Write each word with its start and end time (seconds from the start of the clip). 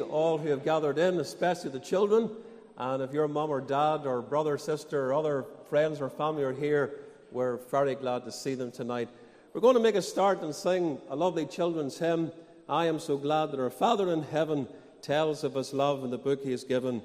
all 0.00 0.38
who 0.38 0.48
have 0.48 0.64
gathered 0.64 0.98
in, 0.98 1.18
especially 1.18 1.70
the 1.70 1.80
children. 1.80 2.30
And 2.76 3.02
if 3.02 3.12
your 3.12 3.28
mum 3.28 3.50
or 3.50 3.60
dad 3.60 4.06
or 4.06 4.20
brother, 4.20 4.58
sister, 4.58 5.06
or 5.06 5.14
other 5.14 5.44
friends 5.68 6.00
or 6.00 6.10
family 6.10 6.42
are 6.42 6.52
here, 6.52 6.96
we're 7.30 7.58
very 7.70 7.94
glad 7.94 8.24
to 8.24 8.32
see 8.32 8.54
them 8.54 8.70
tonight. 8.70 9.08
We're 9.52 9.60
going 9.60 9.74
to 9.74 9.80
make 9.80 9.94
a 9.94 10.02
start 10.02 10.42
and 10.42 10.54
sing 10.54 10.98
a 11.08 11.16
lovely 11.16 11.46
children's 11.46 11.98
hymn. 11.98 12.32
I 12.68 12.86
am 12.86 12.98
so 12.98 13.16
glad 13.16 13.52
that 13.52 13.60
our 13.60 13.70
Father 13.70 14.12
in 14.12 14.22
heaven 14.22 14.66
tells 15.02 15.44
of 15.44 15.54
his 15.54 15.72
love 15.72 16.02
in 16.02 16.10
the 16.10 16.18
book 16.18 16.42
he 16.42 16.50
has 16.50 16.64
given. 16.64 17.02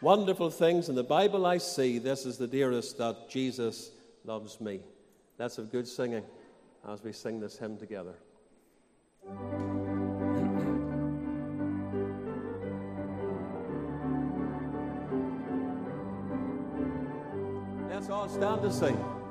Wonderful 0.00 0.50
things 0.50 0.88
in 0.88 0.96
the 0.96 1.04
Bible 1.04 1.46
I 1.46 1.58
see. 1.58 1.98
This 1.98 2.26
is 2.26 2.38
the 2.38 2.48
dearest 2.48 2.98
that 2.98 3.28
Jesus 3.28 3.92
loves 4.24 4.60
me. 4.60 4.80
Let's 5.38 5.56
have 5.56 5.70
good 5.70 5.86
singing 5.86 6.24
as 6.88 7.02
we 7.04 7.12
sing 7.12 7.38
this 7.38 7.58
hymn 7.58 7.76
together. 7.76 8.14
All 18.12 18.28
stand 18.28 18.60
to 18.60 18.70
sing. 18.70 19.21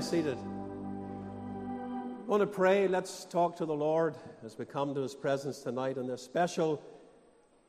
Be 0.00 0.06
seated. 0.06 0.38
I 0.38 2.26
want 2.26 2.40
to 2.40 2.46
pray. 2.46 2.88
Let's 2.88 3.26
talk 3.26 3.54
to 3.56 3.66
the 3.66 3.74
Lord 3.74 4.14
as 4.42 4.56
we 4.56 4.64
come 4.64 4.94
to 4.94 5.02
His 5.02 5.14
presence 5.14 5.58
tonight 5.58 5.98
in 5.98 6.06
this 6.06 6.22
special 6.22 6.82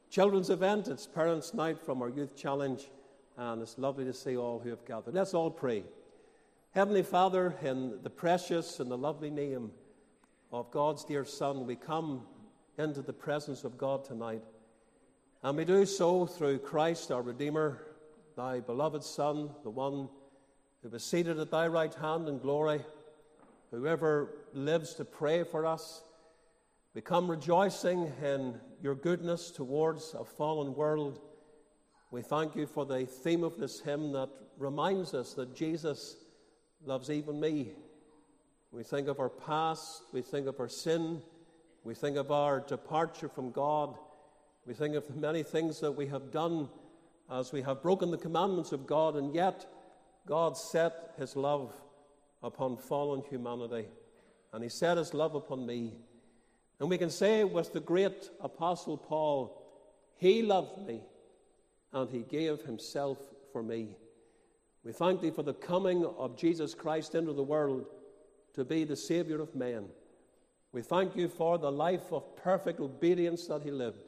children's 0.09 0.49
event. 0.49 0.87
It's 0.87 1.05
Parents' 1.05 1.53
Night 1.53 1.78
from 1.78 2.01
our 2.01 2.07
Youth 2.07 2.37
Challenge, 2.37 2.89
and 3.37 3.61
it's 3.61 3.78
lovely 3.78 4.05
to 4.05 4.13
see 4.13 4.37
all 4.37 4.59
who 4.59 4.69
have 4.69 4.85
gathered. 4.85 5.13
Let's 5.13 5.33
all 5.33 5.51
pray. 5.51 5.83
Heavenly 6.73 7.03
Father, 7.03 7.53
in 7.61 7.99
the 8.01 8.09
precious 8.09 8.79
and 8.79 8.89
the 8.89 8.97
lovely 8.97 9.29
name 9.29 9.69
of 10.53 10.72
God's 10.72 11.03
dear 11.03 11.25
Son, 11.25 11.67
we 11.67 11.75
come 11.75 12.22
into 12.77 13.01
the 13.01 13.11
presence 13.11 13.66
of 13.66 13.77
God 13.77 14.05
tonight. 14.05 14.43
And 15.43 15.57
we 15.57 15.66
do 15.66 15.85
so 15.85 16.25
through 16.25 16.59
Christ, 16.59 17.11
our 17.11 17.23
Redeemer, 17.23 17.81
thy 18.37 18.61
beloved 18.61 19.03
Son, 19.03 19.49
the 19.63 19.69
one 19.69 20.07
who 20.81 20.89
was 20.89 21.03
seated 21.03 21.39
at 21.39 21.51
thy 21.51 21.67
right 21.67 21.93
hand 21.93 22.28
in 22.28 22.39
glory, 22.39 22.81
whoever 23.69 24.29
lives 24.53 24.93
to 24.95 25.05
pray 25.05 25.43
for 25.43 25.66
us. 25.66 26.03
We 26.93 27.01
come 27.01 27.29
rejoicing 27.29 28.11
in 28.23 28.59
your 28.81 28.95
goodness 28.95 29.51
towards 29.51 30.13
a 30.13 30.25
fallen 30.25 30.75
world. 30.75 31.22
We 32.09 32.22
thank 32.22 32.55
you 32.55 32.66
for 32.66 32.85
the 32.85 33.05
theme 33.05 33.43
of 33.43 33.57
this 33.57 33.79
hymn 33.79 34.11
that 34.13 34.29
reminds 34.57 35.13
us 35.13 35.33
that 35.35 35.55
Jesus 35.55 36.17
loves 36.84 37.09
even 37.09 37.39
me. 37.39 37.72
We 38.72 38.84
think 38.84 39.07
of 39.07 39.19
our 39.19 39.29
past, 39.29 40.03
we 40.11 40.22
think 40.22 40.47
of 40.47 40.59
our 40.59 40.69
sin, 40.69 41.22
We 41.84 41.95
think 41.95 42.17
of 42.17 42.31
our 42.31 42.59
departure 42.59 43.27
from 43.27 43.51
God. 43.51 43.95
We 44.67 44.73
think 44.75 44.95
of 44.95 45.07
the 45.07 45.16
many 45.16 45.41
things 45.41 45.79
that 45.79 45.91
we 45.91 46.05
have 46.07 46.31
done 46.31 46.69
as 47.29 47.51
we 47.51 47.63
have 47.63 47.81
broken 47.81 48.11
the 48.11 48.17
commandments 48.17 48.72
of 48.72 48.85
God, 48.85 49.16
and 49.16 49.34
yet 49.34 49.66
God 50.28 50.58
set 50.58 51.14
his 51.18 51.35
love 51.35 51.73
upon 52.44 52.78
fallen 52.78 53.22
humanity, 53.29 53.88
and 54.53 54.64
he 54.64 54.70
set 54.70 54.97
his 54.97 55.14
love 55.14 55.35
upon 55.35 55.66
me. 55.66 55.94
And 56.79 56.90
we 56.90 56.97
can 56.97 57.09
say 57.09 57.44
with 57.44 57.73
the 57.73 57.79
great 57.79 58.29
Apostle 58.41 58.97
Paul, 58.97 59.62
He 60.18 60.41
loved 60.41 60.88
me, 60.88 61.02
and 61.94 62.09
he 62.09 62.20
gave 62.20 62.62
himself 62.62 63.18
for 63.52 63.62
me. 63.62 63.96
We 64.84 64.91
thank 64.91 65.22
thee 65.22 65.29
for 65.29 65.44
the 65.44 65.53
coming 65.53 66.06
of 66.06 66.38
Jesus 66.38 66.73
Christ 66.73 67.14
into 67.14 67.34
the 67.34 67.44
world 67.44 67.85
to 68.56 68.66
be 68.66 68.84
the 68.84 68.96
Savior 68.96 69.41
of 69.41 69.56
men. 69.56 69.85
We 70.72 70.82
thank 70.82 71.16
you 71.16 71.28
for 71.28 71.58
the 71.58 71.72
life 71.72 72.12
of 72.12 72.35
perfect 72.35 72.79
obedience 72.79 73.46
that 73.47 73.62
he 73.62 73.72
lived. 73.72 74.00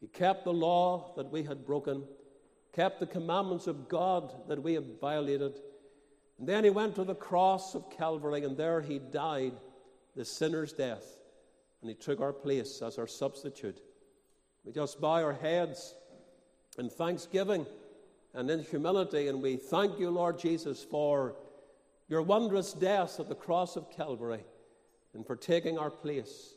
He 0.00 0.08
kept 0.08 0.44
the 0.44 0.52
law 0.52 1.12
that 1.16 1.30
we 1.30 1.44
had 1.44 1.64
broken, 1.66 2.04
kept 2.74 3.00
the 3.00 3.06
commandments 3.06 3.66
of 3.66 3.88
God 3.88 4.34
that 4.48 4.62
we 4.62 4.74
had 4.74 5.00
violated. 5.00 5.60
And 6.38 6.48
then 6.48 6.64
he 6.64 6.70
went 6.70 6.96
to 6.96 7.04
the 7.04 7.14
cross 7.14 7.74
of 7.74 7.90
Calvary, 7.90 8.44
and 8.44 8.56
there 8.56 8.80
he 8.80 8.98
died 8.98 9.54
the 10.16 10.24
sinner's 10.24 10.72
death. 10.72 11.04
And 11.80 11.90
he 11.90 11.94
took 11.94 12.20
our 12.20 12.32
place 12.32 12.82
as 12.82 12.98
our 12.98 13.06
substitute. 13.06 13.80
We 14.64 14.72
just 14.72 15.00
bow 15.00 15.22
our 15.22 15.34
heads 15.34 15.94
in 16.78 16.90
thanksgiving 16.90 17.66
and 18.32 18.50
in 18.50 18.60
humility, 18.60 19.28
and 19.28 19.40
we 19.40 19.56
thank 19.56 19.98
you, 19.98 20.10
Lord 20.10 20.38
Jesus, 20.38 20.82
for 20.82 21.36
your 22.08 22.22
wondrous 22.22 22.72
death 22.72 23.20
at 23.20 23.28
the 23.28 23.34
cross 23.34 23.76
of 23.76 23.90
Calvary 23.90 24.44
and 25.14 25.24
for 25.24 25.36
taking 25.36 25.78
our 25.78 25.90
place. 25.90 26.54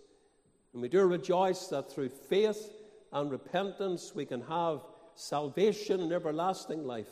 And 0.73 0.81
we 0.81 0.89
do 0.89 1.05
rejoice 1.05 1.67
that 1.67 1.91
through 1.91 2.09
faith 2.09 2.71
and 3.11 3.29
repentance 3.29 4.13
we 4.15 4.25
can 4.25 4.41
have 4.41 4.81
salvation 5.17 5.99
and 5.99 6.13
everlasting 6.13 6.85
life. 6.85 7.09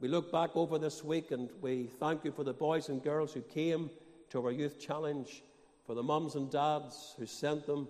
We 0.00 0.08
look 0.08 0.32
back 0.32 0.56
over 0.56 0.78
this 0.78 1.04
week 1.04 1.30
and 1.30 1.50
we 1.60 1.90
thank 2.00 2.24
you 2.24 2.32
for 2.32 2.44
the 2.44 2.54
boys 2.54 2.88
and 2.88 3.02
girls 3.02 3.34
who 3.34 3.42
came 3.42 3.90
to 4.30 4.42
our 4.44 4.50
youth 4.50 4.80
challenge, 4.80 5.42
for 5.84 5.94
the 5.94 6.02
mums 6.02 6.34
and 6.34 6.50
dads 6.50 7.14
who 7.18 7.26
sent 7.26 7.66
them. 7.66 7.88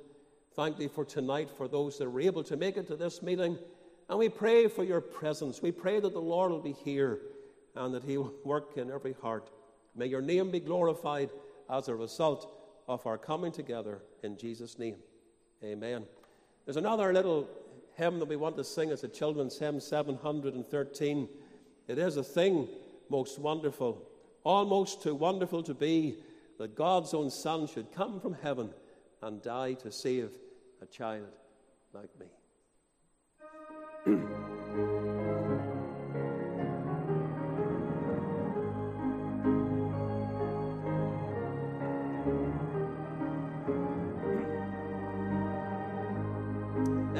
Thank 0.54 0.76
thee 0.76 0.88
for 0.88 1.04
tonight, 1.04 1.48
for 1.56 1.68
those 1.68 1.96
that 1.98 2.10
were 2.10 2.20
able 2.20 2.42
to 2.42 2.56
make 2.56 2.76
it 2.76 2.88
to 2.88 2.96
this 2.96 3.22
meeting. 3.22 3.56
And 4.08 4.18
we 4.18 4.28
pray 4.28 4.66
for 4.66 4.82
your 4.82 5.00
presence. 5.00 5.62
We 5.62 5.70
pray 5.70 6.00
that 6.00 6.12
the 6.12 6.20
Lord 6.20 6.50
will 6.50 6.60
be 6.60 6.72
here 6.72 7.20
and 7.76 7.94
that 7.94 8.02
he 8.02 8.18
will 8.18 8.34
work 8.44 8.76
in 8.76 8.90
every 8.90 9.14
heart. 9.22 9.50
May 9.94 10.06
your 10.06 10.22
name 10.22 10.50
be 10.50 10.60
glorified 10.60 11.30
as 11.70 11.86
a 11.86 11.94
result 11.94 12.52
of 12.88 13.06
our 13.06 13.16
coming 13.16 13.52
together 13.52 14.02
in 14.24 14.36
Jesus' 14.36 14.76
name. 14.76 14.96
Amen. 15.62 16.04
There's 16.64 16.76
another 16.76 17.12
little 17.12 17.48
hymn 18.00 18.18
that 18.18 18.28
we 18.28 18.36
want 18.36 18.56
to 18.56 18.64
sing 18.64 18.90
as 18.90 19.04
a 19.04 19.08
children's 19.08 19.58
hymn, 19.58 19.78
713. 19.78 21.28
It 21.86 21.98
is 21.98 22.16
a 22.16 22.24
thing 22.24 22.66
most 23.10 23.38
wonderful, 23.38 24.08
almost 24.42 25.02
too 25.02 25.14
wonderful 25.14 25.62
to 25.64 25.74
be, 25.74 26.16
that 26.58 26.74
God's 26.74 27.12
own 27.12 27.30
Son 27.30 27.66
should 27.66 27.92
come 27.92 28.18
from 28.18 28.32
heaven 28.32 28.70
and 29.22 29.42
die 29.42 29.74
to 29.74 29.92
save 29.92 30.30
a 30.80 30.86
child 30.86 31.28
like 31.92 32.10
me. 32.18 32.26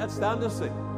Let's 0.01 0.15
stand 0.15 0.41
and 0.41 0.90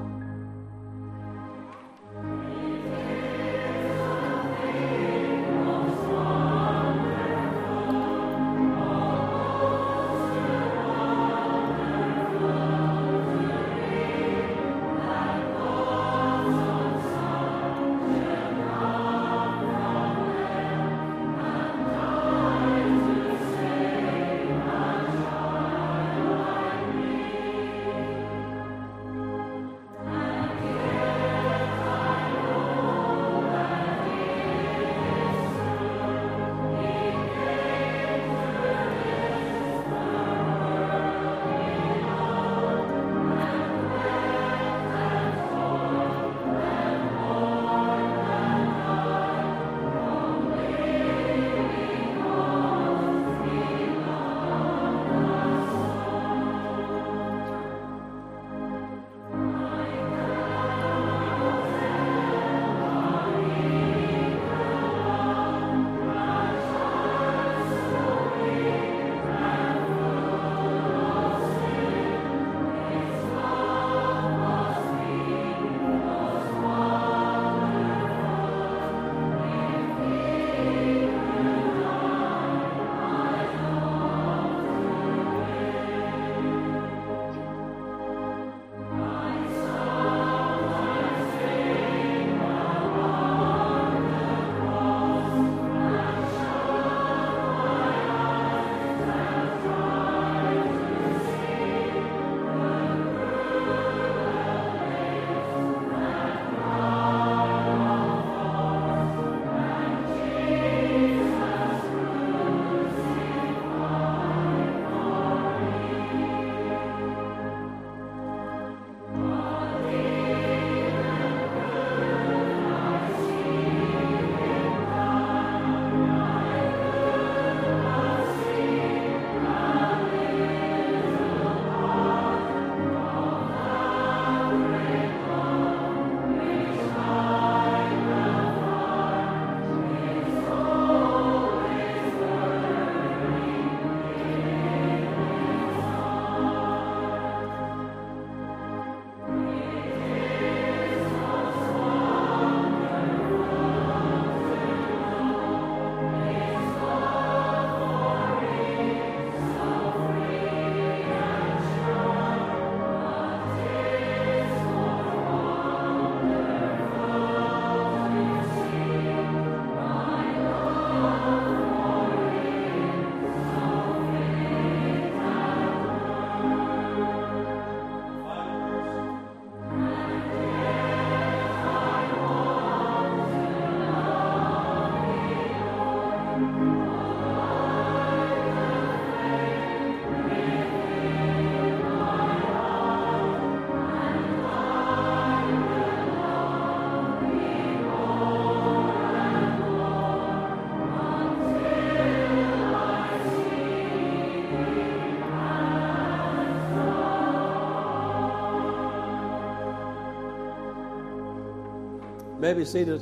may 212.53 212.59
be 212.59 212.65
seated. 212.65 213.01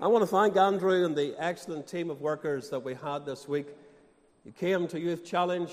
I 0.00 0.06
want 0.06 0.22
to 0.22 0.26
thank 0.26 0.56
Andrew 0.56 1.04
and 1.04 1.14
the 1.14 1.34
excellent 1.38 1.86
team 1.86 2.08
of 2.08 2.22
workers 2.22 2.70
that 2.70 2.80
we 2.80 2.94
had 2.94 3.26
this 3.26 3.46
week. 3.46 3.66
You 4.46 4.52
came 4.52 4.88
to 4.88 4.98
Youth 4.98 5.26
Challenge. 5.26 5.70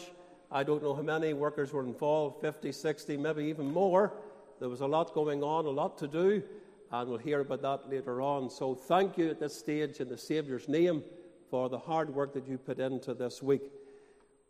I 0.51 0.63
don't 0.63 0.83
know 0.83 0.93
how 0.93 1.01
many 1.01 1.31
workers 1.31 1.71
were 1.71 1.83
involved 1.83 2.41
50, 2.41 2.73
60, 2.73 3.15
maybe 3.15 3.45
even 3.45 3.71
more. 3.71 4.11
There 4.59 4.67
was 4.67 4.81
a 4.81 4.85
lot 4.85 5.13
going 5.13 5.43
on, 5.43 5.65
a 5.65 5.69
lot 5.69 5.97
to 5.99 6.07
do, 6.09 6.43
and 6.91 7.09
we'll 7.09 7.19
hear 7.19 7.39
about 7.39 7.61
that 7.61 7.89
later 7.89 8.21
on. 8.21 8.49
So, 8.49 8.75
thank 8.75 9.17
you 9.17 9.29
at 9.29 9.39
this 9.39 9.57
stage 9.57 10.01
in 10.01 10.09
the 10.09 10.17
Saviour's 10.17 10.67
name 10.67 11.03
for 11.49 11.69
the 11.69 11.79
hard 11.79 12.13
work 12.13 12.33
that 12.33 12.49
you 12.49 12.57
put 12.57 12.79
into 12.79 13.13
this 13.13 13.41
week. 13.41 13.71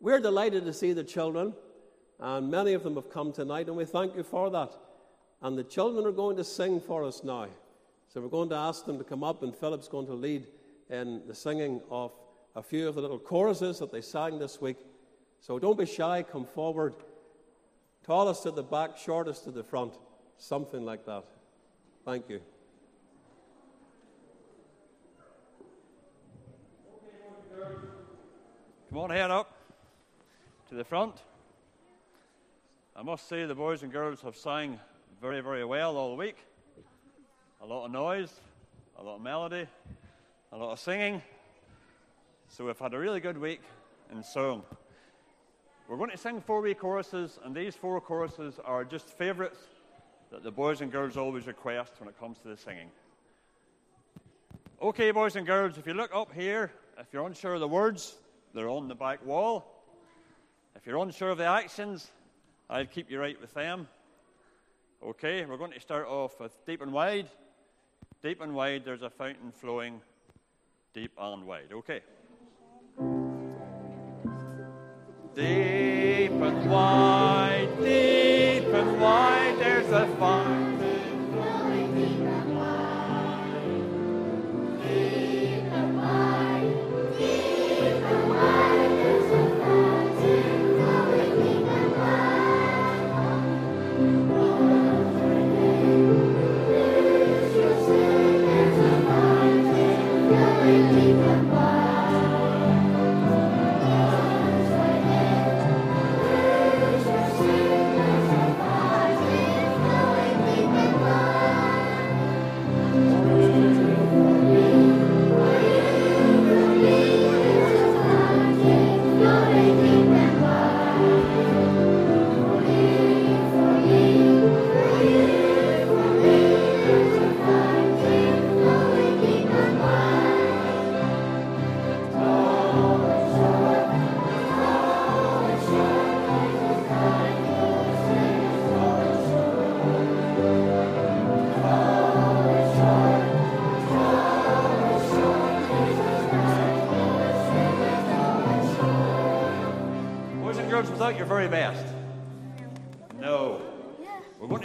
We're 0.00 0.18
delighted 0.18 0.64
to 0.64 0.72
see 0.72 0.92
the 0.92 1.04
children, 1.04 1.54
and 2.18 2.50
many 2.50 2.72
of 2.72 2.82
them 2.82 2.96
have 2.96 3.10
come 3.10 3.32
tonight, 3.32 3.68
and 3.68 3.76
we 3.76 3.84
thank 3.84 4.16
you 4.16 4.24
for 4.24 4.50
that. 4.50 4.74
And 5.44 5.58
the 5.58 5.62
children 5.62 6.06
are 6.06 6.12
going 6.12 6.38
to 6.38 6.42
sing 6.42 6.80
for 6.80 7.04
us 7.04 7.22
now. 7.22 7.48
So 8.08 8.22
we're 8.22 8.28
going 8.28 8.48
to 8.48 8.56
ask 8.56 8.86
them 8.86 8.96
to 8.96 9.04
come 9.04 9.22
up, 9.22 9.42
and 9.42 9.54
Philip's 9.54 9.88
going 9.88 10.06
to 10.06 10.14
lead 10.14 10.46
in 10.88 11.20
the 11.26 11.34
singing 11.34 11.82
of 11.90 12.12
a 12.56 12.62
few 12.62 12.88
of 12.88 12.94
the 12.94 13.02
little 13.02 13.18
choruses 13.18 13.78
that 13.80 13.92
they 13.92 14.00
sang 14.00 14.38
this 14.38 14.58
week. 14.62 14.78
So 15.40 15.58
don't 15.58 15.76
be 15.76 15.84
shy, 15.84 16.22
come 16.22 16.46
forward. 16.46 16.94
Tallest 18.06 18.44
to 18.44 18.52
the 18.52 18.62
back, 18.62 18.96
shortest 18.96 19.44
to 19.44 19.50
the 19.50 19.62
front, 19.62 19.98
something 20.38 20.82
like 20.82 21.04
that. 21.04 21.24
Thank 22.06 22.30
you. 22.30 22.40
Come 28.88 28.98
on, 28.98 29.10
head 29.10 29.30
up 29.30 29.58
to 30.70 30.74
the 30.74 30.84
front. 30.84 31.16
I 32.96 33.02
must 33.02 33.28
say 33.28 33.44
the 33.44 33.54
boys 33.54 33.82
and 33.82 33.92
girls 33.92 34.22
have 34.22 34.36
sang 34.36 34.80
very, 35.24 35.40
very 35.40 35.64
well 35.64 35.96
all 35.96 36.18
week. 36.18 36.36
A 37.62 37.66
lot 37.66 37.86
of 37.86 37.90
noise, 37.90 38.30
a 38.98 39.02
lot 39.02 39.16
of 39.16 39.22
melody, 39.22 39.66
a 40.52 40.56
lot 40.58 40.72
of 40.72 40.78
singing. 40.78 41.22
So 42.48 42.66
we've 42.66 42.78
had 42.78 42.92
a 42.92 42.98
really 42.98 43.20
good 43.20 43.38
week 43.38 43.62
in 44.12 44.22
song. 44.22 44.64
We're 45.88 45.96
going 45.96 46.10
to 46.10 46.18
sing 46.18 46.42
four 46.42 46.60
wee 46.60 46.74
choruses, 46.74 47.38
and 47.42 47.56
these 47.56 47.74
four 47.74 47.98
choruses 48.02 48.60
are 48.66 48.84
just 48.84 49.08
favourites 49.08 49.60
that 50.30 50.42
the 50.42 50.50
boys 50.50 50.82
and 50.82 50.92
girls 50.92 51.16
always 51.16 51.46
request 51.46 51.94
when 52.00 52.10
it 52.10 52.20
comes 52.20 52.36
to 52.40 52.48
the 52.48 52.56
singing. 52.58 52.90
Okay, 54.82 55.10
boys 55.10 55.36
and 55.36 55.46
girls, 55.46 55.78
if 55.78 55.86
you 55.86 55.94
look 55.94 56.14
up 56.14 56.34
here, 56.34 56.70
if 56.98 57.06
you're 57.14 57.26
unsure 57.26 57.54
of 57.54 57.60
the 57.60 57.68
words, 57.68 58.16
they're 58.52 58.68
on 58.68 58.88
the 58.88 58.94
back 58.94 59.24
wall. 59.24 59.64
If 60.76 60.84
you're 60.84 60.98
unsure 60.98 61.30
of 61.30 61.38
the 61.38 61.46
actions, 61.46 62.10
I'll 62.68 62.84
keep 62.84 63.10
you 63.10 63.18
right 63.18 63.40
with 63.40 63.54
them. 63.54 63.88
Okay, 65.02 65.44
we're 65.44 65.56
going 65.56 65.72
to 65.72 65.80
start 65.80 66.06
off 66.06 66.40
with 66.40 66.52
deep 66.66 66.80
and 66.80 66.92
wide. 66.92 67.28
Deep 68.22 68.40
and 68.40 68.54
wide, 68.54 68.84
there's 68.84 69.02
a 69.02 69.10
fountain 69.10 69.52
flowing 69.52 70.00
deep 70.94 71.12
and 71.18 71.46
wide. 71.46 71.72
Okay. 71.72 72.00
Deep 75.34 76.30
and 76.30 76.70
wide, 76.70 77.68
deep 77.78 78.64
and 78.64 79.00
wide, 79.00 79.56
there's 79.58 79.90
a 79.90 80.06
fountain. 80.18 80.63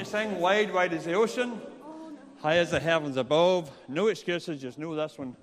Sing 0.10 0.40
Wide, 0.40 0.74
Wide 0.74 0.94
as 0.94 1.06
the 1.06 1.14
Ocean, 1.14 1.62
High 2.42 2.58
as 2.58 2.72
the 2.72 2.80
Heavens 2.80 3.18
Above. 3.18 3.72
No 3.88 4.08
excuses, 4.08 4.62
just 4.62 4.80
know 4.80 4.96
this 4.96 5.18
one 5.18 5.36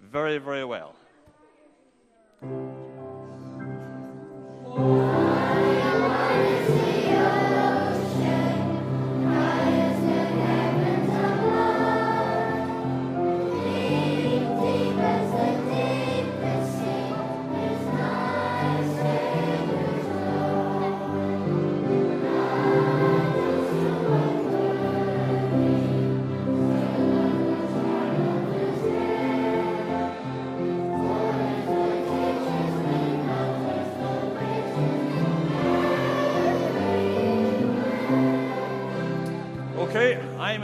very, 0.00 0.38
very 0.38 0.64
well. 0.64 0.94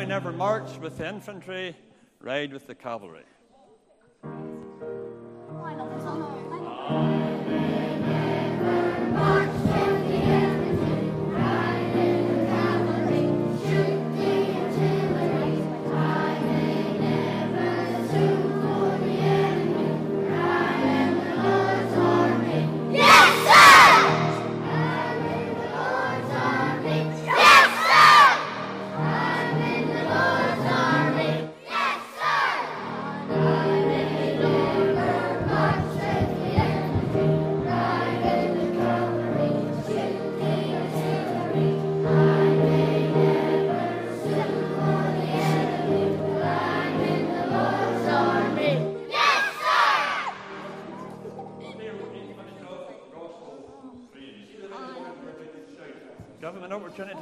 Never 0.04 0.32
march 0.32 0.78
with 0.78 0.98
the 0.98 1.08
infantry, 1.08 1.76
ride 2.20 2.52
with 2.52 2.66
the 2.66 2.74
cavalry. 2.74 3.22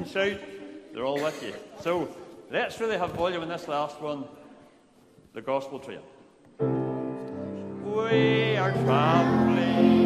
Shout, 0.06 0.38
they're 0.94 1.04
all 1.04 1.22
with 1.22 1.42
you. 1.42 1.52
So 1.82 2.08
let's 2.50 2.80
really 2.80 2.96
have 2.96 3.10
volume 3.10 3.42
in 3.42 3.48
this 3.48 3.68
last 3.68 4.00
one 4.00 4.24
the 5.34 5.42
gospel 5.42 5.78
train. 5.78 6.00
We 7.84 8.56
are 8.56 8.72
traveling. 8.72 10.05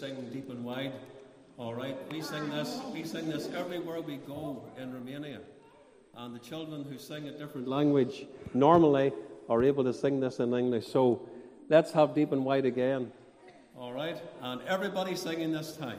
Sing 0.00 0.16
deep 0.32 0.48
and 0.48 0.64
wide. 0.64 0.92
All 1.58 1.74
right, 1.74 1.94
we 2.10 2.22
sing 2.22 2.48
this. 2.48 2.80
We 2.90 3.04
sing 3.04 3.28
this 3.28 3.50
everywhere 3.54 4.00
we 4.00 4.16
go 4.16 4.64
in 4.78 4.94
Romania, 4.94 5.40
and 6.16 6.34
the 6.34 6.38
children 6.38 6.86
who 6.90 6.96
sing 6.96 7.28
a 7.28 7.32
different 7.32 7.68
language 7.68 8.26
normally 8.54 9.12
are 9.50 9.62
able 9.62 9.84
to 9.84 9.92
sing 9.92 10.18
this 10.18 10.40
in 10.40 10.54
English. 10.54 10.86
So 10.86 11.28
let's 11.68 11.92
have 11.92 12.14
deep 12.14 12.32
and 12.32 12.46
wide 12.46 12.64
again. 12.64 13.12
All 13.76 13.92
right, 13.92 14.18
and 14.40 14.62
everybody 14.62 15.14
singing 15.14 15.52
this 15.52 15.76
time. 15.76 15.98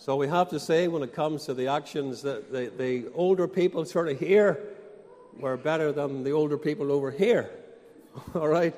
So 0.00 0.16
we 0.16 0.28
have 0.28 0.48
to 0.48 0.58
say, 0.58 0.88
when 0.88 1.02
it 1.02 1.12
comes 1.12 1.44
to 1.44 1.52
the 1.52 1.66
actions, 1.66 2.22
that 2.22 2.50
the, 2.50 2.72
the 2.78 3.12
older 3.12 3.46
people 3.46 3.84
sort 3.84 4.08
of 4.08 4.18
here 4.18 4.58
were 5.38 5.58
better 5.58 5.92
than 5.92 6.24
the 6.24 6.30
older 6.30 6.56
people 6.56 6.90
over 6.90 7.10
here. 7.10 7.50
All 8.34 8.48
right? 8.48 8.74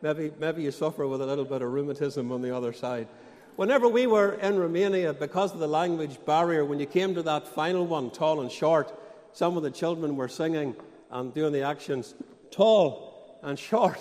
Maybe, 0.00 0.30
maybe 0.38 0.62
you 0.62 0.70
suffer 0.70 1.08
with 1.08 1.22
a 1.22 1.26
little 1.26 1.44
bit 1.44 1.60
of 1.62 1.72
rheumatism 1.72 2.30
on 2.30 2.40
the 2.40 2.56
other 2.56 2.72
side. 2.72 3.08
Whenever 3.56 3.88
we 3.88 4.06
were 4.06 4.34
in 4.34 4.60
Romania, 4.60 5.12
because 5.12 5.52
of 5.52 5.58
the 5.58 5.66
language 5.66 6.24
barrier, 6.24 6.64
when 6.64 6.78
you 6.78 6.86
came 6.86 7.16
to 7.16 7.22
that 7.24 7.48
final 7.48 7.84
one, 7.84 8.08
tall 8.08 8.40
and 8.40 8.50
short, 8.50 8.96
some 9.32 9.56
of 9.56 9.64
the 9.64 9.72
children 9.72 10.14
were 10.14 10.28
singing 10.28 10.76
and 11.10 11.34
doing 11.34 11.52
the 11.52 11.62
actions 11.62 12.14
tall 12.52 13.40
and 13.42 13.58
short. 13.70 13.98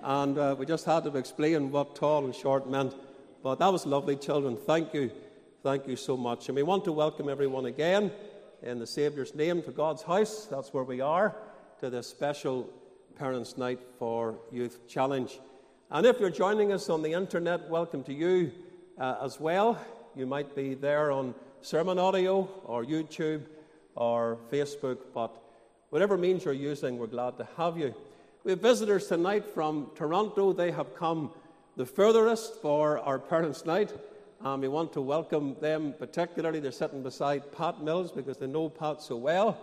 And 0.00 0.38
uh, 0.38 0.54
we 0.56 0.64
just 0.64 0.84
had 0.84 1.02
to 1.04 1.16
explain 1.16 1.72
what 1.72 1.96
tall 1.96 2.24
and 2.24 2.32
short 2.32 2.70
meant. 2.70 2.94
But 3.42 3.56
that 3.56 3.72
was 3.72 3.84
lovely, 3.84 4.14
children. 4.14 4.56
Thank 4.56 4.94
you. 4.94 5.10
Thank 5.64 5.88
you 5.88 5.96
so 5.96 6.14
much. 6.14 6.50
And 6.50 6.56
we 6.56 6.62
want 6.62 6.84
to 6.84 6.92
welcome 6.92 7.26
everyone 7.26 7.64
again 7.64 8.12
in 8.62 8.78
the 8.78 8.86
Saviour's 8.86 9.34
name 9.34 9.62
to 9.62 9.70
God's 9.70 10.02
house. 10.02 10.44
That's 10.44 10.74
where 10.74 10.84
we 10.84 11.00
are, 11.00 11.34
to 11.80 11.88
this 11.88 12.06
special 12.06 12.68
Parents' 13.18 13.56
Night 13.56 13.80
for 13.98 14.34
Youth 14.52 14.86
Challenge. 14.86 15.40
And 15.90 16.04
if 16.04 16.20
you're 16.20 16.28
joining 16.28 16.70
us 16.70 16.90
on 16.90 17.00
the 17.00 17.14
internet, 17.14 17.70
welcome 17.70 18.04
to 18.04 18.12
you 18.12 18.52
uh, 18.98 19.16
as 19.22 19.40
well. 19.40 19.82
You 20.14 20.26
might 20.26 20.54
be 20.54 20.74
there 20.74 21.10
on 21.10 21.34
SermonAudio 21.62 22.46
or 22.66 22.84
YouTube 22.84 23.46
or 23.94 24.36
Facebook, 24.52 24.98
but 25.14 25.34
whatever 25.88 26.18
means 26.18 26.44
you're 26.44 26.52
using, 26.52 26.98
we're 26.98 27.06
glad 27.06 27.38
to 27.38 27.48
have 27.56 27.78
you. 27.78 27.94
We 28.44 28.50
have 28.50 28.60
visitors 28.60 29.06
tonight 29.06 29.46
from 29.46 29.92
Toronto. 29.94 30.52
They 30.52 30.72
have 30.72 30.94
come 30.94 31.30
the 31.74 31.86
furthest 31.86 32.60
for 32.60 32.98
our 32.98 33.18
Parents' 33.18 33.64
Night. 33.64 33.94
We 34.44 34.68
want 34.68 34.92
to 34.92 35.00
welcome 35.00 35.56
them 35.60 35.94
particularly. 35.98 36.60
They're 36.60 36.70
sitting 36.70 37.02
beside 37.02 37.50
Pat 37.50 37.82
Mills 37.82 38.12
because 38.12 38.36
they 38.36 38.46
know 38.46 38.68
Pat 38.68 39.00
so 39.00 39.16
well. 39.16 39.58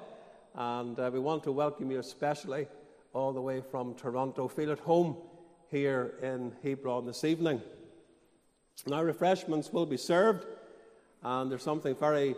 And 0.55 0.99
uh, 0.99 1.09
we 1.13 1.19
want 1.19 1.43
to 1.43 1.51
welcome 1.51 1.91
you 1.91 1.99
especially 1.99 2.67
all 3.13 3.31
the 3.31 3.39
way 3.39 3.61
from 3.61 3.93
Toronto. 3.93 4.47
Feel 4.47 4.71
at 4.71 4.79
home 4.79 5.15
here 5.69 6.15
in 6.23 6.51
Hebron 6.63 7.05
this 7.05 7.23
evening. 7.23 7.61
Now, 8.87 9.03
refreshments 9.03 9.71
will 9.71 9.85
be 9.85 9.97
served, 9.97 10.45
and 11.21 11.49
there's 11.49 11.63
something 11.63 11.95
very 11.95 12.35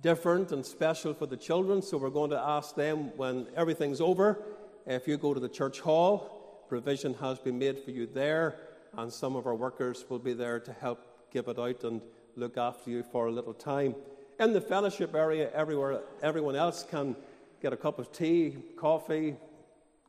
different 0.00 0.52
and 0.52 0.64
special 0.64 1.14
for 1.14 1.26
the 1.26 1.36
children. 1.36 1.82
So, 1.82 1.98
we're 1.98 2.10
going 2.10 2.30
to 2.30 2.40
ask 2.40 2.76
them 2.76 3.10
when 3.16 3.48
everything's 3.56 4.00
over 4.00 4.38
if 4.86 5.08
you 5.08 5.16
go 5.16 5.34
to 5.34 5.40
the 5.40 5.48
church 5.48 5.80
hall, 5.80 6.64
provision 6.68 7.14
has 7.14 7.40
been 7.40 7.58
made 7.58 7.80
for 7.80 7.90
you 7.90 8.06
there, 8.06 8.54
and 8.96 9.12
some 9.12 9.34
of 9.34 9.46
our 9.46 9.54
workers 9.54 10.04
will 10.08 10.20
be 10.20 10.32
there 10.32 10.60
to 10.60 10.72
help 10.72 11.15
give 11.32 11.48
it 11.48 11.58
out 11.58 11.84
and 11.84 12.00
look 12.36 12.56
after 12.56 12.90
you 12.90 13.02
for 13.02 13.26
a 13.26 13.32
little 13.32 13.54
time. 13.54 13.94
In 14.38 14.52
the 14.52 14.60
fellowship 14.60 15.14
area, 15.14 15.50
everywhere, 15.52 16.02
everyone 16.22 16.56
else 16.56 16.84
can 16.88 17.16
get 17.60 17.72
a 17.72 17.76
cup 17.76 17.98
of 17.98 18.12
tea, 18.12 18.56
coffee, 18.76 19.36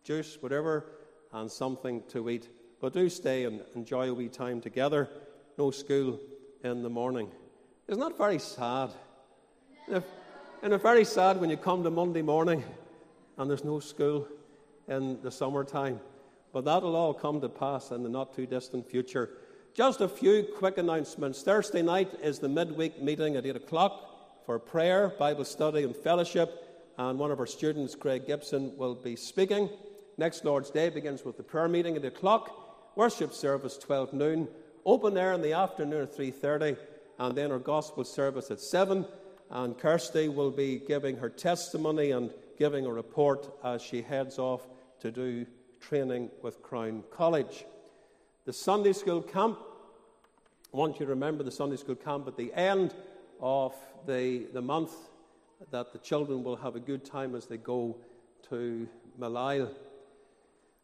juice, 0.03 0.37
whatever, 0.41 0.85
and 1.31 1.49
something 1.49 2.03
to 2.09 2.29
eat. 2.29 2.49
But 2.79 2.93
do 2.93 3.09
stay 3.09 3.45
and 3.45 3.61
enjoy 3.75 4.09
a 4.09 4.13
wee 4.13 4.27
time 4.27 4.61
together. 4.61 5.09
No 5.57 5.71
school 5.71 6.19
in 6.63 6.83
the 6.83 6.89
morning. 6.89 7.29
Isn't 7.87 8.01
that 8.01 8.17
very 8.17 8.39
sad? 8.39 8.89
If, 9.87 10.03
and 10.61 10.73
it's 10.73 10.83
very 10.83 11.05
sad 11.05 11.39
when 11.39 11.49
you 11.49 11.57
come 11.57 11.83
to 11.83 11.89
Monday 11.89 12.21
morning 12.21 12.63
and 13.37 13.49
there's 13.49 13.63
no 13.63 13.79
school 13.79 14.27
in 14.87 15.21
the 15.21 15.31
summertime. 15.31 15.99
But 16.51 16.65
that'll 16.65 16.95
all 16.95 17.13
come 17.13 17.39
to 17.41 17.49
pass 17.49 17.91
in 17.91 18.03
the 18.03 18.09
not 18.09 18.35
too 18.35 18.45
distant 18.45 18.89
future. 18.89 19.29
Just 19.77 20.01
a 20.01 20.07
few 20.07 20.43
quick 20.57 20.79
announcements. 20.79 21.43
Thursday 21.43 21.83
night 21.83 22.11
is 22.23 22.39
the 22.39 22.49
midweek 22.49 22.99
meeting 22.99 23.35
at 23.35 23.45
8 23.45 23.57
o'clock 23.57 24.43
for 24.43 24.57
prayer, 24.57 25.13
Bible 25.19 25.45
study, 25.45 25.83
and 25.83 25.95
fellowship. 25.95 26.89
And 26.97 27.19
one 27.19 27.29
of 27.29 27.39
our 27.39 27.45
students, 27.45 27.93
Craig 27.93 28.25
Gibson, 28.25 28.75
will 28.75 28.95
be 28.95 29.15
speaking. 29.15 29.69
Next 30.17 30.43
Lord's 30.43 30.71
Day 30.71 30.89
begins 30.89 31.23
with 31.23 31.37
the 31.37 31.43
prayer 31.43 31.67
meeting 31.67 31.95
at 31.95 32.03
8 32.03 32.07
o'clock, 32.07 32.95
worship 32.95 33.35
service 33.35 33.77
12 33.77 34.13
noon, 34.13 34.47
open 34.83 35.15
air 35.15 35.33
in 35.33 35.43
the 35.43 35.53
afternoon 35.53 36.01
at 36.01 36.17
3.30, 36.17 36.75
and 37.19 37.37
then 37.37 37.51
our 37.51 37.59
gospel 37.59 38.03
service 38.03 38.49
at 38.49 38.59
7. 38.59 39.05
And 39.51 39.77
Kirsty 39.77 40.27
will 40.27 40.49
be 40.49 40.79
giving 40.79 41.17
her 41.17 41.29
testimony 41.29 42.09
and 42.09 42.31
giving 42.57 42.87
a 42.87 42.91
report 42.91 43.47
as 43.63 43.83
she 43.83 44.01
heads 44.01 44.39
off 44.39 44.67
to 45.01 45.11
do 45.11 45.45
training 45.79 46.31
with 46.41 46.63
Crown 46.63 47.03
College. 47.11 47.65
The 48.45 48.53
Sunday 48.53 48.93
school 48.93 49.21
camp, 49.21 49.59
I 50.73 50.77
want 50.77 50.99
you 50.99 51.05
to 51.05 51.09
remember 51.11 51.43
the 51.43 51.51
Sunday 51.51 51.77
school 51.77 51.95
camp 51.95 52.27
at 52.27 52.35
the 52.35 52.53
end 52.53 52.93
of 53.39 53.73
the, 54.05 54.47
the 54.51 54.61
month 54.61 54.91
that 55.71 55.93
the 55.93 55.99
children 55.99 56.43
will 56.43 56.57
have 56.57 56.75
a 56.75 56.79
good 56.79 57.05
time 57.05 57.35
as 57.35 57.45
they 57.45 57.57
go 57.57 57.95
to 58.49 58.87
Malile. 59.17 59.73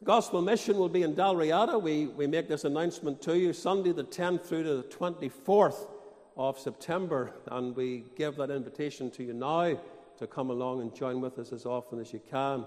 Gospel 0.04 0.42
mission 0.42 0.78
will 0.78 0.90
be 0.90 1.04
in 1.04 1.14
Dalriada. 1.16 1.82
We, 1.82 2.08
we 2.08 2.28
make 2.28 2.48
this 2.48 2.64
announcement 2.64 3.22
to 3.24 3.38
you 3.38 3.52
Sunday 3.52 3.92
the 3.92 4.06
10th 4.06 4.46
through 4.46 4.64
to 4.64 4.76
the 4.78 4.84
24th 4.84 5.88
of 6.38 6.58
September, 6.58 7.34
and 7.52 7.76
we 7.76 8.06
give 8.16 8.38
that 8.38 8.50
invitation 8.52 9.12
to 9.12 9.24
you 9.24 9.34
now 9.34 9.78
to 10.18 10.28
come 10.28 10.50
along 10.50 10.82
and 10.82 10.96
join 10.96 11.20
with 11.20 11.38
us 11.40 11.52
as 11.52 11.66
often 11.66 12.00
as 12.00 12.14
you 12.14 12.22
can. 12.32 12.66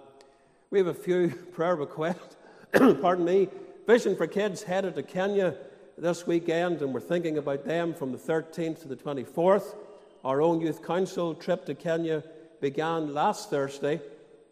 We 0.70 0.78
have 0.78 0.88
a 0.88 0.94
few 0.94 1.28
prayer 1.52 1.76
requests. 1.76 2.36
Pardon 2.72 3.24
me. 3.24 3.48
Vision 3.86 4.16
for 4.16 4.26
Kids 4.26 4.62
headed 4.62 4.94
to 4.96 5.02
Kenya 5.02 5.56
this 5.98 6.26
weekend, 6.26 6.82
and 6.82 6.92
we're 6.92 7.00
thinking 7.00 7.38
about 7.38 7.64
them 7.64 7.94
from 7.94 8.12
the 8.12 8.18
13th 8.18 8.82
to 8.82 8.88
the 8.88 8.96
24th. 8.96 9.74
Our 10.24 10.42
own 10.42 10.60
youth 10.60 10.86
council 10.86 11.34
trip 11.34 11.64
to 11.66 11.74
Kenya 11.74 12.22
began 12.60 13.14
last 13.14 13.48
Thursday, 13.48 14.02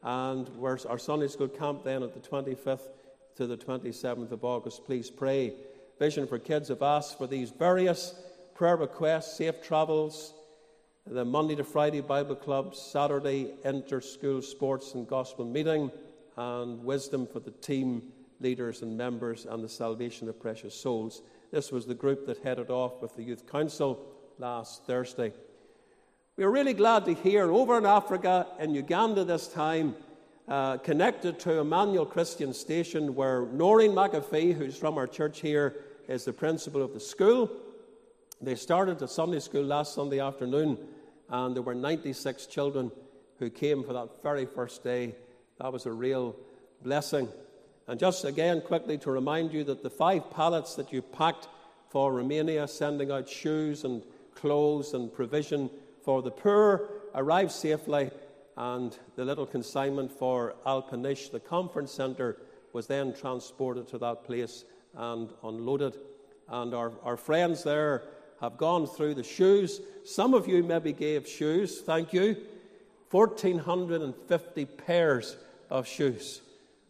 and 0.02 0.48
our 0.62 0.98
Sunday 0.98 1.28
school 1.28 1.48
camp 1.48 1.84
then 1.84 2.02
at 2.02 2.14
the 2.14 2.26
25th 2.26 2.88
to 3.36 3.46
the 3.46 3.58
27th 3.58 4.32
of 4.32 4.42
August. 4.42 4.86
Please 4.86 5.10
pray. 5.10 5.52
Vision 5.98 6.26
for 6.26 6.38
Kids 6.38 6.68
have 6.68 6.82
asked 6.82 7.18
for 7.18 7.26
these 7.26 7.50
various 7.50 8.14
prayer 8.54 8.76
requests, 8.76 9.36
safe 9.36 9.62
travels, 9.62 10.32
the 11.06 11.24
Monday 11.26 11.56
to 11.56 11.64
Friday 11.64 12.00
Bible 12.00 12.36
clubs, 12.36 12.80
Saturday 12.80 13.52
inter 13.64 14.00
school 14.00 14.40
sports 14.40 14.94
and 14.94 15.06
gospel 15.06 15.44
meeting, 15.44 15.90
and 16.38 16.82
wisdom 16.82 17.26
for 17.26 17.40
the 17.40 17.50
team 17.50 18.02
leaders 18.40 18.82
and 18.82 18.96
members 18.96 19.46
and 19.46 19.62
the 19.62 19.68
salvation 19.68 20.28
of 20.28 20.40
precious 20.40 20.74
souls. 20.74 21.22
This 21.54 21.70
was 21.70 21.86
the 21.86 21.94
group 21.94 22.26
that 22.26 22.38
headed 22.38 22.68
off 22.68 23.00
with 23.00 23.14
the 23.14 23.22
Youth 23.22 23.48
Council 23.48 24.04
last 24.40 24.86
Thursday. 24.86 25.32
We 26.36 26.42
are 26.42 26.50
really 26.50 26.74
glad 26.74 27.04
to 27.04 27.14
hear 27.14 27.52
over 27.52 27.78
in 27.78 27.86
Africa, 27.86 28.48
in 28.58 28.74
Uganda 28.74 29.22
this 29.22 29.46
time, 29.46 29.94
uh, 30.48 30.78
connected 30.78 31.38
to 31.38 31.60
Emmanuel 31.60 32.06
Christian 32.06 32.52
Station, 32.52 33.14
where 33.14 33.46
Noreen 33.52 33.92
McAfee, 33.92 34.54
who's 34.54 34.76
from 34.76 34.98
our 34.98 35.06
church 35.06 35.42
here, 35.42 35.76
is 36.08 36.24
the 36.24 36.32
principal 36.32 36.82
of 36.82 36.92
the 36.92 36.98
school. 36.98 37.48
They 38.42 38.56
started 38.56 39.00
a 39.00 39.06
Sunday 39.06 39.38
school 39.38 39.62
last 39.62 39.94
Sunday 39.94 40.18
afternoon, 40.18 40.76
and 41.28 41.54
there 41.54 41.62
were 41.62 41.76
96 41.76 42.46
children 42.46 42.90
who 43.38 43.48
came 43.48 43.84
for 43.84 43.92
that 43.92 44.08
very 44.24 44.44
first 44.44 44.82
day. 44.82 45.14
That 45.60 45.72
was 45.72 45.86
a 45.86 45.92
real 45.92 46.34
blessing. 46.82 47.28
And 47.86 48.00
just 48.00 48.24
again, 48.24 48.62
quickly 48.62 48.96
to 48.98 49.10
remind 49.10 49.52
you 49.52 49.64
that 49.64 49.82
the 49.82 49.90
five 49.90 50.30
pallets 50.30 50.74
that 50.76 50.92
you 50.92 51.02
packed 51.02 51.48
for 51.90 52.12
Romania, 52.12 52.66
sending 52.66 53.10
out 53.10 53.28
shoes 53.28 53.84
and 53.84 54.02
clothes 54.34 54.94
and 54.94 55.12
provision 55.12 55.70
for 56.02 56.22
the 56.22 56.30
poor, 56.30 56.88
arrived 57.14 57.52
safely. 57.52 58.10
And 58.56 58.96
the 59.16 59.24
little 59.24 59.46
consignment 59.46 60.12
for 60.12 60.54
Alpenish, 60.66 61.30
the 61.30 61.40
conference 61.40 61.92
centre, 61.92 62.38
was 62.72 62.86
then 62.86 63.12
transported 63.12 63.88
to 63.88 63.98
that 63.98 64.24
place 64.24 64.64
and 64.96 65.30
unloaded. 65.42 65.96
And 66.48 66.74
our, 66.74 66.92
our 67.02 67.16
friends 67.16 67.64
there 67.64 68.04
have 68.40 68.56
gone 68.56 68.86
through 68.86 69.14
the 69.14 69.22
shoes. 69.22 69.80
Some 70.04 70.34
of 70.34 70.48
you 70.48 70.62
maybe 70.62 70.92
gave 70.92 71.28
shoes, 71.28 71.80
thank 71.80 72.12
you. 72.12 72.36
1,450 73.10 74.64
pairs 74.64 75.36
of 75.70 75.86
shoes. 75.86 76.40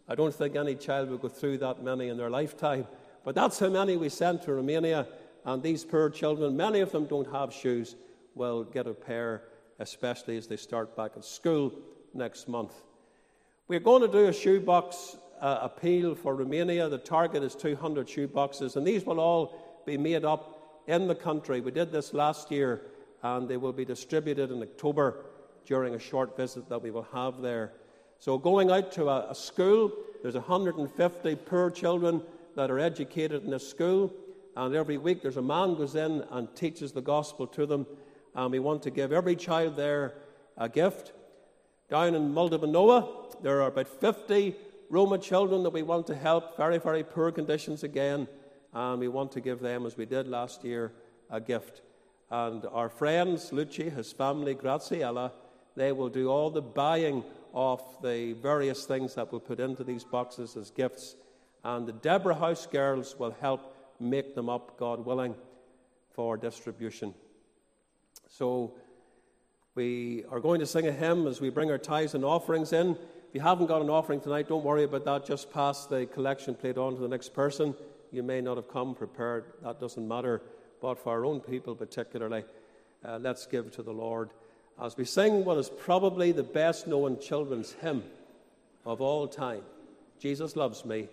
I 0.07 0.15
don't 0.15 0.33
think 0.33 0.55
any 0.55 0.75
child 0.75 1.09
will 1.09 1.17
go 1.17 1.27
through 1.27 1.57
that 1.59 1.83
many 1.83 2.09
in 2.09 2.17
their 2.17 2.29
lifetime. 2.29 2.87
But 3.23 3.35
that's 3.35 3.59
how 3.59 3.69
many 3.69 3.97
we 3.97 4.09
sent 4.09 4.43
to 4.43 4.53
Romania. 4.53 5.07
And 5.45 5.61
these 5.61 5.83
poor 5.83 6.09
children, 6.09 6.55
many 6.55 6.79
of 6.79 6.91
them 6.91 7.05
don't 7.05 7.31
have 7.31 7.51
shoes, 7.51 7.95
will 8.35 8.63
get 8.63 8.87
a 8.87 8.93
pair, 8.93 9.43
especially 9.79 10.37
as 10.37 10.47
they 10.47 10.57
start 10.57 10.95
back 10.95 11.11
at 11.15 11.25
school 11.25 11.73
next 12.13 12.47
month. 12.47 12.73
We're 13.67 13.79
going 13.79 14.01
to 14.01 14.07
do 14.07 14.27
a 14.27 14.33
shoebox 14.33 15.17
uh, 15.41 15.59
appeal 15.61 16.13
for 16.13 16.35
Romania. 16.35 16.87
The 16.87 16.97
target 16.99 17.43
is 17.43 17.55
200 17.55 18.07
shoeboxes, 18.07 18.75
and 18.75 18.85
these 18.85 19.05
will 19.05 19.19
all 19.19 19.83
be 19.85 19.97
made 19.97 20.23
up 20.23 20.83
in 20.87 21.07
the 21.07 21.15
country. 21.15 21.61
We 21.61 21.71
did 21.71 21.91
this 21.91 22.13
last 22.13 22.51
year, 22.51 22.81
and 23.23 23.47
they 23.47 23.57
will 23.57 23.73
be 23.73 23.85
distributed 23.85 24.51
in 24.51 24.61
October 24.61 25.25
during 25.65 25.95
a 25.95 25.99
short 25.99 26.37
visit 26.37 26.69
that 26.69 26.81
we 26.81 26.91
will 26.91 27.07
have 27.11 27.41
there. 27.41 27.73
So, 28.19 28.37
going 28.37 28.71
out 28.71 28.91
to 28.93 29.09
a, 29.09 29.31
a 29.31 29.35
school, 29.35 29.91
there's 30.21 30.35
150 30.35 31.35
poor 31.35 31.69
children 31.69 32.21
that 32.55 32.71
are 32.71 32.79
educated 32.79 33.43
in 33.43 33.51
this 33.51 33.67
school, 33.67 34.13
and 34.55 34.73
every 34.75 34.97
week 34.97 35.21
there's 35.21 35.37
a 35.37 35.41
man 35.41 35.75
goes 35.75 35.95
in 35.95 36.23
and 36.31 36.53
teaches 36.55 36.91
the 36.91 37.01
gospel 37.01 37.45
to 37.47 37.65
them. 37.65 37.85
And 38.33 38.51
we 38.51 38.59
want 38.59 38.81
to 38.83 38.89
give 38.89 39.11
every 39.11 39.35
child 39.35 39.75
there 39.75 40.15
a 40.57 40.67
gift. 40.67 41.13
Down 41.89 42.15
in 42.15 42.33
Muldovanoa, 42.33 43.41
there 43.43 43.61
are 43.61 43.67
about 43.67 43.87
50 43.87 44.55
Roma 44.89 45.17
children 45.17 45.63
that 45.63 45.73
we 45.73 45.83
want 45.83 46.07
to 46.07 46.15
help, 46.15 46.57
very, 46.57 46.77
very 46.77 47.03
poor 47.03 47.31
conditions 47.31 47.83
again, 47.83 48.27
and 48.73 48.99
we 48.99 49.07
want 49.07 49.31
to 49.33 49.41
give 49.41 49.59
them, 49.59 49.85
as 49.85 49.97
we 49.97 50.05
did 50.05 50.27
last 50.27 50.63
year, 50.63 50.91
a 51.29 51.39
gift. 51.39 51.81
And 52.31 52.65
our 52.71 52.89
friends, 52.89 53.51
Lucci, 53.51 53.93
his 53.93 54.11
family, 54.11 54.55
Graziella, 54.55 55.31
they 55.75 55.91
will 55.91 56.09
do 56.09 56.29
all 56.29 56.49
the 56.49 56.61
buying 56.61 57.23
of 57.55 57.81
the 58.03 58.33
various 58.33 58.85
things 58.85 59.15
that 59.15 59.31
we'll 59.31 59.39
put 59.39 59.61
into 59.61 59.83
these 59.83 60.03
boxes 60.03 60.57
as 60.57 60.69
gifts. 60.69 61.15
And 61.63 61.87
the 61.87 61.93
Deborah 61.93 62.35
House 62.35 62.67
girls 62.67 63.15
will 63.17 63.35
help 63.39 63.73
make 63.99 64.35
them 64.35 64.49
up, 64.49 64.77
God 64.77 65.05
willing, 65.05 65.35
for 66.13 66.35
distribution. 66.35 67.13
So 68.27 68.73
we 69.73 70.25
are 70.29 70.41
going 70.41 70.59
to 70.59 70.65
sing 70.65 70.85
a 70.87 70.91
hymn 70.91 71.27
as 71.27 71.39
we 71.39 71.49
bring 71.49 71.71
our 71.71 71.77
tithes 71.77 72.13
and 72.13 72.25
offerings 72.25 72.73
in. 72.73 72.91
If 72.91 73.33
you 73.33 73.41
haven't 73.41 73.67
got 73.67 73.81
an 73.81 73.89
offering 73.89 74.19
tonight, 74.19 74.49
don't 74.49 74.63
worry 74.63 74.83
about 74.83 75.05
that. 75.05 75.25
Just 75.25 75.51
pass 75.51 75.85
the 75.85 76.05
collection 76.07 76.55
plate 76.55 76.77
on 76.77 76.95
to 76.95 77.01
the 77.01 77.07
next 77.07 77.33
person. 77.33 77.73
You 78.11 78.23
may 78.23 78.41
not 78.41 78.57
have 78.57 78.67
come 78.67 78.95
prepared, 78.95 79.45
that 79.63 79.79
doesn't 79.79 80.07
matter. 80.07 80.41
But 80.81 80.99
for 80.99 81.13
our 81.13 81.25
own 81.25 81.39
people, 81.39 81.73
particularly, 81.73 82.43
uh, 83.03 83.17
let's 83.21 83.45
give 83.45 83.71
to 83.71 83.83
the 83.83 83.93
Lord 83.93 84.31
as 84.81 84.97
we 84.97 85.05
sing 85.05 85.45
what 85.45 85.57
is 85.57 85.69
probably 85.69 86.31
the 86.31 86.43
best 86.43 86.87
known 86.87 87.19
children's 87.19 87.73
hymn 87.73 88.03
of 88.85 89.01
all 89.01 89.27
time 89.27 89.61
Jesus 90.19 90.55
loves 90.55 90.85
me, 90.85 91.07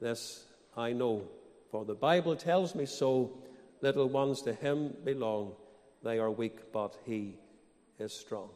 this 0.00 0.44
I 0.76 0.92
know. 0.92 1.28
For 1.70 1.84
the 1.84 1.94
Bible 1.94 2.36
tells 2.36 2.74
me 2.74 2.86
so. 2.86 3.30
Little 3.80 4.08
ones 4.08 4.42
to 4.42 4.52
him 4.52 4.96
belong. 5.04 5.52
They 6.02 6.18
are 6.18 6.30
weak, 6.30 6.72
but 6.72 6.96
he 7.04 7.36
is 7.98 8.12
strong. 8.12 8.50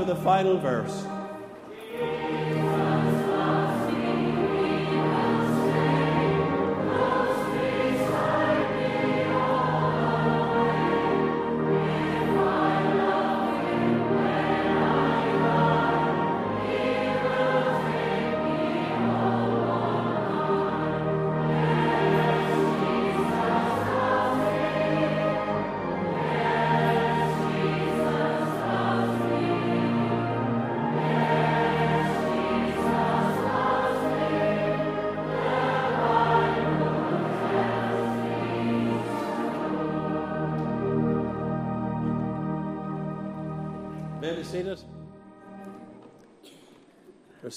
For 0.00 0.06
the 0.06 0.14
final 0.14 0.56
verse. 0.56 1.09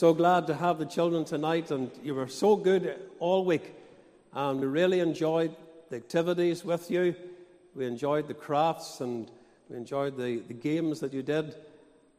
So 0.04 0.14
glad 0.14 0.48
to 0.48 0.54
have 0.54 0.80
the 0.80 0.86
children 0.86 1.24
tonight, 1.24 1.72
and 1.72 1.90
you 2.04 2.14
were 2.14 2.28
so 2.28 2.58
good 2.58 3.00
all 3.20 3.46
week. 3.46 3.74
And 4.34 4.60
we 4.60 4.68
really 4.68 5.00
enjoyed 5.00 5.56
the 5.90 5.96
activities 5.96 6.66
with 6.66 6.92
you. 6.92 7.16
We 7.74 7.86
enjoyed 7.86 8.28
the 8.28 8.34
crafts, 8.34 9.00
and 9.00 9.32
we 9.70 9.78
enjoyed 9.78 10.18
the, 10.18 10.40
the 10.40 10.56
games 10.56 11.00
that 11.00 11.14
you 11.14 11.24
did. 11.24 11.56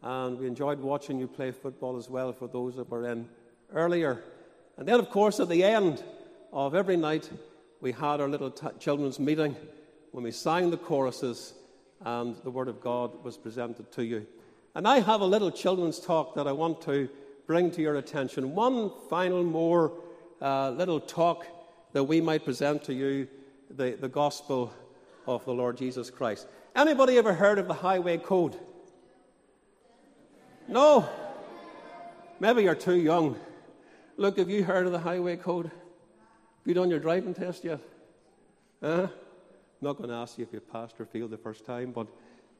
And 0.01 0.39
we 0.39 0.47
enjoyed 0.47 0.81
watching 0.81 1.19
you 1.19 1.27
play 1.27 1.51
football 1.51 1.99
as 1.99 2.09
well 2.09 2.33
for 2.33 2.49
those 2.49 2.75
that 2.77 2.89
were 2.89 3.07
in 3.07 3.29
earlier. 3.75 4.25
And 4.79 4.89
then, 4.89 4.99
of 4.99 5.11
course, 5.11 5.39
at 5.39 5.51
the 5.51 5.63
end 5.63 6.03
of 6.55 6.75
every 6.75 6.97
night, 6.97 7.29
we 7.83 7.93
had 7.93 8.19
our 8.19 8.31
little 8.31 8.51
t- 8.51 8.67
children's 8.79 9.21
meeting 9.21 9.55
when 10.13 10.25
we 10.25 10.31
sang 10.31 10.71
the 10.71 10.79
choruses 10.79 11.53
and 12.03 12.35
the 12.45 12.51
Word 12.51 12.69
of 12.69 12.81
God 12.81 13.23
was 13.23 13.37
presented 13.37 13.93
to 13.93 14.07
you. 14.07 14.27
And 14.75 14.89
I 14.89 15.01
have 15.01 15.21
a 15.21 15.27
little 15.27 15.51
children's 15.51 16.01
talk 16.01 16.35
that 16.37 16.49
I 16.49 16.53
want 16.53 16.81
to 16.85 17.11
bring 17.47 17.71
to 17.73 17.83
your 17.83 17.97
attention. 17.97 18.55
One 18.55 18.91
final 19.11 19.43
more 19.43 19.93
uh, 20.41 20.71
little 20.71 21.01
talk 21.01 21.47
that 21.93 22.05
we 22.05 22.21
might 22.21 22.45
present 22.45 22.85
to 22.85 22.95
you 22.95 23.29
the, 23.71 23.97
the 24.01 24.09
gospel 24.09 24.73
of 25.27 25.45
the 25.45 25.53
Lord 25.53 25.77
Jesus 25.77 26.11
Christ. 26.11 26.47
Anybody 26.75 27.19
ever 27.19 27.33
heard 27.33 27.59
of 27.59 27.69
the 27.69 27.75
highway 27.75 28.19
code? 28.19 28.57
No? 30.69 31.09
Maybe 32.41 32.63
you're 32.63 32.75
too 32.75 32.97
young. 32.97 33.37
Look, 34.17 34.39
have 34.39 34.51
you 34.51 34.65
heard 34.65 34.87
of 34.87 34.93
the 34.93 34.99
highway 34.99 35.37
code? 35.37 35.67
Have 35.67 36.67
you 36.67 36.75
done 36.75 36.91
your 36.91 36.99
driving 36.99 37.35
test 37.35 37.65
yet? 37.65 37.81
Huh? 38.81 39.09
I'm 39.09 39.11
not 39.81 39.97
going 39.97 40.09
to 40.09 40.17
ask 40.17 40.39
you 40.39 40.45
if 40.45 40.53
you 40.53 40.61
passed 40.61 40.99
or 40.99 41.05
failed 41.05 41.31
the 41.31 41.37
first 41.37 41.65
time, 41.65 41.93
but 41.93 42.07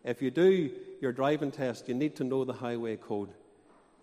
if 0.05 0.21
you 0.21 0.31
do 0.31 0.71
your 1.01 1.13
driving 1.13 1.51
test, 1.51 1.89
you 1.89 1.95
need 1.95 2.15
to 2.17 2.25
know 2.25 2.45
the 2.45 2.53
highway 2.53 2.97
code. 2.97 3.31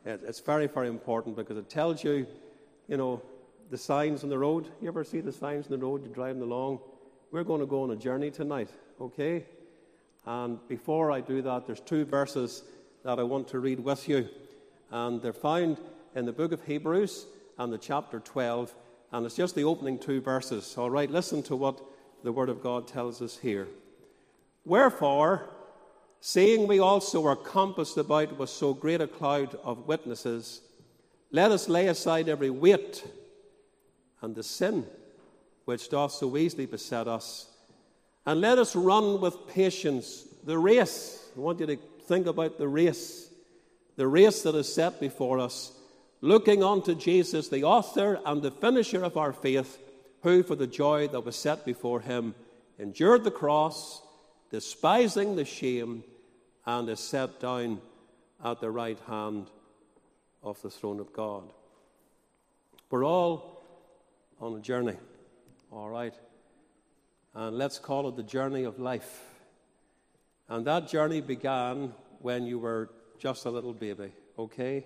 It's 0.05 0.39
very, 0.39 0.67
very 0.67 0.87
important 0.87 1.35
because 1.35 1.57
it 1.57 1.69
tells 1.69 2.03
you, 2.03 2.25
you 2.87 2.97
know, 2.97 3.21
the 3.69 3.77
signs 3.77 4.23
on 4.23 4.29
the 4.29 4.37
road. 4.37 4.69
You 4.81 4.87
ever 4.87 5.03
see 5.03 5.21
the 5.21 5.31
signs 5.31 5.67
on 5.67 5.71
the 5.71 5.85
road? 5.85 6.03
You're 6.03 6.13
driving 6.13 6.41
along. 6.41 6.79
We're 7.31 7.43
going 7.43 7.61
to 7.61 7.67
go 7.67 7.83
on 7.83 7.91
a 7.91 7.95
journey 7.95 8.31
tonight, 8.31 8.69
okay? 8.99 9.45
And 10.25 10.59
before 10.67 11.11
I 11.11 11.21
do 11.21 11.41
that, 11.43 11.65
there's 11.65 11.79
two 11.79 12.05
verses 12.05 12.63
that 13.03 13.19
I 13.19 13.23
want 13.23 13.47
to 13.49 13.59
read 13.59 13.79
with 13.79 14.09
you. 14.09 14.27
And 14.91 15.21
they're 15.21 15.33
found 15.33 15.77
in 16.15 16.25
the 16.25 16.33
book 16.33 16.51
of 16.51 16.63
Hebrews 16.65 17.25
and 17.57 17.71
the 17.71 17.77
chapter 17.77 18.19
12. 18.19 18.75
And 19.13 19.25
it's 19.25 19.35
just 19.35 19.55
the 19.55 19.63
opening 19.63 19.97
two 19.97 20.19
verses. 20.19 20.75
All 20.77 20.89
right, 20.89 21.09
listen 21.09 21.41
to 21.43 21.55
what 21.55 21.81
the 22.23 22.31
Word 22.31 22.49
of 22.49 22.61
God 22.61 22.87
tells 22.87 23.21
us 23.21 23.37
here. 23.37 23.67
Wherefore, 24.65 25.49
Seeing 26.23 26.67
we 26.67 26.77
also 26.77 27.25
are 27.25 27.35
compassed 27.35 27.97
about 27.97 28.37
with 28.37 28.51
so 28.51 28.75
great 28.75 29.01
a 29.01 29.07
cloud 29.07 29.55
of 29.63 29.87
witnesses, 29.87 30.61
let 31.31 31.49
us 31.49 31.67
lay 31.67 31.87
aside 31.87 32.29
every 32.29 32.51
weight 32.51 33.03
and 34.21 34.35
the 34.35 34.43
sin 34.43 34.85
which 35.65 35.89
doth 35.89 36.11
so 36.11 36.37
easily 36.37 36.67
beset 36.67 37.07
us, 37.07 37.47
and 38.27 38.39
let 38.39 38.59
us 38.59 38.75
run 38.75 39.19
with 39.19 39.47
patience 39.47 40.27
the 40.43 40.59
race. 40.59 41.27
I 41.35 41.39
want 41.39 41.59
you 41.59 41.65
to 41.65 41.77
think 42.05 42.27
about 42.27 42.59
the 42.59 42.67
race, 42.67 43.31
the 43.95 44.07
race 44.07 44.43
that 44.43 44.53
is 44.53 44.71
set 44.71 44.99
before 44.99 45.39
us, 45.39 45.71
looking 46.21 46.63
unto 46.63 46.93
Jesus, 46.93 47.47
the 47.47 47.63
author 47.63 48.19
and 48.27 48.43
the 48.43 48.51
finisher 48.51 49.03
of 49.03 49.17
our 49.17 49.33
faith, 49.33 49.79
who 50.21 50.43
for 50.43 50.55
the 50.55 50.67
joy 50.67 51.07
that 51.07 51.25
was 51.25 51.35
set 51.35 51.65
before 51.65 52.01
him 52.01 52.35
endured 52.77 53.23
the 53.23 53.31
cross, 53.31 54.03
despising 54.51 55.35
the 55.35 55.45
shame 55.45 56.03
and 56.65 56.89
is 56.89 56.99
set 56.99 57.39
down 57.39 57.81
at 58.43 58.59
the 58.59 58.69
right 58.69 58.99
hand 59.07 59.47
of 60.43 60.61
the 60.61 60.69
throne 60.69 60.99
of 60.99 61.13
God. 61.13 61.43
We're 62.89 63.05
all 63.05 63.63
on 64.39 64.55
a 64.55 64.59
journey, 64.59 64.97
all 65.71 65.89
right? 65.89 66.13
And 67.33 67.57
let's 67.57 67.79
call 67.79 68.09
it 68.09 68.15
the 68.15 68.23
journey 68.23 68.63
of 68.63 68.79
life. 68.79 69.21
And 70.49 70.65
that 70.67 70.89
journey 70.89 71.21
began 71.21 71.93
when 72.19 72.45
you 72.45 72.59
were 72.59 72.89
just 73.19 73.45
a 73.45 73.49
little 73.49 73.73
baby, 73.73 74.11
okay? 74.37 74.85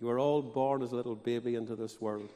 You 0.00 0.06
were 0.06 0.18
all 0.18 0.42
born 0.42 0.82
as 0.82 0.92
a 0.92 0.96
little 0.96 1.16
baby 1.16 1.54
into 1.54 1.74
this 1.74 2.00
world. 2.00 2.30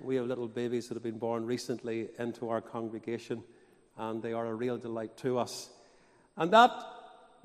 We 0.00 0.16
have 0.16 0.26
little 0.26 0.48
babies 0.48 0.88
that 0.88 0.94
have 0.94 1.02
been 1.02 1.18
born 1.18 1.46
recently 1.46 2.08
into 2.18 2.50
our 2.50 2.60
congregation, 2.60 3.42
and 3.96 4.22
they 4.22 4.34
are 4.34 4.46
a 4.46 4.54
real 4.54 4.76
delight 4.76 5.16
to 5.18 5.38
us. 5.38 5.70
And 6.36 6.52
that 6.52 6.70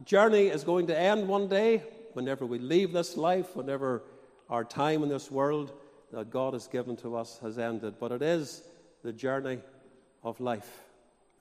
journey 0.06 0.48
is 0.48 0.64
going 0.64 0.88
to 0.88 0.98
end 0.98 1.28
one 1.28 1.48
day, 1.48 1.84
whenever 2.14 2.46
we 2.46 2.60
leave 2.60 2.92
this 2.92 3.18
life, 3.18 3.56
whenever 3.56 4.04
our 4.50 4.64
time 4.64 5.04
in 5.04 5.10
this 5.10 5.32
world 5.32 5.72
that 6.12 6.30
God 6.30 6.54
has 6.54 6.68
given 6.68 6.96
to 6.98 7.16
us 7.16 7.40
has 7.42 7.58
ended. 7.58 7.96
But 8.00 8.12
it 8.12 8.22
is 8.22 8.64
the 9.04 9.14
journey 9.14 9.60
of 10.24 10.40
life. 10.40 10.84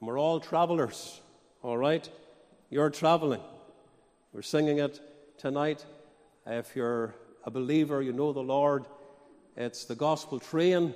And 0.00 0.08
we're 0.08 0.18
all 0.18 0.40
travelers, 0.40 1.20
all 1.62 1.76
right? 1.76 2.08
You're 2.70 2.90
traveling. 2.90 3.40
We're 4.32 4.42
singing 4.42 4.78
it 4.78 5.00
tonight. 5.38 5.84
If 6.46 6.76
you're 6.76 7.14
a 7.44 7.50
believer, 7.50 8.00
you 8.00 8.12
know 8.12 8.32
the 8.32 8.40
Lord. 8.40 8.84
It's 9.56 9.84
the 9.84 9.96
gospel 9.96 10.38
train, 10.38 10.94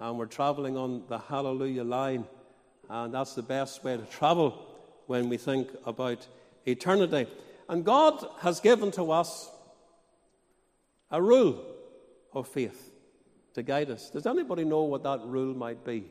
and 0.00 0.18
we're 0.18 0.26
traveling 0.26 0.76
on 0.76 1.04
the 1.08 1.18
hallelujah 1.18 1.84
line. 1.84 2.26
And 2.90 3.14
that's 3.14 3.34
the 3.34 3.42
best 3.42 3.84
way 3.84 3.96
to 3.96 4.02
travel 4.04 4.66
when 5.06 5.28
we 5.28 5.36
think 5.36 5.68
about 5.86 6.26
eternity. 6.66 7.26
And 7.68 7.84
God 7.84 8.24
has 8.40 8.60
given 8.60 8.90
to 8.92 9.10
us 9.10 9.50
a 11.10 11.20
rule 11.20 11.64
of 12.32 12.48
faith 12.48 12.90
to 13.54 13.62
guide 13.62 13.90
us. 13.90 14.10
Does 14.10 14.26
anybody 14.26 14.64
know 14.64 14.82
what 14.82 15.02
that 15.04 15.20
rule 15.24 15.54
might 15.54 15.84
be? 15.84 16.04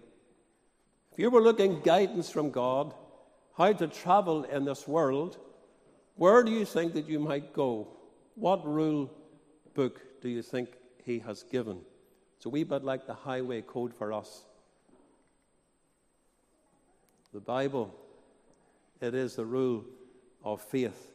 If 1.12 1.20
you 1.20 1.30
were 1.30 1.42
looking 1.42 1.82
guidance 1.82 2.30
from 2.30 2.50
God, 2.50 2.94
how 3.58 3.72
to 3.72 3.88
travel 3.88 4.44
in 4.46 4.66
this 4.66 4.88
world, 4.88 5.38
where 6.16 6.44
do 6.44 6.52
you 6.52 6.66
think 6.66 6.94
that 6.94 7.08
you 7.08 7.20
might 7.20 7.54
go? 7.54 7.88
What 8.36 8.66
rule 8.66 9.12
book 9.74 10.02
do 10.22 10.30
you 10.30 10.42
think 10.42 10.70
He 11.04 11.20
has 11.20 11.44
given? 11.44 11.82
It's 12.38 12.46
a 12.46 12.50
wee 12.50 12.64
bit 12.64 12.84
like 12.84 13.06
the 13.06 13.14
highway 13.14 13.62
code 13.62 13.94
for 13.94 14.12
us. 14.12 14.44
The 17.32 17.40
Bible, 17.40 17.94
it 19.02 19.14
is 19.16 19.36
the 19.36 19.46
rule 19.46 19.86
of 20.44 20.62
faith. 20.62 21.12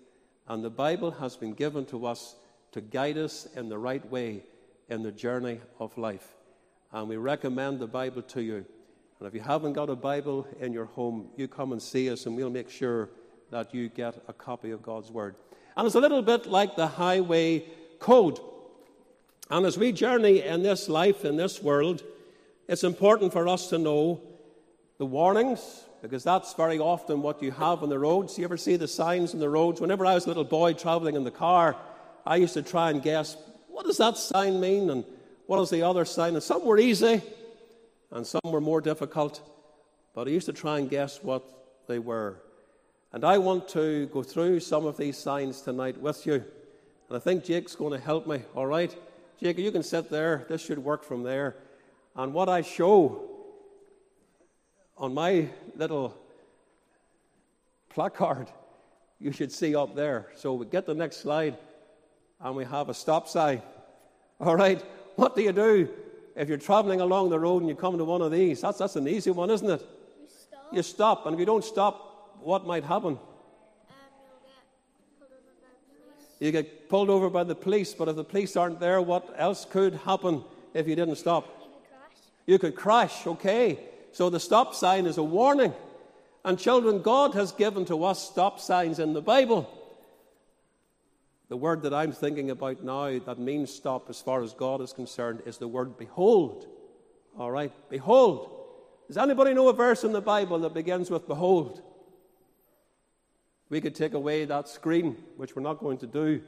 And 0.46 0.64
the 0.64 0.70
Bible 0.70 1.10
has 1.12 1.36
been 1.36 1.52
given 1.52 1.84
to 1.86 2.06
us 2.06 2.36
to 2.72 2.80
guide 2.80 3.18
us 3.18 3.46
in 3.56 3.68
the 3.68 3.78
right 3.78 4.04
way 4.10 4.42
in 4.88 5.02
the 5.02 5.12
journey 5.12 5.60
of 5.78 5.96
life. 5.98 6.26
And 6.92 7.08
we 7.08 7.16
recommend 7.16 7.80
the 7.80 7.86
Bible 7.86 8.22
to 8.22 8.42
you. 8.42 8.64
And 9.18 9.26
if 9.26 9.34
you 9.34 9.40
haven't 9.40 9.74
got 9.74 9.90
a 9.90 9.96
Bible 9.96 10.46
in 10.60 10.72
your 10.72 10.86
home, 10.86 11.28
you 11.36 11.48
come 11.48 11.72
and 11.72 11.82
see 11.82 12.10
us, 12.10 12.26
and 12.26 12.36
we'll 12.36 12.50
make 12.50 12.70
sure 12.70 13.10
that 13.50 13.74
you 13.74 13.88
get 13.88 14.22
a 14.28 14.32
copy 14.32 14.70
of 14.70 14.82
God's 14.82 15.10
Word. 15.10 15.34
And 15.76 15.86
it's 15.86 15.96
a 15.96 16.00
little 16.00 16.22
bit 16.22 16.46
like 16.46 16.76
the 16.76 16.86
highway 16.86 17.64
code. 17.98 18.38
And 19.50 19.66
as 19.66 19.76
we 19.76 19.92
journey 19.92 20.42
in 20.42 20.62
this 20.62 20.88
life, 20.88 21.24
in 21.24 21.36
this 21.36 21.62
world, 21.62 22.02
it's 22.68 22.84
important 22.84 23.32
for 23.32 23.48
us 23.48 23.68
to 23.70 23.78
know 23.78 24.20
the 24.98 25.06
warnings, 25.06 25.84
because 26.02 26.24
that's 26.24 26.54
very 26.54 26.78
often 26.78 27.22
what 27.22 27.42
you 27.42 27.50
have 27.50 27.82
on 27.82 27.88
the 27.88 27.98
roads. 27.98 28.38
You 28.38 28.44
ever 28.44 28.56
see 28.56 28.76
the 28.76 28.88
signs 28.88 29.34
on 29.34 29.40
the 29.40 29.48
roads? 29.48 29.80
Whenever 29.80 30.06
I 30.06 30.14
was 30.14 30.24
a 30.24 30.28
little 30.28 30.44
boy 30.44 30.72
traveling 30.74 31.16
in 31.16 31.24
the 31.24 31.30
car, 31.30 31.76
I 32.26 32.36
used 32.36 32.54
to 32.54 32.62
try 32.62 32.90
and 32.90 33.02
guess 33.02 33.36
what 33.68 33.86
does 33.86 33.98
that 33.98 34.16
sign 34.16 34.60
mean 34.60 34.90
and 34.90 35.04
what 35.46 35.60
is 35.60 35.70
the 35.70 35.82
other 35.82 36.04
sign? 36.04 36.34
And 36.34 36.42
some 36.42 36.64
were 36.64 36.78
easy 36.78 37.22
and 38.10 38.26
some 38.26 38.40
were 38.44 38.60
more 38.60 38.80
difficult, 38.80 39.40
but 40.14 40.28
I 40.28 40.30
used 40.30 40.46
to 40.46 40.52
try 40.52 40.78
and 40.78 40.88
guess 40.90 41.22
what 41.22 41.44
they 41.86 41.98
were. 41.98 42.42
And 43.12 43.24
I 43.24 43.38
want 43.38 43.68
to 43.70 44.06
go 44.06 44.22
through 44.22 44.60
some 44.60 44.84
of 44.84 44.96
these 44.96 45.16
signs 45.16 45.62
tonight 45.62 46.00
with 46.00 46.26
you. 46.26 46.34
And 46.34 47.16
I 47.16 47.18
think 47.18 47.44
Jake's 47.44 47.74
going 47.74 47.98
to 47.98 48.04
help 48.04 48.26
me, 48.26 48.42
all 48.54 48.66
right? 48.66 48.94
Jake, 49.40 49.58
you 49.58 49.72
can 49.72 49.82
sit 49.82 50.10
there. 50.10 50.44
This 50.48 50.60
should 50.60 50.78
work 50.78 51.04
from 51.04 51.22
there. 51.22 51.56
And 52.16 52.34
what 52.34 52.48
I 52.48 52.62
show 52.62 53.37
on 54.98 55.14
my 55.14 55.48
little 55.76 56.14
placard, 57.88 58.48
you 59.20 59.32
should 59.32 59.52
see 59.52 59.74
up 59.74 59.94
there. 59.94 60.26
So 60.34 60.54
we 60.54 60.66
get 60.66 60.86
the 60.86 60.94
next 60.94 61.18
slide, 61.18 61.56
and 62.40 62.54
we 62.54 62.64
have 62.64 62.88
a 62.88 62.94
stop 62.94 63.28
sign. 63.28 63.62
All 64.40 64.56
right, 64.56 64.82
what 65.16 65.34
do 65.34 65.42
you 65.42 65.52
do 65.52 65.88
if 66.36 66.48
you're 66.48 66.58
traveling 66.58 67.00
along 67.00 67.30
the 67.30 67.38
road 67.38 67.62
and 67.62 67.68
you 67.68 67.74
come 67.74 67.98
to 67.98 68.04
one 68.04 68.22
of 68.22 68.30
these? 68.30 68.60
That's, 68.60 68.78
that's 68.78 68.96
an 68.96 69.08
easy 69.08 69.30
one, 69.30 69.50
isn't 69.50 69.68
it? 69.68 69.80
You 69.80 70.28
stop. 70.28 70.74
You 70.74 70.82
stop, 70.82 71.26
and 71.26 71.34
if 71.34 71.40
you 71.40 71.46
don't 71.46 71.64
stop, 71.64 72.38
what 72.40 72.66
might 72.66 72.84
happen? 72.84 73.14
Um, 73.14 73.18
you'll 74.30 74.42
get 74.42 74.48
pulled 75.18 75.30
over 75.30 75.60
by 75.60 75.74
the 75.74 75.90
police. 75.90 76.36
You 76.40 76.52
get 76.52 76.88
pulled 76.88 77.10
over 77.10 77.30
by 77.30 77.44
the 77.44 77.54
police, 77.54 77.94
but 77.94 78.08
if 78.08 78.16
the 78.16 78.24
police 78.24 78.56
aren't 78.56 78.78
there, 78.78 79.02
what 79.02 79.34
else 79.36 79.64
could 79.64 79.94
happen 79.94 80.44
if 80.74 80.86
you 80.86 80.94
didn't 80.94 81.16
stop? 81.16 81.46
You 81.46 81.54
can 81.58 81.80
crash. 81.90 82.18
You 82.46 82.58
could 82.58 82.76
crash, 82.76 83.26
okay? 83.26 83.87
So 84.12 84.30
the 84.30 84.40
stop 84.40 84.74
sign 84.74 85.06
is 85.06 85.18
a 85.18 85.22
warning. 85.22 85.74
And 86.44 86.58
children, 86.58 87.02
God 87.02 87.34
has 87.34 87.52
given 87.52 87.84
to 87.86 88.04
us 88.04 88.26
stop 88.26 88.60
signs 88.60 88.98
in 88.98 89.12
the 89.12 89.20
Bible. 89.20 89.68
The 91.48 91.56
word 91.56 91.82
that 91.82 91.94
I'm 91.94 92.12
thinking 92.12 92.50
about 92.50 92.84
now 92.84 93.18
that 93.18 93.38
means 93.38 93.72
stop 93.72 94.08
as 94.10 94.20
far 94.20 94.42
as 94.42 94.52
God 94.52 94.80
is 94.80 94.92
concerned 94.92 95.42
is 95.46 95.58
the 95.58 95.68
word 95.68 95.98
behold. 95.98 96.66
All 97.38 97.50
right? 97.50 97.72
Behold. 97.90 98.54
Does 99.06 99.16
anybody 99.16 99.54
know 99.54 99.68
a 99.68 99.72
verse 99.72 100.04
in 100.04 100.12
the 100.12 100.20
Bible 100.20 100.58
that 100.60 100.74
begins 100.74 101.10
with 101.10 101.26
behold? 101.26 101.82
We 103.70 103.80
could 103.80 103.94
take 103.94 104.14
away 104.14 104.44
that 104.44 104.68
screen, 104.68 105.16
which 105.36 105.56
we're 105.56 105.62
not 105.62 105.80
going 105.80 105.98
to 105.98 106.06
do. 106.06 106.42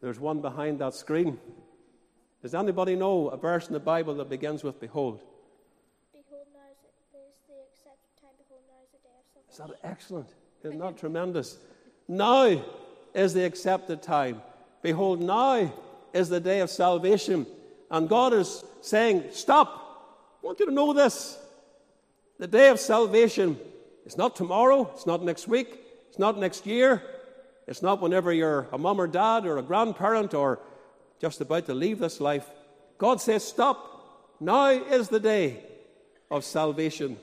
There's 0.00 0.20
one 0.20 0.40
behind 0.40 0.80
that 0.80 0.94
screen. 0.94 1.38
Does 2.42 2.54
anybody 2.54 2.94
know 2.94 3.28
a 3.28 3.36
verse 3.36 3.66
in 3.66 3.72
the 3.72 3.80
Bible 3.80 4.14
that 4.16 4.30
begins 4.30 4.62
with 4.62 4.80
behold 4.80 5.20
now 6.52 6.68
is 6.72 6.78
the, 6.82 7.18
is 7.18 7.38
the 7.48 7.58
accepted 7.70 8.12
time. 8.20 8.34
Behold, 8.36 8.62
now 8.68 8.80
is 8.84 8.90
the 8.92 9.00
day 9.00 9.14
of 9.14 9.26
Is 9.58 9.66
that 9.66 9.76
excellent? 9.82 10.28
Isn't 10.62 10.78
that 10.78 10.98
tremendous? 10.98 11.58
Now 12.06 12.62
is 13.12 13.34
the 13.34 13.44
accepted 13.44 14.04
time. 14.04 14.40
Behold, 14.82 15.20
now 15.20 15.72
is 16.12 16.28
the 16.28 16.38
day 16.38 16.60
of 16.60 16.70
salvation. 16.70 17.44
And 17.90 18.08
God 18.08 18.34
is 18.34 18.62
saying, 18.82 19.24
Stop. 19.32 20.38
I 20.40 20.46
want 20.46 20.60
you 20.60 20.66
to 20.66 20.72
know 20.72 20.92
this. 20.92 21.36
The 22.38 22.46
day 22.46 22.68
of 22.68 22.78
salvation 22.78 23.58
is 24.06 24.16
not 24.16 24.36
tomorrow, 24.36 24.92
it's 24.94 25.06
not 25.06 25.24
next 25.24 25.48
week, 25.48 25.80
it's 26.08 26.20
not 26.20 26.38
next 26.38 26.64
year, 26.64 27.02
it's 27.66 27.82
not 27.82 28.00
whenever 28.00 28.32
you're 28.32 28.68
a 28.72 28.78
mum 28.78 29.00
or 29.00 29.08
dad 29.08 29.44
or 29.44 29.58
a 29.58 29.62
grandparent 29.62 30.34
or 30.34 30.60
just 31.20 31.40
about 31.40 31.66
to 31.66 31.74
leave 31.74 31.98
this 31.98 32.20
life. 32.20 32.48
God 32.96 33.20
says, 33.20 33.42
Stop. 33.42 34.36
Now 34.38 34.68
is 34.68 35.08
the 35.08 35.18
day 35.18 35.64
of 36.30 36.44
salvation. 36.44 37.18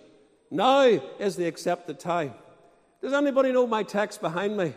Now 0.52 0.82
is 1.20 1.36
the 1.36 1.48
accepted 1.48 2.00
time. 2.00 2.34
Does 3.02 3.14
anybody 3.14 3.52
know 3.52 3.68
my 3.68 3.84
text 3.84 4.22
behind 4.22 4.58
me? 4.58 4.74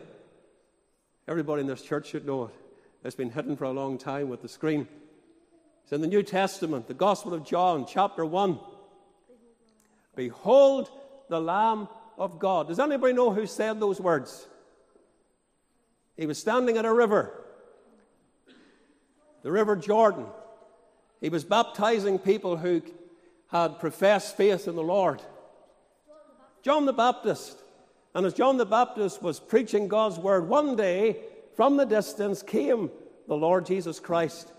Everybody 1.26 1.60
in 1.60 1.66
this 1.66 1.82
church 1.82 2.08
should 2.08 2.26
know 2.26 2.44
it. 2.44 2.54
It's 3.04 3.14
been 3.14 3.30
hidden 3.30 3.56
for 3.56 3.64
a 3.64 3.70
long 3.70 3.98
time 3.98 4.28
with 4.28 4.42
the 4.42 4.48
screen. 4.48 4.88
It's 5.84 5.92
in 5.92 6.00
the 6.00 6.06
New 6.06 6.22
Testament, 6.22 6.88
the 6.88 6.94
Gospel 6.94 7.32
of 7.32 7.44
John, 7.44 7.86
chapter 7.86 8.24
1. 8.24 8.58
Behold 10.16 10.90
the 11.28 11.40
Lamb 11.40 11.88
of 12.18 12.38
God. 12.38 12.68
Does 12.68 12.80
anybody 12.80 13.12
know 13.12 13.30
who 13.30 13.46
said 13.46 13.78
those 13.78 14.00
words? 14.00 14.46
He 16.16 16.26
was 16.26 16.38
standing 16.38 16.76
at 16.76 16.84
a 16.84 16.92
river, 16.92 17.32
the 19.42 19.52
River 19.52 19.76
Jordan. 19.76 20.26
He 21.20 21.28
was 21.28 21.44
baptizing 21.44 22.18
people 22.18 22.56
who 22.56 22.82
had 23.52 23.78
professed 23.78 24.36
faith 24.36 24.66
in 24.66 24.74
the 24.74 24.82
Lord. 24.82 25.22
John 26.68 26.84
the 26.84 26.92
Baptist. 26.92 27.62
And 28.14 28.26
as 28.26 28.34
John 28.34 28.58
the 28.58 28.66
Baptist 28.66 29.22
was 29.22 29.40
preaching 29.40 29.88
God's 29.88 30.18
word, 30.18 30.50
one 30.50 30.76
day 30.76 31.16
from 31.56 31.78
the 31.78 31.86
distance 31.86 32.42
came 32.42 32.90
the 33.26 33.34
Lord 33.34 33.64
Jesus 33.64 33.98
Christ. 33.98 34.52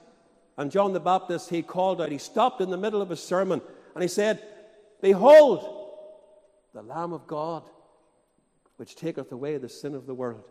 And 0.57 0.71
John 0.71 0.93
the 0.93 0.99
Baptist, 0.99 1.51
he 1.51 1.61
called 1.61 2.01
out, 2.01 2.11
he 2.11 2.17
stopped 2.17 2.61
in 2.61 2.71
the 2.71 2.79
middle 2.79 3.03
of 3.03 3.11
his 3.11 3.21
sermon 3.21 3.61
and 3.93 4.01
he 4.01 4.07
said, 4.07 4.41
Behold, 5.03 5.87
the 6.73 6.81
Lamb 6.81 7.13
of 7.13 7.27
God, 7.27 7.61
which 8.77 8.95
taketh 8.95 9.31
away 9.31 9.57
the 9.57 9.69
sin 9.69 9.93
of 9.93 10.07
the 10.07 10.15
world. 10.15 10.45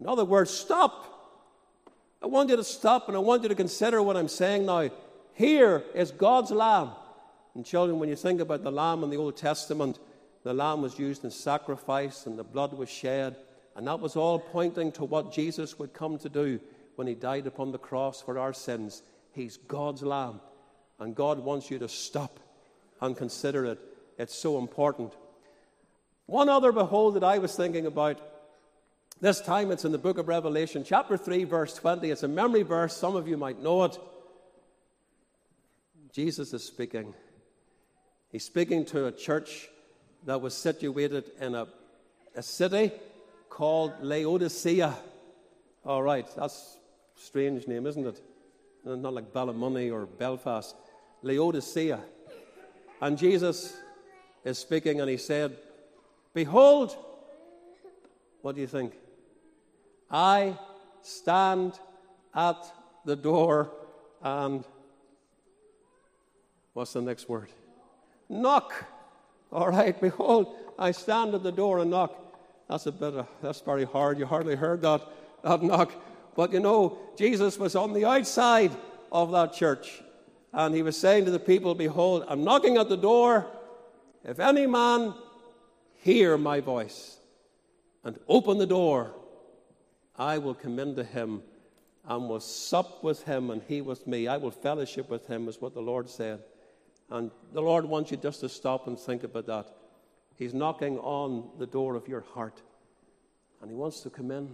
In 0.00 0.06
other 0.06 0.26
words, 0.26 0.50
stop. 0.50 1.80
I 2.22 2.26
want 2.26 2.50
you 2.50 2.56
to 2.56 2.64
stop 2.64 3.08
and 3.08 3.16
I 3.16 3.20
want 3.20 3.42
you 3.42 3.48
to 3.48 3.54
consider 3.54 4.02
what 4.02 4.18
I'm 4.18 4.28
saying 4.28 4.66
now. 4.66 4.90
Here 5.32 5.82
is 5.94 6.10
God's 6.10 6.50
Lamb. 6.50 6.90
And 7.54 7.64
children, 7.64 7.98
when 7.98 8.10
you 8.10 8.16
think 8.16 8.42
about 8.42 8.62
the 8.62 8.70
Lamb 8.70 9.02
in 9.02 9.08
the 9.08 9.16
Old 9.16 9.34
Testament, 9.38 9.98
the 10.44 10.54
Lamb 10.54 10.82
was 10.82 10.98
used 10.98 11.24
in 11.24 11.30
sacrifice 11.30 12.26
and 12.26 12.38
the 12.38 12.44
blood 12.44 12.72
was 12.72 12.88
shed. 12.88 13.36
And 13.76 13.86
that 13.86 14.00
was 14.00 14.16
all 14.16 14.38
pointing 14.38 14.92
to 14.92 15.04
what 15.04 15.32
Jesus 15.32 15.78
would 15.78 15.92
come 15.92 16.18
to 16.18 16.28
do 16.28 16.60
when 16.96 17.06
he 17.06 17.14
died 17.14 17.46
upon 17.46 17.70
the 17.70 17.78
cross 17.78 18.20
for 18.20 18.38
our 18.38 18.52
sins. 18.52 19.02
He's 19.32 19.56
God's 19.56 20.02
Lamb. 20.02 20.40
And 20.98 21.14
God 21.14 21.38
wants 21.38 21.70
you 21.70 21.78
to 21.78 21.88
stop 21.88 22.40
and 23.00 23.16
consider 23.16 23.66
it. 23.66 23.78
It's 24.18 24.34
so 24.34 24.58
important. 24.58 25.12
One 26.26 26.48
other 26.48 26.72
behold 26.72 27.14
that 27.14 27.24
I 27.24 27.38
was 27.38 27.54
thinking 27.54 27.86
about, 27.86 28.20
this 29.20 29.40
time 29.40 29.70
it's 29.70 29.84
in 29.84 29.92
the 29.92 29.98
book 29.98 30.18
of 30.18 30.28
Revelation, 30.28 30.84
chapter 30.84 31.16
3, 31.16 31.44
verse 31.44 31.74
20. 31.74 32.10
It's 32.10 32.22
a 32.22 32.28
memory 32.28 32.62
verse, 32.62 32.96
some 32.96 33.16
of 33.16 33.28
you 33.28 33.36
might 33.36 33.62
know 33.62 33.84
it. 33.84 33.98
Jesus 36.12 36.52
is 36.52 36.64
speaking. 36.64 37.14
He's 38.30 38.44
speaking 38.44 38.84
to 38.86 39.06
a 39.06 39.12
church 39.12 39.68
that 40.24 40.40
was 40.40 40.54
situated 40.54 41.30
in 41.40 41.54
a, 41.54 41.66
a 42.34 42.42
city 42.42 42.92
called 43.48 43.92
Laodicea. 44.00 44.94
All 45.84 46.02
right, 46.02 46.26
that's 46.36 46.78
a 47.16 47.20
strange 47.20 47.66
name, 47.66 47.86
isn't 47.86 48.06
it? 48.06 48.22
Not 48.84 49.14
like 49.14 49.32
Ballymoney 49.32 49.92
or 49.92 50.06
Belfast. 50.06 50.76
Laodicea. 51.22 52.00
And 53.00 53.18
Jesus 53.18 53.76
is 54.44 54.58
speaking, 54.58 55.00
and 55.00 55.10
he 55.10 55.16
said, 55.16 55.56
Behold, 56.34 56.96
what 58.42 58.54
do 58.54 58.60
you 58.60 58.66
think? 58.66 58.94
I 60.10 60.56
stand 61.02 61.78
at 62.34 62.56
the 63.04 63.16
door 63.16 63.70
and 64.22 64.64
what's 66.72 66.92
the 66.92 67.02
next 67.02 67.28
word? 67.28 67.48
Knock. 68.28 68.72
All 69.52 69.68
right, 69.68 69.98
behold, 70.00 70.54
I 70.78 70.90
stand 70.90 71.34
at 71.34 71.42
the 71.42 71.52
door 71.52 71.78
and 71.78 71.90
knock. 71.90 72.14
That's 72.68 72.86
a 72.86 72.92
bit 72.92 73.14
of, 73.14 73.26
that's 73.42 73.60
very 73.60 73.84
hard. 73.84 74.18
You 74.18 74.26
hardly 74.26 74.56
heard 74.56 74.82
that, 74.82 75.02
that 75.42 75.62
knock. 75.62 75.92
But 76.36 76.52
you 76.52 76.60
know, 76.60 76.98
Jesus 77.16 77.58
was 77.58 77.74
on 77.74 77.92
the 77.92 78.04
outside 78.04 78.72
of 79.10 79.32
that 79.32 79.54
church. 79.54 80.02
And 80.52 80.74
he 80.74 80.82
was 80.82 80.96
saying 80.96 81.24
to 81.26 81.30
the 81.30 81.38
people, 81.38 81.74
Behold, 81.74 82.24
I'm 82.28 82.44
knocking 82.44 82.76
at 82.76 82.88
the 82.88 82.96
door. 82.96 83.46
If 84.24 84.40
any 84.40 84.66
man 84.66 85.14
hear 85.96 86.36
my 86.36 86.60
voice 86.60 87.18
and 88.04 88.18
open 88.28 88.58
the 88.58 88.66
door, 88.66 89.12
I 90.16 90.38
will 90.38 90.54
come 90.54 90.78
into 90.78 91.04
him 91.04 91.42
and 92.06 92.28
will 92.28 92.40
sup 92.40 93.04
with 93.04 93.22
him 93.24 93.50
and 93.50 93.62
he 93.68 93.80
with 93.80 94.06
me. 94.06 94.26
I 94.26 94.36
will 94.38 94.50
fellowship 94.50 95.10
with 95.10 95.26
him, 95.26 95.48
is 95.48 95.60
what 95.60 95.74
the 95.74 95.82
Lord 95.82 96.08
said. 96.08 96.42
And 97.10 97.30
the 97.52 97.62
Lord 97.62 97.84
wants 97.84 98.10
you 98.10 98.16
just 98.16 98.40
to 98.40 98.48
stop 98.48 98.86
and 98.86 98.98
think 98.98 99.24
about 99.24 99.46
that. 99.46 99.70
He's 100.36 100.54
knocking 100.54 100.98
on 100.98 101.48
the 101.58 101.66
door 101.66 101.94
of 101.94 102.06
your 102.06 102.20
heart. 102.20 102.62
And 103.60 103.70
He 103.70 103.76
wants 103.76 104.00
to 104.00 104.10
come 104.10 104.30
in. 104.30 104.36
And 104.36 104.48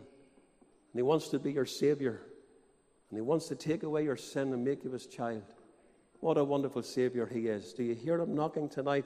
He 0.95 1.03
wants 1.03 1.29
to 1.29 1.39
be 1.39 1.53
your 1.53 1.67
Savior. 1.67 2.21
And 3.11 3.19
He 3.19 3.23
wants 3.23 3.49
to 3.49 3.55
take 3.55 3.83
away 3.83 4.05
your 4.05 4.17
sin 4.17 4.53
and 4.53 4.65
make 4.65 4.85
you 4.85 4.91
His 4.91 5.07
child. 5.07 5.43
What 6.21 6.39
a 6.39 6.45
wonderful 6.45 6.83
Savior 6.83 7.27
He 7.27 7.49
is. 7.49 7.73
Do 7.73 7.83
you 7.83 7.95
hear 7.95 8.21
Him 8.21 8.35
knocking 8.35 8.69
tonight? 8.69 9.05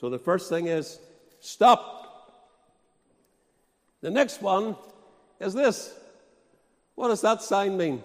So 0.00 0.08
the 0.08 0.18
first 0.18 0.48
thing 0.48 0.68
is 0.68 1.00
stop. 1.40 1.96
The 4.00 4.10
next 4.10 4.40
one 4.40 4.76
is 5.40 5.52
this. 5.52 5.94
What 6.94 7.08
does 7.08 7.20
that 7.22 7.42
sign 7.42 7.76
mean? 7.76 8.02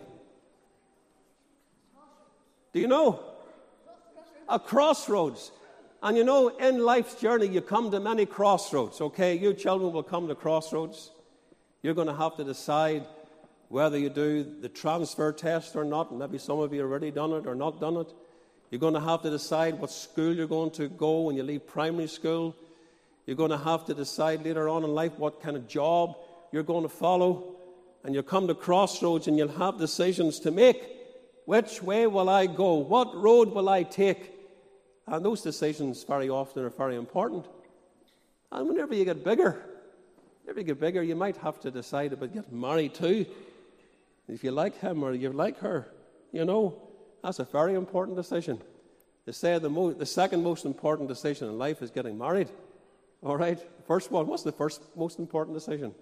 Do 2.74 2.80
you 2.80 2.88
know? 2.88 3.33
A 4.54 4.60
crossroads. 4.60 5.52
And 6.04 6.16
you 6.16 6.24
know, 6.24 6.50
in 6.50 6.78
life's 6.78 7.16
journey, 7.16 7.48
you 7.48 7.60
come 7.60 7.90
to 7.90 8.00
many 8.00 8.28
crossroads, 8.28 9.02
okay? 9.02 9.34
You 9.36 9.56
children 9.56 9.92
will 9.92 10.04
come 10.04 10.28
to 10.28 10.36
crossroads. 10.36 11.10
You're 11.82 11.96
going 11.96 12.08
to 12.08 12.14
have 12.16 12.38
to 12.38 12.44
decide 12.44 13.08
whether 13.70 13.98
you 13.98 14.10
do 14.10 14.44
the 14.62 14.70
transfer 14.70 15.32
test 15.32 15.76
or 15.76 15.84
not. 15.84 16.16
Maybe 16.16 16.38
some 16.38 16.60
of 16.60 16.72
you 16.72 16.82
already 16.82 17.10
done 17.10 17.32
it 17.32 17.48
or 17.48 17.56
not 17.56 17.82
done 17.82 17.98
it. 17.98 18.14
You're 18.70 18.80
going 18.80 18.94
to 18.94 19.00
have 19.00 19.24
to 19.24 19.32
decide 19.32 19.80
what 19.80 19.90
school 19.90 20.36
you're 20.36 20.46
going 20.46 20.70
to 20.72 20.88
go 20.88 21.22
when 21.22 21.36
you 21.36 21.42
leave 21.42 21.66
primary 21.66 22.08
school. 22.08 22.56
You're 23.26 23.36
going 23.36 23.50
to 23.50 23.58
have 23.58 23.86
to 23.86 23.96
decide 23.96 24.46
later 24.46 24.70
on 24.70 24.84
in 24.84 24.94
life 24.94 25.14
what 25.18 25.42
kind 25.42 25.58
of 25.58 25.68
job 25.68 26.16
you're 26.52 26.62
going 26.62 26.84
to 26.84 26.90
follow. 26.90 27.56
and 28.04 28.14
you'll 28.14 28.24
come 28.24 28.48
to 28.48 28.54
crossroads 28.54 29.28
and 29.28 29.38
you'll 29.38 29.48
have 29.48 29.80
decisions 29.80 30.40
to 30.42 30.52
make. 30.52 30.84
Which 31.46 31.82
way 31.82 32.06
will 32.06 32.30
I 32.30 32.46
go? 32.46 32.76
What 32.76 33.16
road 33.16 33.54
will 33.54 33.70
I 33.70 33.84
take? 33.84 34.33
And 35.08 35.24
those 35.24 35.42
decisions 35.42 36.04
very 36.04 36.30
often 36.30 36.64
are 36.64 36.70
very 36.70 36.96
important. 36.96 37.46
And 38.52 38.70
whenever 38.70 38.96
you 38.96 39.06
get 39.06 39.24
bigger, 39.24 39.62
whenever 40.42 40.60
you 40.60 40.66
get 40.66 40.80
bigger, 40.80 41.04
you 41.04 41.16
might 41.16 41.38
have 41.38 41.60
to 41.62 41.72
decide 41.72 42.14
about 42.14 42.34
getting 42.34 42.60
married 42.60 42.94
too. 42.94 43.26
If 44.28 44.44
you 44.44 44.52
like 44.52 44.80
him 44.80 45.04
or 45.04 45.14
you 45.14 45.32
like 45.32 45.60
her, 45.60 45.88
you 46.32 46.46
know, 46.46 46.82
that's 47.24 47.40
a 47.40 47.44
very 47.46 47.74
important 47.74 48.16
decision. 48.16 48.62
They 49.26 49.32
say 49.32 49.58
the, 49.60 49.70
mo- 49.70 49.94
the 49.94 50.06
second 50.06 50.44
most 50.44 50.66
important 50.66 51.10
decision 51.10 51.48
in 51.48 51.58
life 51.58 51.82
is 51.82 51.92
getting 51.92 52.18
married. 52.18 52.50
All 53.22 53.38
right? 53.38 53.60
First 53.88 54.12
one, 54.12 54.28
what's 54.28 54.44
the 54.44 54.52
first 54.52 54.82
most 54.96 55.20
important 55.20 55.56
decision? 55.56 55.94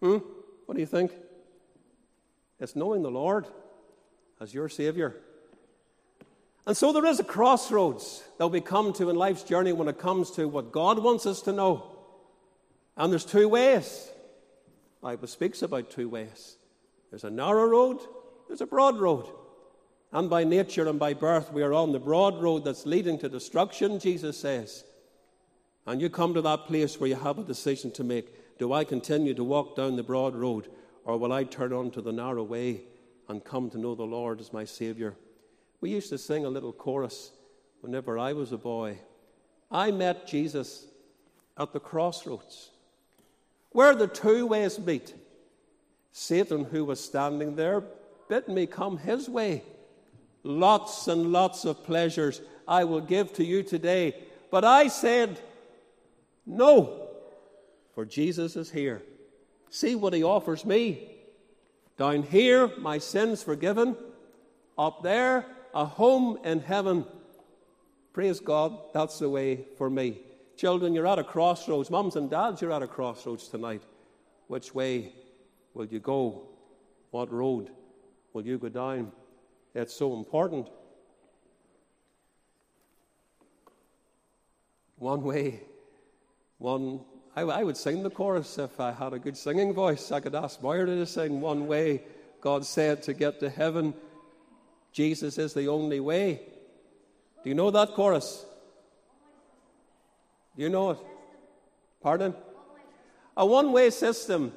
Hmm? 0.00 0.18
What 0.66 0.74
do 0.74 0.80
you 0.80 0.86
think? 0.86 1.12
It's 2.60 2.76
knowing 2.76 3.02
the 3.02 3.10
Lord 3.10 3.46
as 4.40 4.52
your 4.52 4.68
Savior. 4.68 5.16
And 6.66 6.76
so 6.76 6.92
there 6.92 7.06
is 7.06 7.20
a 7.20 7.24
crossroads 7.24 8.24
that 8.38 8.48
we 8.48 8.60
come 8.60 8.92
to 8.94 9.08
in 9.08 9.16
life's 9.16 9.44
journey 9.44 9.72
when 9.72 9.88
it 9.88 9.98
comes 9.98 10.32
to 10.32 10.48
what 10.48 10.72
God 10.72 10.98
wants 10.98 11.24
us 11.24 11.40
to 11.42 11.52
know. 11.52 11.96
And 12.96 13.12
there's 13.12 13.24
two 13.24 13.48
ways. 13.48 14.10
The 15.00 15.08
Bible 15.08 15.28
speaks 15.28 15.62
about 15.62 15.90
two 15.90 16.08
ways. 16.08 16.56
There's 17.10 17.24
a 17.24 17.30
narrow 17.30 17.66
road, 17.66 18.00
there's 18.48 18.60
a 18.60 18.66
broad 18.66 18.98
road. 18.98 19.28
And 20.12 20.28
by 20.28 20.44
nature 20.44 20.88
and 20.88 20.98
by 20.98 21.14
birth, 21.14 21.52
we 21.52 21.62
are 21.62 21.74
on 21.74 21.92
the 21.92 22.00
broad 22.00 22.40
road 22.40 22.64
that's 22.64 22.86
leading 22.86 23.18
to 23.18 23.28
destruction, 23.28 24.00
Jesus 24.00 24.38
says. 24.38 24.84
And 25.86 26.00
you 26.00 26.10
come 26.10 26.34
to 26.34 26.42
that 26.42 26.66
place 26.66 26.98
where 26.98 27.08
you 27.08 27.16
have 27.16 27.38
a 27.38 27.44
decision 27.44 27.92
to 27.92 28.04
make. 28.04 28.58
Do 28.58 28.72
I 28.72 28.84
continue 28.84 29.34
to 29.34 29.44
walk 29.44 29.76
down 29.76 29.96
the 29.96 30.02
broad 30.02 30.34
road, 30.34 30.68
or 31.04 31.16
will 31.16 31.32
I 31.32 31.44
turn 31.44 31.72
onto 31.72 32.00
the 32.00 32.12
narrow 32.12 32.42
way 32.42 32.82
and 33.28 33.44
come 33.44 33.70
to 33.70 33.78
know 33.78 33.94
the 33.94 34.04
Lord 34.04 34.40
as 34.40 34.52
my 34.52 34.64
Savior? 34.64 35.14
We 35.80 35.90
used 35.90 36.10
to 36.10 36.18
sing 36.18 36.44
a 36.44 36.50
little 36.50 36.72
chorus 36.72 37.32
whenever 37.80 38.18
I 38.18 38.32
was 38.32 38.52
a 38.52 38.58
boy. 38.58 38.98
I 39.70 39.90
met 39.90 40.26
Jesus 40.26 40.86
at 41.58 41.72
the 41.72 41.80
crossroads, 41.80 42.70
where 43.70 43.94
the 43.94 44.06
two 44.06 44.46
ways 44.46 44.78
meet. 44.78 45.14
Satan, 46.12 46.64
who 46.64 46.84
was 46.84 47.02
standing 47.02 47.56
there, 47.56 47.82
bid 48.28 48.48
me 48.48 48.66
come 48.66 48.96
his 48.96 49.28
way. 49.28 49.62
Lots 50.42 51.08
and 51.08 51.32
lots 51.32 51.64
of 51.64 51.84
pleasures 51.84 52.40
I 52.66 52.84
will 52.84 53.00
give 53.00 53.32
to 53.34 53.44
you 53.44 53.62
today. 53.62 54.14
But 54.50 54.64
I 54.64 54.88
said, 54.88 55.40
No, 56.46 57.08
for 57.94 58.04
Jesus 58.04 58.56
is 58.56 58.70
here. 58.70 59.02
See 59.70 59.94
what 59.94 60.14
he 60.14 60.22
offers 60.22 60.64
me. 60.64 61.10
Down 61.98 62.22
here, 62.22 62.70
my 62.78 62.98
sins 62.98 63.42
forgiven. 63.42 63.96
Up 64.78 65.02
there, 65.02 65.46
a 65.76 65.84
home 65.84 66.38
in 66.42 66.60
heaven. 66.60 67.04
Praise 68.14 68.40
God, 68.40 68.76
that's 68.94 69.18
the 69.18 69.28
way 69.28 69.66
for 69.76 69.90
me. 69.90 70.18
Children, 70.56 70.94
you're 70.94 71.06
at 71.06 71.18
a 71.18 71.24
crossroads. 71.24 71.90
Mums 71.90 72.16
and 72.16 72.30
dads, 72.30 72.62
you're 72.62 72.72
at 72.72 72.82
a 72.82 72.86
crossroads 72.86 73.48
tonight. 73.48 73.82
Which 74.46 74.74
way 74.74 75.12
will 75.74 75.84
you 75.84 76.00
go? 76.00 76.48
What 77.10 77.30
road 77.30 77.70
will 78.32 78.46
you 78.46 78.56
go 78.56 78.70
down? 78.70 79.12
It's 79.74 79.94
so 79.94 80.14
important. 80.14 80.68
One 84.96 85.22
way, 85.22 85.60
one. 86.56 87.00
I, 87.36 87.42
I, 87.42 87.62
would 87.64 87.76
sing 87.76 88.02
the 88.02 88.08
chorus 88.08 88.56
if 88.56 88.80
I 88.80 88.92
had 88.92 89.12
a 89.12 89.18
good 89.18 89.36
singing 89.36 89.74
voice. 89.74 90.10
I 90.10 90.20
could 90.20 90.34
ask 90.34 90.62
Moira 90.62 90.86
to 90.86 91.04
sing. 91.04 91.42
One 91.42 91.66
way, 91.66 92.02
God 92.40 92.64
said 92.64 93.02
to 93.02 93.12
get 93.12 93.40
to 93.40 93.50
heaven, 93.50 93.92
Jesus 94.96 95.36
is 95.36 95.52
the 95.52 95.68
only 95.68 96.00
way. 96.00 96.40
Do 97.44 97.50
you 97.50 97.54
know 97.54 97.70
that 97.70 97.90
chorus? 97.90 98.46
Do 100.56 100.62
you 100.62 100.70
know 100.70 100.92
it? 100.92 100.98
Pardon? 102.00 102.34
A 103.36 103.44
one 103.44 103.72
way 103.72 103.90
system. 103.90 104.54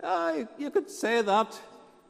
Uh, 0.00 0.44
you 0.56 0.70
could 0.70 0.88
say 0.88 1.22
that. 1.22 1.60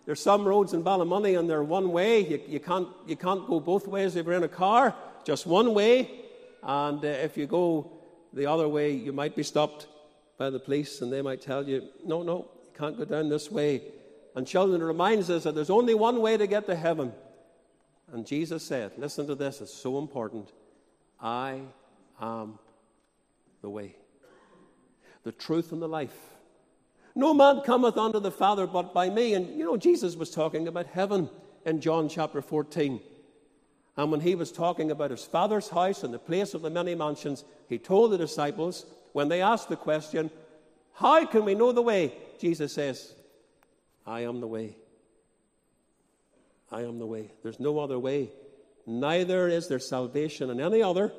There's 0.04 0.20
some 0.20 0.44
roads 0.44 0.74
in 0.74 0.84
Ballymoney 0.84 1.38
and 1.38 1.48
they're 1.48 1.62
one 1.62 1.90
way. 1.90 2.20
You, 2.20 2.42
you, 2.46 2.60
can't, 2.60 2.88
you 3.06 3.16
can't 3.16 3.46
go 3.46 3.60
both 3.60 3.88
ways 3.88 4.14
if 4.14 4.26
you're 4.26 4.34
in 4.34 4.42
a 4.42 4.48
car, 4.48 4.94
just 5.24 5.46
one 5.46 5.72
way. 5.72 6.10
And 6.62 7.02
uh, 7.02 7.08
if 7.08 7.38
you 7.38 7.46
go 7.46 7.90
the 8.34 8.44
other 8.44 8.68
way, 8.68 8.92
you 8.92 9.14
might 9.14 9.34
be 9.34 9.42
stopped 9.42 9.86
by 10.36 10.50
the 10.50 10.60
police 10.60 11.00
and 11.00 11.10
they 11.10 11.22
might 11.22 11.40
tell 11.40 11.66
you, 11.66 11.88
no, 12.04 12.22
no, 12.22 12.50
you 12.62 12.78
can't 12.78 12.98
go 12.98 13.06
down 13.06 13.30
this 13.30 13.50
way. 13.50 13.80
And 14.36 14.46
children, 14.46 14.82
reminds 14.82 15.30
us 15.30 15.44
that 15.44 15.54
there's 15.54 15.70
only 15.70 15.94
one 15.94 16.20
way 16.20 16.36
to 16.36 16.46
get 16.46 16.66
to 16.66 16.76
heaven. 16.76 17.14
And 18.12 18.26
Jesus 18.26 18.64
said, 18.64 18.92
listen 18.96 19.26
to 19.26 19.34
this, 19.34 19.60
it's 19.60 19.72
so 19.72 19.98
important. 19.98 20.52
I 21.20 21.60
am 22.20 22.58
the 23.62 23.70
way, 23.70 23.94
the 25.22 25.32
truth, 25.32 25.72
and 25.72 25.80
the 25.80 25.88
life. 25.88 26.16
No 27.14 27.34
man 27.34 27.60
cometh 27.60 27.96
unto 27.96 28.20
the 28.20 28.30
Father 28.30 28.66
but 28.66 28.94
by 28.94 29.10
me. 29.10 29.34
And 29.34 29.56
you 29.58 29.64
know, 29.64 29.76
Jesus 29.76 30.16
was 30.16 30.30
talking 30.30 30.68
about 30.68 30.86
heaven 30.86 31.28
in 31.64 31.80
John 31.80 32.08
chapter 32.08 32.40
14. 32.40 33.00
And 33.96 34.10
when 34.10 34.20
he 34.20 34.34
was 34.34 34.52
talking 34.52 34.90
about 34.90 35.10
his 35.10 35.24
Father's 35.24 35.68
house 35.68 36.04
and 36.04 36.14
the 36.14 36.18
place 36.18 36.54
of 36.54 36.62
the 36.62 36.70
many 36.70 36.94
mansions, 36.94 37.44
he 37.68 37.78
told 37.78 38.12
the 38.12 38.18
disciples, 38.18 38.86
when 39.12 39.28
they 39.28 39.42
asked 39.42 39.68
the 39.68 39.76
question, 39.76 40.30
How 40.94 41.26
can 41.26 41.44
we 41.44 41.54
know 41.54 41.72
the 41.72 41.82
way? 41.82 42.14
Jesus 42.38 42.72
says, 42.72 43.14
I 44.06 44.20
am 44.22 44.40
the 44.40 44.46
way. 44.46 44.76
I 46.70 46.82
am 46.82 46.98
the 46.98 47.06
way. 47.06 47.32
There's 47.42 47.60
no 47.60 47.78
other 47.78 47.98
way. 47.98 48.30
Neither 48.86 49.48
is 49.48 49.68
there 49.68 49.78
salvation 49.78 50.50
in 50.50 50.60
any 50.60 50.82
other, 50.82 51.12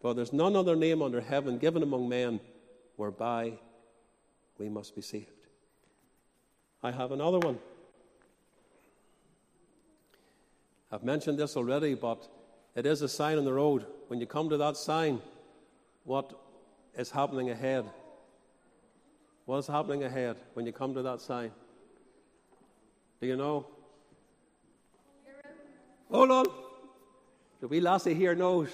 for 0.00 0.14
there's 0.14 0.32
none 0.32 0.56
other 0.56 0.76
name 0.76 1.02
under 1.02 1.20
heaven 1.20 1.58
given 1.58 1.82
among 1.82 2.08
men 2.08 2.40
whereby 2.96 3.54
we 4.58 4.68
must 4.68 4.94
be 4.94 5.02
saved. 5.02 5.30
I 6.82 6.90
have 6.90 7.12
another 7.12 7.38
one. 7.38 7.58
I've 10.92 11.02
mentioned 11.02 11.38
this 11.38 11.56
already, 11.56 11.94
but 11.94 12.28
it 12.74 12.86
is 12.86 13.02
a 13.02 13.08
sign 13.08 13.38
on 13.38 13.44
the 13.44 13.52
road. 13.52 13.86
When 14.08 14.20
you 14.20 14.26
come 14.26 14.50
to 14.50 14.56
that 14.58 14.76
sign, 14.76 15.20
what 16.04 16.32
is 16.96 17.10
happening 17.10 17.50
ahead? 17.50 17.84
What 19.46 19.58
is 19.58 19.66
happening 19.66 20.04
ahead 20.04 20.36
when 20.54 20.66
you 20.66 20.72
come 20.72 20.94
to 20.94 21.02
that 21.02 21.20
sign? 21.20 21.50
Do 23.20 23.26
you 23.26 23.36
know? 23.36 23.66
Hold 26.10 26.30
on. 26.30 26.46
The 27.60 27.68
wee 27.68 27.80
lassie 27.80 28.14
here 28.14 28.34
knows. 28.34 28.68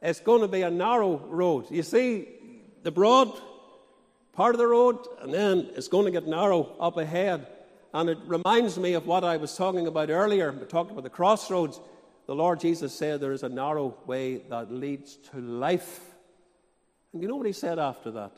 It's 0.00 0.20
going 0.20 0.40
to 0.40 0.48
be 0.48 0.62
a 0.62 0.70
narrow 0.70 1.16
road. 1.28 1.66
You 1.70 1.82
see, 1.82 2.28
the 2.82 2.90
broad 2.90 3.32
part 4.32 4.54
of 4.54 4.58
the 4.58 4.66
road, 4.66 4.98
and 5.20 5.32
then 5.32 5.70
it's 5.76 5.88
going 5.88 6.06
to 6.06 6.10
get 6.10 6.26
narrow 6.26 6.74
up 6.80 6.96
ahead. 6.96 7.46
And 7.94 8.10
it 8.10 8.18
reminds 8.26 8.78
me 8.78 8.94
of 8.94 9.06
what 9.06 9.22
I 9.22 9.36
was 9.36 9.56
talking 9.56 9.86
about 9.86 10.10
earlier. 10.10 10.50
We 10.50 10.66
talked 10.66 10.90
about 10.90 11.04
the 11.04 11.10
crossroads. 11.10 11.80
The 12.26 12.34
Lord 12.34 12.60
Jesus 12.60 12.94
said 12.94 13.20
there 13.20 13.32
is 13.32 13.42
a 13.42 13.48
narrow 13.48 13.94
way 14.06 14.38
that 14.48 14.72
leads 14.72 15.16
to 15.30 15.40
life. 15.40 16.00
And 17.12 17.22
you 17.22 17.28
know 17.28 17.36
what 17.36 17.46
he 17.46 17.52
said 17.52 17.78
after 17.78 18.10
that? 18.12 18.32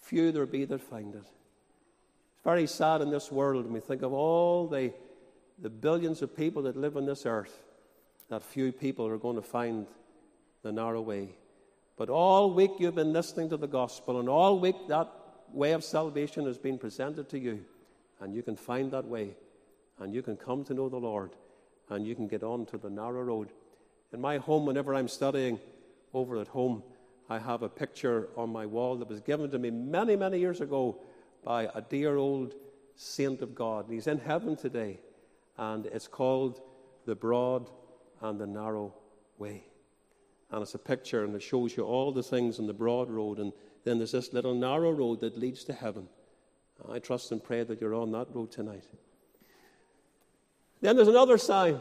Few 0.00 0.32
there 0.32 0.46
be 0.46 0.64
that 0.64 0.80
find 0.80 1.14
it. 1.14 1.24
It's 2.42 2.44
very 2.44 2.66
sad 2.66 3.02
in 3.02 3.10
this 3.10 3.30
world 3.30 3.66
when 3.66 3.74
we 3.74 3.78
think 3.78 4.02
of 4.02 4.12
all 4.12 4.66
the, 4.66 4.92
the 5.60 5.70
billions 5.70 6.22
of 6.22 6.36
people 6.36 6.62
that 6.62 6.76
live 6.76 6.96
on 6.96 7.06
this 7.06 7.24
earth, 7.24 7.56
that 8.30 8.42
few 8.42 8.72
people 8.72 9.06
are 9.06 9.16
going 9.16 9.36
to 9.36 9.42
find 9.42 9.86
the 10.64 10.72
narrow 10.72 11.02
way. 11.02 11.36
But 11.96 12.08
all 12.08 12.52
week 12.52 12.72
you've 12.80 12.96
been 12.96 13.12
listening 13.12 13.48
to 13.50 13.56
the 13.56 13.68
gospel, 13.68 14.18
and 14.18 14.28
all 14.28 14.58
week 14.58 14.74
that 14.88 15.08
way 15.52 15.70
of 15.70 15.84
salvation 15.84 16.44
has 16.46 16.58
been 16.58 16.78
presented 16.78 17.28
to 17.28 17.38
you. 17.38 17.64
And 18.20 18.34
you 18.34 18.42
can 18.42 18.56
find 18.56 18.90
that 18.90 19.04
way, 19.04 19.36
and 20.00 20.12
you 20.12 20.20
can 20.20 20.36
come 20.36 20.64
to 20.64 20.74
know 20.74 20.88
the 20.88 20.96
Lord, 20.96 21.30
and 21.90 22.04
you 22.04 22.16
can 22.16 22.26
get 22.26 22.42
on 22.42 22.66
to 22.66 22.76
the 22.76 22.90
narrow 22.90 23.22
road. 23.22 23.50
In 24.12 24.20
my 24.20 24.38
home, 24.38 24.66
whenever 24.66 24.96
I'm 24.96 25.06
studying 25.06 25.60
over 26.12 26.40
at 26.40 26.48
home, 26.48 26.82
I 27.30 27.38
have 27.38 27.62
a 27.62 27.68
picture 27.68 28.30
on 28.36 28.50
my 28.50 28.66
wall 28.66 28.96
that 28.96 29.08
was 29.08 29.20
given 29.20 29.48
to 29.52 29.60
me 29.60 29.70
many, 29.70 30.16
many 30.16 30.40
years 30.40 30.60
ago 30.60 30.98
by 31.44 31.68
a 31.74 31.80
dear 31.80 32.16
old 32.16 32.54
saint 32.96 33.42
of 33.42 33.54
God. 33.54 33.86
He's 33.88 34.06
in 34.06 34.18
heaven 34.18 34.56
today, 34.56 35.00
and 35.58 35.86
it's 35.86 36.08
called 36.08 36.60
The 37.06 37.14
Broad 37.14 37.70
and 38.20 38.40
the 38.40 38.46
Narrow 38.46 38.94
Way 39.38 39.64
and 40.52 40.62
it's 40.62 40.74
a 40.74 40.78
picture 40.78 41.24
and 41.24 41.34
it 41.34 41.42
shows 41.42 41.76
you 41.76 41.82
all 41.82 42.12
the 42.12 42.22
things 42.22 42.60
on 42.60 42.66
the 42.66 42.74
broad 42.74 43.10
road, 43.10 43.38
and 43.38 43.52
then 43.84 43.98
there's 43.98 44.12
this 44.12 44.32
little 44.32 44.54
narrow 44.54 44.92
road 44.92 45.20
that 45.20 45.36
leads 45.36 45.64
to 45.64 45.72
heaven. 45.72 46.08
I 46.90 46.98
trust 46.98 47.32
and 47.32 47.42
pray 47.42 47.64
that 47.64 47.80
you're 47.80 47.94
on 47.94 48.12
that 48.12 48.28
road 48.34 48.52
tonight. 48.52 48.84
Then 50.80 50.96
there's 50.96 51.08
another 51.08 51.38
sign. 51.38 51.80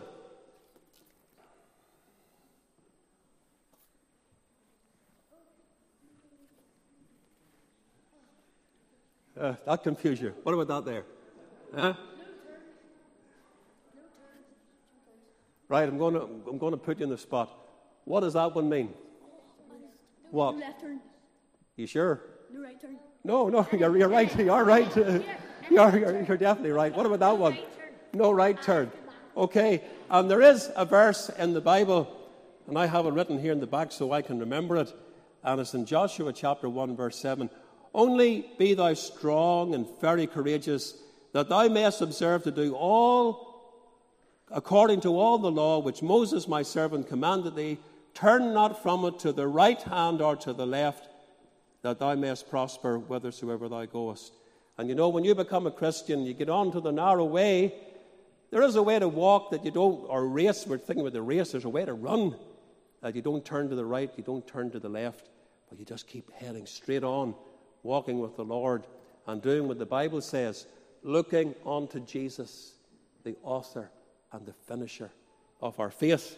Uh, 9.42 9.56
that 9.66 9.82
confused 9.82 10.22
you. 10.22 10.36
What 10.44 10.54
about 10.54 10.86
that 10.86 10.92
there? 10.92 11.04
Huh? 11.76 11.94
Right, 15.68 15.90
I'm 15.90 15.98
going, 15.98 16.14
to, 16.14 16.22
I'm 16.48 16.60
going 16.60 16.74
to 16.74 16.78
put 16.78 17.00
you 17.00 17.06
in 17.06 17.10
the 17.10 17.18
spot. 17.18 17.50
What 18.06 18.20
does 18.20 18.34
that 18.34 18.54
one 18.54 18.70
mean? 18.70 18.94
What? 20.30 20.58
Left 20.58 20.82
turn, 20.82 21.00
You 21.76 21.88
sure? 21.88 22.22
no 22.54 22.62
right 22.62 22.80
turn. 22.80 22.98
No, 23.24 23.50
no, 23.50 23.68
you're, 23.78 23.98
you're 23.98 24.10
right. 24.10 24.38
You're 24.38 24.64
right. 24.64 24.96
You're, 25.70 25.98
you're, 25.98 26.24
you're 26.24 26.38
definitely 26.38 26.72
right. 26.72 26.94
What 26.94 27.06
about 27.06 27.20
that 27.20 27.38
one? 27.38 27.58
No 28.14 28.32
right 28.32 28.62
turn. 28.62 28.92
Okay, 29.38 29.82
and 30.10 30.30
there 30.30 30.42
is 30.42 30.70
a 30.76 30.84
verse 30.84 31.30
in 31.38 31.54
the 31.54 31.62
Bible, 31.62 32.14
and 32.68 32.78
I 32.78 32.88
have 32.88 33.06
it 33.06 33.14
written 33.14 33.40
here 33.40 33.54
in 33.54 33.62
the 33.62 33.68
back 33.68 33.94
so 33.94 34.12
I 34.12 34.22
can 34.22 34.38
remember 34.38 34.76
it, 34.76 34.94
and 35.44 35.62
it's 35.62 35.74
in 35.74 35.86
Joshua 35.86 36.34
chapter 36.34 36.68
1, 36.68 36.98
verse 36.98 37.16
7. 37.16 37.50
Only 37.94 38.46
be 38.58 38.74
thou 38.74 38.94
strong 38.94 39.76
and 39.76 39.88
very 40.00 40.28
courageous, 40.28 40.96
that 41.34 41.50
thou 41.50 41.68
mayest 41.68 42.02
observe 42.02 42.44
to 42.44 42.52
do 42.52 42.74
all 42.74 43.52
according 44.50 45.02
to 45.02 45.18
all 45.18 45.38
the 45.38 45.52
law 45.52 45.80
which 45.80 46.02
Moses 46.02 46.48
my 46.48 46.62
servant 46.62 47.08
commanded 47.08 47.56
thee. 47.56 47.78
Turn 48.14 48.54
not 48.54 48.84
from 48.84 49.06
it 49.06 49.20
to 49.20 49.32
the 49.32 49.48
right 49.48 49.82
hand 49.82 50.22
or 50.22 50.36
to 50.38 50.52
the 50.52 50.66
left, 50.66 51.08
that 51.82 52.00
thou 52.00 52.16
mayest 52.16 52.50
prosper 52.50 52.98
whithersoever 52.98 53.70
thou 53.70 53.86
goest. 53.86 54.34
And 54.78 54.90
you 54.90 54.96
know, 54.96 55.10
when 55.10 55.24
you 55.24 55.36
become 55.36 55.68
a 55.68 55.72
Christian, 55.72 56.26
you 56.26 56.34
get 56.34 56.50
on 56.50 56.72
to 56.72 56.82
the 56.82 56.92
narrow 56.92 57.26
way. 57.26 57.74
There 58.52 58.62
is 58.64 58.76
a 58.76 58.84
way 58.84 59.00
to 59.00 59.08
walk 59.08 59.52
that 59.52 59.64
you 59.64 59.72
don't, 59.72 60.06
or 60.10 60.28
race, 60.28 60.66
we're 60.68 60.78
thinking 60.78 61.02
about 61.02 61.14
the 61.14 61.22
race, 61.22 61.52
there's 61.52 61.66
a 61.66 61.70
way 61.70 61.86
to 61.86 61.94
run 61.94 62.36
that 63.02 63.16
you 63.16 63.22
don't 63.22 63.46
turn 63.46 63.70
to 63.70 63.76
the 63.76 63.86
right, 63.86 64.12
you 64.18 64.24
don't 64.24 64.46
turn 64.46 64.72
to 64.72 64.80
the 64.80 64.90
left, 64.90 65.30
but 65.70 65.80
you 65.80 65.86
just 65.86 66.08
keep 66.08 66.32
heading 66.34 66.66
straight 66.66 67.04
on, 67.04 67.34
walking 67.84 68.20
with 68.20 68.36
the 68.36 68.46
Lord 68.46 68.86
and 69.28 69.42
doing 69.42 69.68
what 69.68 69.80
the 69.80 69.86
Bible 69.86 70.22
says, 70.22 70.68
looking 71.04 71.56
unto 71.66 72.00
Jesus, 72.00 72.74
the 73.24 73.36
author 73.44 73.90
and 74.32 74.46
the 74.46 74.54
finisher 74.54 75.12
of 75.62 75.80
our 75.80 75.92
faith. 75.92 76.38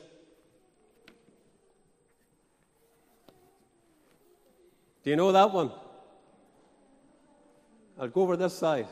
Do 5.04 5.10
you 5.10 5.16
know 5.16 5.32
that 5.32 5.52
one? 5.52 5.72
I'll 8.00 8.08
go 8.08 8.22
over 8.22 8.38
this 8.38 8.54
side. 8.54 8.88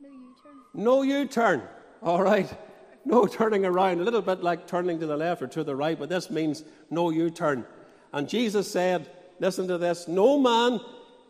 No 0.00 0.08
U-turn. 0.08 0.52
No 0.74 1.02
U 1.02 1.26
turn. 1.26 1.62
All 2.02 2.22
right. 2.22 2.48
No 3.06 3.26
turning 3.26 3.64
around. 3.64 4.00
A 4.00 4.04
little 4.04 4.22
bit 4.22 4.42
like 4.42 4.66
turning 4.66 5.00
to 5.00 5.06
the 5.06 5.16
left 5.16 5.42
or 5.42 5.46
to 5.48 5.64
the 5.64 5.74
right, 5.74 5.98
but 5.98 6.08
this 6.08 6.30
means 6.30 6.62
no 6.90 7.10
U 7.10 7.30
turn. 7.30 7.66
And 8.12 8.28
Jesus 8.28 8.70
said, 8.70 9.10
listen 9.40 9.68
to 9.68 9.78
this 9.78 10.08
no 10.08 10.38
man 10.38 10.80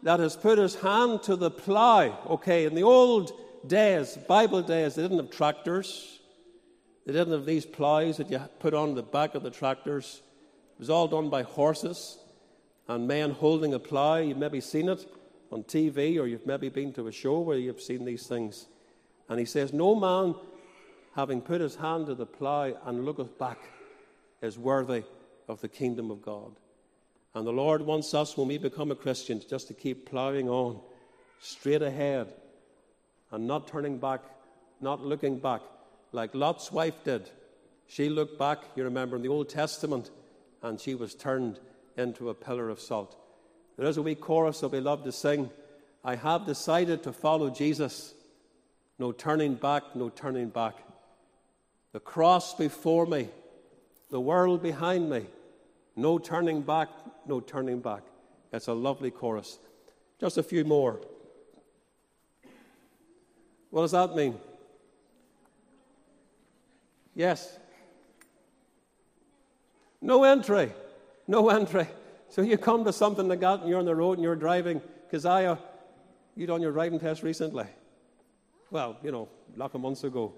that 0.02 0.20
has 0.20 0.36
put 0.36 0.58
his 0.58 0.74
hand 0.76 1.22
to 1.24 1.36
the 1.36 1.50
plow. 1.50 2.18
Okay, 2.28 2.66
in 2.66 2.74
the 2.74 2.82
old 2.82 3.32
days, 3.66 4.16
Bible 4.28 4.62
days, 4.62 4.94
they 4.94 5.02
didn't 5.02 5.18
have 5.18 5.30
tractors. 5.30 6.20
They 7.06 7.12
didn't 7.12 7.32
have 7.32 7.46
these 7.46 7.66
plows 7.66 8.18
that 8.18 8.30
you 8.30 8.40
put 8.58 8.74
on 8.74 8.94
the 8.94 9.02
back 9.02 9.34
of 9.34 9.42
the 9.42 9.50
tractors. 9.50 10.22
It 10.74 10.80
was 10.80 10.90
all 10.90 11.08
done 11.08 11.30
by 11.30 11.42
horses 11.42 12.18
and 12.88 13.08
men 13.08 13.30
holding 13.30 13.74
a 13.74 13.78
plow. 13.78 14.16
You've 14.16 14.38
maybe 14.38 14.60
seen 14.60 14.88
it 14.88 15.06
on 15.50 15.64
TV 15.64 16.18
or 16.18 16.26
you've 16.26 16.46
maybe 16.46 16.68
been 16.68 16.92
to 16.94 17.06
a 17.06 17.12
show 17.12 17.40
where 17.40 17.58
you've 17.58 17.80
seen 17.80 18.04
these 18.04 18.26
things. 18.26 18.66
And 19.28 19.38
he 19.38 19.46
says, 19.46 19.72
No 19.72 19.94
man, 19.94 20.34
having 21.14 21.40
put 21.40 21.60
his 21.60 21.76
hand 21.76 22.06
to 22.06 22.14
the 22.14 22.26
plow 22.26 22.74
and 22.84 23.04
looketh 23.04 23.38
back, 23.38 23.58
is 24.42 24.58
worthy 24.58 25.04
of 25.48 25.60
the 25.60 25.68
kingdom 25.68 26.10
of 26.10 26.20
God. 26.20 26.52
And 27.34 27.46
the 27.46 27.52
Lord 27.52 27.82
wants 27.82 28.14
us, 28.14 28.36
when 28.36 28.48
we 28.48 28.58
become 28.58 28.90
a 28.90 28.96
Christian, 28.96 29.42
just 29.48 29.68
to 29.68 29.74
keep 29.74 30.08
ploughing 30.08 30.48
on, 30.48 30.80
straight 31.40 31.82
ahead, 31.82 32.32
and 33.32 33.46
not 33.46 33.66
turning 33.66 33.98
back, 33.98 34.20
not 34.80 35.04
looking 35.04 35.38
back, 35.38 35.60
like 36.12 36.34
Lot's 36.34 36.70
wife 36.70 37.02
did. 37.02 37.28
She 37.88 38.08
looked 38.08 38.38
back, 38.38 38.60
you 38.76 38.84
remember, 38.84 39.16
in 39.16 39.22
the 39.22 39.28
Old 39.28 39.48
Testament, 39.48 40.10
and 40.62 40.80
she 40.80 40.94
was 40.94 41.14
turned 41.14 41.58
into 41.96 42.30
a 42.30 42.34
pillar 42.34 42.70
of 42.70 42.80
salt. 42.80 43.16
There 43.76 43.88
is 43.88 43.96
a 43.96 44.02
wee 44.02 44.14
chorus 44.14 44.60
that 44.60 44.68
we 44.68 44.80
love 44.80 45.04
to 45.04 45.12
sing 45.12 45.50
I 46.04 46.16
have 46.16 46.44
decided 46.44 47.02
to 47.04 47.12
follow 47.14 47.48
Jesus. 47.48 48.12
No 48.98 49.10
turning 49.10 49.54
back, 49.54 49.96
no 49.96 50.10
turning 50.10 50.50
back. 50.50 50.76
The 51.92 52.00
cross 52.00 52.54
before 52.54 53.06
me, 53.06 53.28
the 54.10 54.20
world 54.20 54.62
behind 54.62 55.08
me. 55.08 55.26
No 55.96 56.18
turning 56.18 56.62
back, 56.62 56.88
no 57.26 57.40
turning 57.40 57.80
back. 57.80 58.02
It's 58.52 58.68
a 58.68 58.72
lovely 58.72 59.10
chorus. 59.10 59.58
Just 60.20 60.38
a 60.38 60.42
few 60.42 60.64
more. 60.64 61.00
What 63.70 63.82
does 63.82 63.92
that 63.92 64.14
mean? 64.14 64.38
Yes. 67.14 67.58
No 70.00 70.24
entry. 70.24 70.72
No 71.26 71.48
entry. 71.48 71.88
So 72.28 72.42
you 72.42 72.58
come 72.58 72.84
to 72.84 72.92
something 72.92 73.28
like 73.28 73.40
that 73.40 73.60
and 73.60 73.68
you're 73.68 73.78
on 73.78 73.84
the 73.84 73.94
road 73.94 74.18
and 74.18 74.22
you're 74.22 74.36
driving. 74.36 74.80
Keziah, 75.10 75.58
you 76.36 76.46
done 76.46 76.60
your 76.60 76.72
driving 76.72 76.98
test 76.98 77.22
recently? 77.22 77.66
Well, 78.70 78.96
you 79.02 79.12
know, 79.12 79.28
like 79.56 79.74
a 79.74 79.78
month 79.78 80.02
ago. 80.04 80.34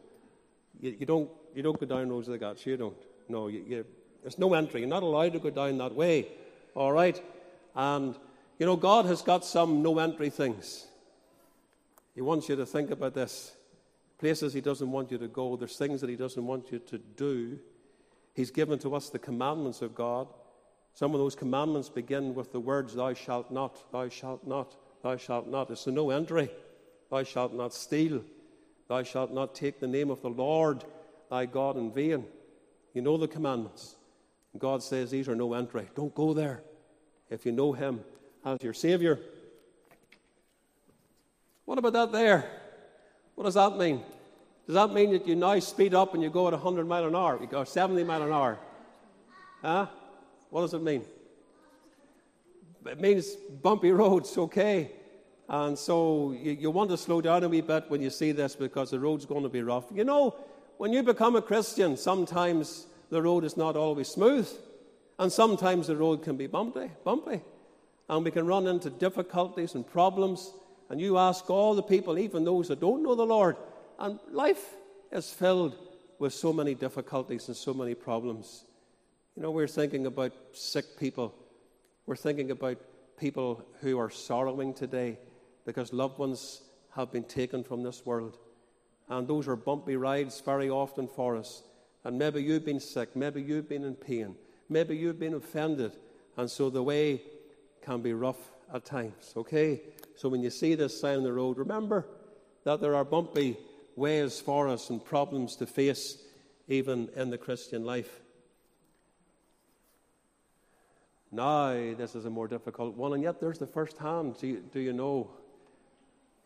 You, 0.80 0.96
you, 1.00 1.06
don't, 1.06 1.30
you 1.54 1.62
don't 1.62 1.78
go 1.80 1.86
down 1.86 2.10
roads 2.10 2.28
like 2.28 2.40
that. 2.40 2.64
You 2.66 2.76
don't. 2.76 2.96
No, 3.28 3.48
you, 3.48 3.64
you, 3.66 3.84
there's 4.26 4.38
no 4.40 4.54
entry. 4.54 4.80
You're 4.80 4.88
not 4.88 5.04
allowed 5.04 5.34
to 5.34 5.38
go 5.38 5.50
down 5.50 5.78
that 5.78 5.94
way. 5.94 6.26
All 6.74 6.90
right? 6.90 7.22
And, 7.76 8.16
you 8.58 8.66
know, 8.66 8.74
God 8.74 9.06
has 9.06 9.22
got 9.22 9.44
some 9.44 9.82
no 9.82 10.00
entry 10.00 10.30
things. 10.30 10.88
He 12.12 12.22
wants 12.22 12.48
you 12.48 12.56
to 12.56 12.66
think 12.66 12.90
about 12.90 13.14
this. 13.14 13.52
Places 14.18 14.52
He 14.52 14.60
doesn't 14.60 14.90
want 14.90 15.12
you 15.12 15.18
to 15.18 15.28
go, 15.28 15.54
there's 15.54 15.76
things 15.76 16.00
that 16.00 16.10
He 16.10 16.16
doesn't 16.16 16.44
want 16.44 16.72
you 16.72 16.80
to 16.80 16.98
do. 16.98 17.60
He's 18.34 18.50
given 18.50 18.80
to 18.80 18.96
us 18.96 19.10
the 19.10 19.20
commandments 19.20 19.80
of 19.80 19.94
God. 19.94 20.26
Some 20.94 21.14
of 21.14 21.20
those 21.20 21.36
commandments 21.36 21.88
begin 21.88 22.34
with 22.34 22.50
the 22.50 22.58
words, 22.58 22.94
Thou 22.94 23.14
shalt 23.14 23.52
not, 23.52 23.92
thou 23.92 24.08
shalt 24.08 24.44
not, 24.44 24.74
thou 25.04 25.16
shalt 25.16 25.46
not. 25.46 25.70
It's 25.70 25.86
a 25.86 25.92
no 25.92 26.10
entry. 26.10 26.50
Thou 27.12 27.22
shalt 27.22 27.54
not 27.54 27.72
steal. 27.72 28.24
Thou 28.88 29.04
shalt 29.04 29.32
not 29.32 29.54
take 29.54 29.78
the 29.78 29.86
name 29.86 30.10
of 30.10 30.20
the 30.20 30.30
Lord 30.30 30.82
thy 31.30 31.46
God 31.46 31.76
in 31.76 31.92
vain. 31.92 32.24
You 32.92 33.02
know 33.02 33.16
the 33.16 33.28
commandments. 33.28 33.94
God 34.58 34.82
says 34.82 35.10
these 35.10 35.28
are 35.28 35.34
no 35.34 35.54
entry. 35.54 35.88
Don't 35.94 36.14
go 36.14 36.32
there 36.32 36.62
if 37.30 37.46
you 37.46 37.52
know 37.52 37.72
Him 37.72 38.00
as 38.44 38.62
your 38.62 38.74
Savior. 38.74 39.18
What 41.64 41.78
about 41.78 41.92
that 41.94 42.12
there? 42.12 42.48
What 43.34 43.44
does 43.44 43.54
that 43.54 43.76
mean? 43.76 44.02
Does 44.66 44.74
that 44.74 44.92
mean 44.92 45.12
that 45.12 45.26
you 45.26 45.36
now 45.36 45.58
speed 45.60 45.94
up 45.94 46.14
and 46.14 46.22
you 46.22 46.30
go 46.30 46.46
at 46.46 46.52
100 46.52 46.86
mile 46.86 47.06
an 47.06 47.14
hour? 47.14 47.38
You 47.40 47.46
go 47.46 47.64
70 47.64 48.02
mile 48.04 48.22
an 48.22 48.32
hour? 48.32 48.58
Huh? 49.62 49.86
What 50.50 50.62
does 50.62 50.74
it 50.74 50.82
mean? 50.82 51.04
It 52.86 53.00
means 53.00 53.34
bumpy 53.34 53.90
roads, 53.90 54.36
okay. 54.38 54.92
And 55.48 55.78
so 55.78 56.32
you, 56.32 56.52
you 56.52 56.70
want 56.70 56.90
to 56.90 56.96
slow 56.96 57.20
down 57.20 57.44
a 57.44 57.48
wee 57.48 57.60
bit 57.60 57.84
when 57.88 58.00
you 58.00 58.10
see 58.10 58.32
this 58.32 58.56
because 58.56 58.90
the 58.90 58.98
road's 58.98 59.26
going 59.26 59.42
to 59.42 59.48
be 59.48 59.62
rough. 59.62 59.84
You 59.92 60.04
know, 60.04 60.36
when 60.78 60.92
you 60.92 61.02
become 61.02 61.36
a 61.36 61.42
Christian, 61.42 61.96
sometimes 61.96 62.86
the 63.10 63.22
road 63.22 63.44
is 63.44 63.56
not 63.56 63.76
always 63.76 64.08
smooth, 64.08 64.48
and 65.18 65.32
sometimes 65.32 65.86
the 65.86 65.96
road 65.96 66.22
can 66.22 66.36
be 66.36 66.46
bumpy, 66.46 66.90
bumpy, 67.04 67.40
and 68.08 68.24
we 68.24 68.30
can 68.30 68.46
run 68.46 68.66
into 68.66 68.90
difficulties 68.90 69.74
and 69.74 69.86
problems. 69.86 70.52
And 70.88 71.00
you 71.00 71.18
ask 71.18 71.50
all 71.50 71.74
the 71.74 71.82
people, 71.82 72.18
even 72.18 72.44
those 72.44 72.68
that 72.68 72.80
don't 72.80 73.02
know 73.02 73.14
the 73.14 73.26
Lord, 73.26 73.56
and 73.98 74.18
life 74.30 74.74
is 75.10 75.30
filled 75.30 75.76
with 76.18 76.32
so 76.32 76.52
many 76.52 76.74
difficulties 76.74 77.48
and 77.48 77.56
so 77.56 77.74
many 77.74 77.94
problems. 77.94 78.64
You 79.34 79.42
know, 79.42 79.50
we're 79.50 79.66
thinking 79.66 80.06
about 80.06 80.32
sick 80.52 80.84
people. 80.98 81.34
We're 82.06 82.16
thinking 82.16 82.50
about 82.50 82.78
people 83.18 83.66
who 83.80 83.98
are 83.98 84.10
sorrowing 84.10 84.74
today 84.74 85.18
because 85.64 85.92
loved 85.92 86.18
ones 86.18 86.62
have 86.94 87.12
been 87.12 87.24
taken 87.24 87.64
from 87.64 87.82
this 87.82 88.06
world. 88.06 88.38
And 89.08 89.26
those 89.28 89.46
are 89.48 89.56
bumpy 89.56 89.96
rides 89.96 90.40
very 90.40 90.70
often 90.70 91.08
for 91.08 91.36
us. 91.36 91.62
And 92.06 92.20
maybe 92.20 92.40
you've 92.40 92.64
been 92.64 92.78
sick, 92.78 93.16
maybe 93.16 93.42
you've 93.42 93.68
been 93.68 93.82
in 93.82 93.96
pain, 93.96 94.36
maybe 94.68 94.96
you've 94.96 95.18
been 95.18 95.34
offended, 95.34 95.96
and 96.36 96.48
so 96.48 96.70
the 96.70 96.80
way 96.80 97.20
can 97.82 98.00
be 98.00 98.12
rough 98.12 98.38
at 98.72 98.84
times, 98.84 99.32
okay? 99.36 99.80
So 100.14 100.28
when 100.28 100.40
you 100.40 100.50
see 100.50 100.76
this 100.76 101.00
sign 101.00 101.16
on 101.16 101.24
the 101.24 101.32
road, 101.32 101.58
remember 101.58 102.06
that 102.62 102.80
there 102.80 102.94
are 102.94 103.04
bumpy 103.04 103.56
ways 103.96 104.38
for 104.38 104.68
us 104.68 104.88
and 104.88 105.04
problems 105.04 105.56
to 105.56 105.66
face 105.66 106.18
even 106.68 107.08
in 107.16 107.30
the 107.30 107.38
Christian 107.38 107.84
life. 107.84 108.20
Now, 111.32 111.72
this 111.72 112.14
is 112.14 112.24
a 112.24 112.30
more 112.30 112.46
difficult 112.46 112.94
one, 112.94 113.14
and 113.14 113.22
yet 113.24 113.40
there's 113.40 113.58
the 113.58 113.66
first 113.66 113.98
hand. 113.98 114.36
Do 114.38 114.46
you, 114.46 114.62
do 114.72 114.78
you 114.78 114.92
know? 114.92 115.28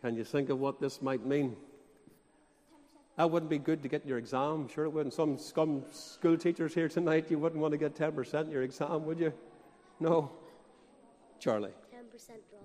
Can 0.00 0.16
you 0.16 0.24
think 0.24 0.48
of 0.48 0.58
what 0.58 0.80
this 0.80 1.02
might 1.02 1.26
mean? 1.26 1.54
That 3.20 3.30
wouldn't 3.30 3.50
be 3.50 3.58
good 3.58 3.82
to 3.82 3.88
get 3.90 4.00
in 4.04 4.08
your 4.08 4.16
exam. 4.16 4.66
Sure, 4.66 4.86
it 4.86 4.94
wouldn't. 4.94 5.12
Some, 5.12 5.36
some 5.36 5.84
school 5.90 6.38
teachers 6.38 6.72
here 6.72 6.88
tonight, 6.88 7.30
you 7.30 7.38
wouldn't 7.38 7.60
want 7.60 7.72
to 7.72 7.76
get 7.76 7.94
10% 7.94 8.44
in 8.44 8.50
your 8.50 8.62
exam, 8.62 9.04
would 9.04 9.20
you? 9.20 9.34
No. 10.00 10.30
Charlie. 11.38 11.68
10% 11.94 12.28
drop. 12.48 12.64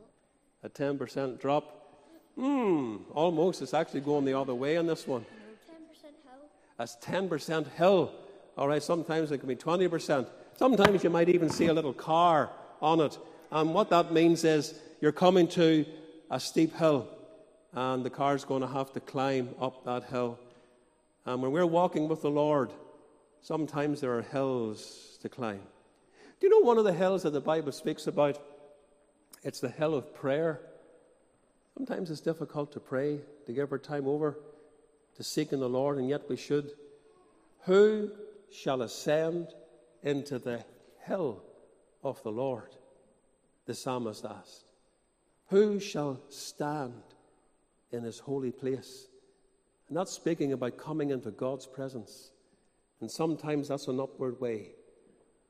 A 0.63 0.69
10% 0.69 1.41
drop. 1.41 1.97
Hmm, 2.35 2.99
almost. 3.13 3.61
It's 3.61 3.73
actually 3.73 3.99
going 3.99 4.23
the 4.23 4.39
other 4.39 4.55
way 4.55 4.77
on 4.77 4.87
this 4.87 5.05
one. 5.05 5.23
10% 5.23 6.03
hill. 6.23 6.47
That's 6.77 6.95
10% 7.03 7.73
hill. 7.73 8.13
All 8.57 8.69
right, 8.69 8.81
sometimes 8.81 9.33
it 9.33 9.39
can 9.39 9.49
be 9.49 9.57
20%. 9.57 10.25
Sometimes 10.55 11.03
you 11.03 11.09
might 11.09 11.27
even 11.27 11.49
see 11.49 11.67
a 11.67 11.73
little 11.73 11.91
car 11.91 12.49
on 12.81 13.01
it. 13.01 13.19
And 13.51 13.73
what 13.73 13.89
that 13.89 14.13
means 14.13 14.45
is 14.45 14.73
you're 15.01 15.11
coming 15.11 15.49
to 15.49 15.85
a 16.31 16.39
steep 16.39 16.77
hill, 16.77 17.09
and 17.73 18.05
the 18.05 18.09
car's 18.09 18.45
going 18.45 18.61
to 18.61 18.69
have 18.69 18.93
to 18.93 19.01
climb 19.01 19.49
up 19.59 19.83
that 19.83 20.05
hill. 20.05 20.39
And 21.25 21.41
when 21.41 21.51
we're 21.51 21.65
walking 21.65 22.07
with 22.07 22.21
the 22.21 22.29
Lord, 22.29 22.71
sometimes 23.41 24.01
there 24.01 24.15
are 24.17 24.21
hills 24.21 25.17
to 25.21 25.29
climb. 25.29 25.61
Do 26.39 26.47
you 26.47 26.49
know 26.49 26.65
one 26.65 26.77
of 26.77 26.83
the 26.83 26.93
hills 26.93 27.23
that 27.23 27.31
the 27.31 27.41
Bible 27.41 27.71
speaks 27.71 28.07
about? 28.07 28.39
It's 29.43 29.59
the 29.59 29.69
hill 29.69 29.95
of 29.95 30.13
prayer. 30.13 30.59
Sometimes 31.75 32.11
it's 32.11 32.21
difficult 32.21 32.71
to 32.73 32.79
pray, 32.79 33.19
to 33.45 33.53
give 33.53 33.71
our 33.71 33.77
time 33.77 34.07
over 34.07 34.37
to 35.15 35.23
seeking 35.23 35.59
the 35.59 35.69
Lord, 35.69 35.97
and 35.97 36.09
yet 36.09 36.29
we 36.29 36.35
should. 36.35 36.71
Who 37.61 38.11
shall 38.51 38.81
ascend 38.81 39.47
into 40.03 40.39
the 40.39 40.63
hill 41.05 41.41
of 42.03 42.21
the 42.23 42.31
Lord? 42.31 42.75
The 43.65 43.73
psalmist 43.73 44.25
asked. 44.25 44.71
Who 45.47 45.79
shall 45.79 46.19
stand 46.29 47.01
in 47.91 48.03
his 48.03 48.19
holy 48.19 48.51
place? 48.51 49.07
And 49.87 49.97
that's 49.97 50.11
speaking 50.11 50.53
about 50.53 50.77
coming 50.77 51.11
into 51.11 51.31
God's 51.31 51.65
presence. 51.65 52.31
And 53.01 53.09
sometimes 53.09 53.67
that's 53.67 53.87
an 53.87 53.99
upward 53.99 54.39
way. 54.41 54.69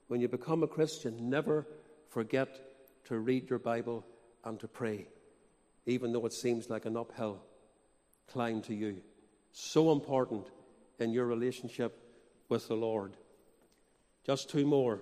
When 0.08 0.20
you 0.22 0.28
become 0.28 0.64
a 0.64 0.68
Christian, 0.68 1.30
never 1.30 1.66
forget 2.10 2.60
to 3.06 3.20
read 3.20 3.50
your 3.50 3.60
Bible 3.60 4.06
and 4.44 4.60
to 4.60 4.68
pray, 4.68 5.08
even 5.86 6.12
though 6.12 6.26
it 6.26 6.34
seems 6.34 6.70
like 6.70 6.86
an 6.86 6.98
uphill 6.98 7.42
climb 8.28 8.62
to 8.64 8.74
you. 8.74 9.02
So 9.52 9.92
important 9.92 10.48
in 11.00 11.12
your 11.12 11.26
relationship 11.26 11.98
with 12.50 12.68
the 12.68 12.76
Lord. 12.76 13.16
Just 14.26 14.50
two 14.50 14.66
more. 14.66 15.02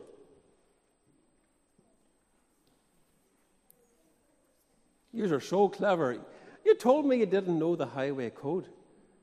You 5.12 5.34
are 5.34 5.40
so 5.40 5.70
clever. 5.70 6.18
You 6.66 6.76
told 6.76 7.06
me 7.06 7.18
you 7.18 7.26
didn't 7.26 7.60
know 7.60 7.76
the 7.76 7.86
highway 7.86 8.30
code, 8.30 8.68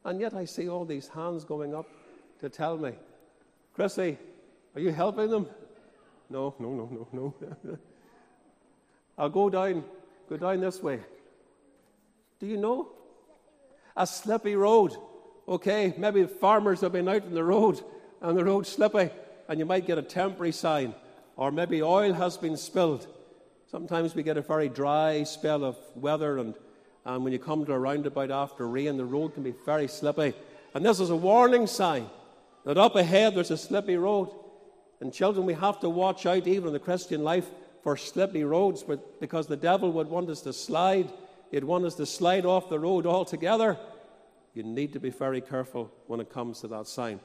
and 0.04 0.20
yet 0.20 0.34
I 0.34 0.44
see 0.44 0.68
all 0.68 0.84
these 0.84 1.08
hands 1.08 1.44
going 1.44 1.74
up 1.74 1.86
to 2.40 2.48
tell 2.48 2.76
me. 2.76 2.92
Chrissy, 3.74 4.18
are 4.74 4.80
you 4.80 4.90
helping 4.90 5.30
them? 5.30 5.46
No, 6.28 6.54
no, 6.58 6.70
no, 6.70 7.08
no, 7.12 7.34
no. 7.62 7.78
I'll 9.18 9.28
go 9.28 9.50
down, 9.50 9.84
go 10.28 10.36
down 10.36 10.60
this 10.60 10.82
way. 10.82 11.00
Do 12.38 12.46
you 12.46 12.56
know? 12.56 12.88
A 13.96 14.06
slippy 14.06 14.54
road. 14.54 14.96
Okay, 15.46 15.92
maybe 15.98 16.24
farmers 16.26 16.80
have 16.80 16.92
been 16.92 17.08
out 17.08 17.24
on 17.24 17.34
the 17.34 17.44
road 17.44 17.82
and 18.20 18.36
the 18.36 18.44
road's 18.44 18.68
slippy, 18.68 19.10
and 19.48 19.58
you 19.58 19.64
might 19.64 19.86
get 19.86 19.98
a 19.98 20.02
temporary 20.02 20.52
sign, 20.52 20.94
or 21.36 21.50
maybe 21.50 21.82
oil 21.82 22.12
has 22.12 22.36
been 22.36 22.56
spilled. 22.56 23.06
Sometimes 23.70 24.14
we 24.14 24.22
get 24.22 24.36
a 24.36 24.42
very 24.42 24.68
dry 24.68 25.22
spell 25.24 25.64
of 25.64 25.76
weather, 25.94 26.38
and, 26.38 26.54
and 27.04 27.24
when 27.24 27.32
you 27.32 27.38
come 27.38 27.64
to 27.64 27.72
a 27.72 27.78
roundabout 27.78 28.30
after 28.30 28.68
rain, 28.68 28.96
the 28.96 29.04
road 29.04 29.34
can 29.34 29.42
be 29.42 29.54
very 29.64 29.88
slippy. 29.88 30.34
And 30.74 30.84
this 30.84 31.00
is 31.00 31.10
a 31.10 31.16
warning 31.16 31.66
sign 31.66 32.08
that 32.64 32.78
up 32.78 32.94
ahead 32.94 33.34
there's 33.34 33.50
a 33.50 33.56
slippy 33.56 33.96
road. 33.96 34.30
And 35.00 35.12
children, 35.12 35.46
we 35.46 35.54
have 35.54 35.80
to 35.80 35.88
watch 35.88 36.26
out, 36.26 36.46
even 36.46 36.68
in 36.68 36.72
the 36.72 36.78
Christian 36.78 37.24
life, 37.24 37.48
for 37.82 37.96
slippy 37.96 38.44
roads, 38.44 38.84
because 39.18 39.46
the 39.46 39.56
devil 39.56 39.90
would 39.92 40.08
want 40.08 40.28
us 40.28 40.42
to 40.42 40.52
slide. 40.52 41.10
He'd 41.50 41.64
want 41.64 41.86
us 41.86 41.94
to 41.94 42.04
slide 42.04 42.44
off 42.44 42.68
the 42.68 42.78
road 42.78 43.06
altogether. 43.06 43.78
You 44.52 44.62
need 44.62 44.92
to 44.92 45.00
be 45.00 45.10
very 45.10 45.40
careful 45.40 45.90
when 46.06 46.20
it 46.20 46.30
comes 46.30 46.60
to 46.60 46.68
that 46.68 46.86
sign. 46.86 47.20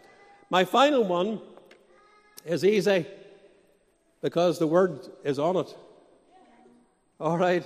My 0.50 0.64
final 0.64 1.04
one 1.04 1.42
is 2.46 2.64
easy 2.64 3.06
because 4.22 4.58
the 4.58 4.68
word 4.68 5.08
is 5.24 5.38
on 5.38 5.58
it. 5.58 5.76
All 7.20 7.38
right. 7.38 7.64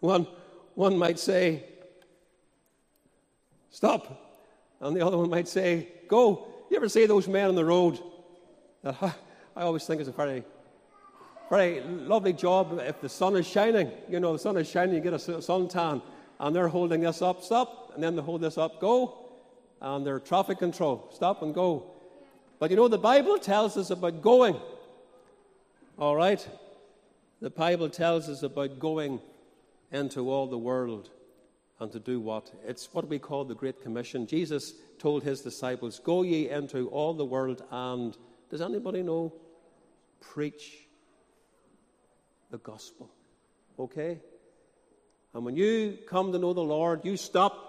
One, 0.00 0.26
one 0.74 0.96
might 0.96 1.18
say, 1.18 1.64
stop. 3.70 4.20
And 4.80 4.96
the 4.96 5.06
other 5.06 5.16
one 5.16 5.30
might 5.30 5.48
say, 5.48 5.88
go. 6.08 6.48
You 6.70 6.76
ever 6.76 6.88
see 6.88 7.06
those 7.06 7.28
men 7.28 7.48
on 7.48 7.54
the 7.54 7.64
road? 7.64 7.98
I 8.84 9.12
always 9.56 9.84
think 9.84 10.00
it's 10.00 10.08
a 10.08 10.12
very, 10.12 10.44
very 11.48 11.80
lovely 11.80 12.32
job 12.32 12.80
if 12.82 13.00
the 13.00 13.08
sun 13.08 13.36
is 13.36 13.46
shining. 13.46 13.90
You 14.08 14.20
know, 14.20 14.32
the 14.32 14.38
sun 14.38 14.56
is 14.56 14.68
shining, 14.68 14.96
you 14.96 15.00
get 15.00 15.14
a 15.14 15.16
suntan, 15.16 16.02
and 16.40 16.54
they're 16.54 16.68
holding 16.68 17.00
this 17.02 17.22
up, 17.22 17.42
stop, 17.42 17.92
and 17.94 18.02
then 18.02 18.16
they 18.16 18.22
hold 18.22 18.40
this 18.40 18.58
up, 18.58 18.80
go, 18.80 19.30
and 19.80 20.04
they're 20.06 20.20
traffic 20.20 20.58
control, 20.58 21.08
stop 21.12 21.42
and 21.42 21.54
go. 21.54 21.92
But 22.58 22.70
you 22.70 22.76
know, 22.76 22.88
the 22.88 22.98
Bible 22.98 23.38
tells 23.38 23.76
us 23.76 23.90
about 23.90 24.20
going. 24.20 24.56
All 25.98 26.16
right? 26.16 26.46
The 27.40 27.50
Bible 27.50 27.88
tells 27.88 28.28
us 28.28 28.42
about 28.42 28.78
going 28.78 29.20
into 29.92 30.30
all 30.30 30.46
the 30.46 30.58
world 30.58 31.10
and 31.80 31.90
to 31.92 31.98
do 31.98 32.20
what? 32.20 32.52
It's 32.66 32.88
what 32.92 33.08
we 33.08 33.18
call 33.18 33.44
the 33.44 33.54
Great 33.54 33.82
Commission. 33.82 34.26
Jesus 34.26 34.74
told 34.98 35.22
his 35.22 35.40
disciples, 35.40 35.98
Go 35.98 36.22
ye 36.22 36.48
into 36.48 36.88
all 36.88 37.14
the 37.14 37.24
world 37.24 37.62
and, 37.70 38.16
does 38.50 38.60
anybody 38.60 39.02
know? 39.02 39.32
Preach 40.20 40.86
the 42.50 42.58
gospel. 42.58 43.10
Okay? 43.78 44.20
And 45.34 45.44
when 45.44 45.56
you 45.56 45.98
come 46.08 46.32
to 46.32 46.38
know 46.38 46.52
the 46.52 46.62
Lord, 46.62 47.04
you 47.04 47.16
stop 47.16 47.64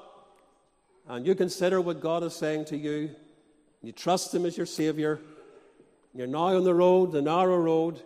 and 1.08 1.26
you 1.26 1.36
consider 1.36 1.82
what 1.82 2.00
God 2.00 2.24
is 2.24 2.36
saying 2.36 2.66
to 2.66 2.78
you. 2.78 3.12
You 3.82 3.92
trust 3.92 4.34
Him 4.34 4.46
as 4.46 4.58
your 4.58 4.66
Savior. 4.66 5.20
You're 6.14 6.28
now 6.28 6.56
on 6.56 6.64
the 6.64 6.74
road, 6.74 7.12
the 7.12 7.22
narrow 7.22 7.58
road. 7.58 8.02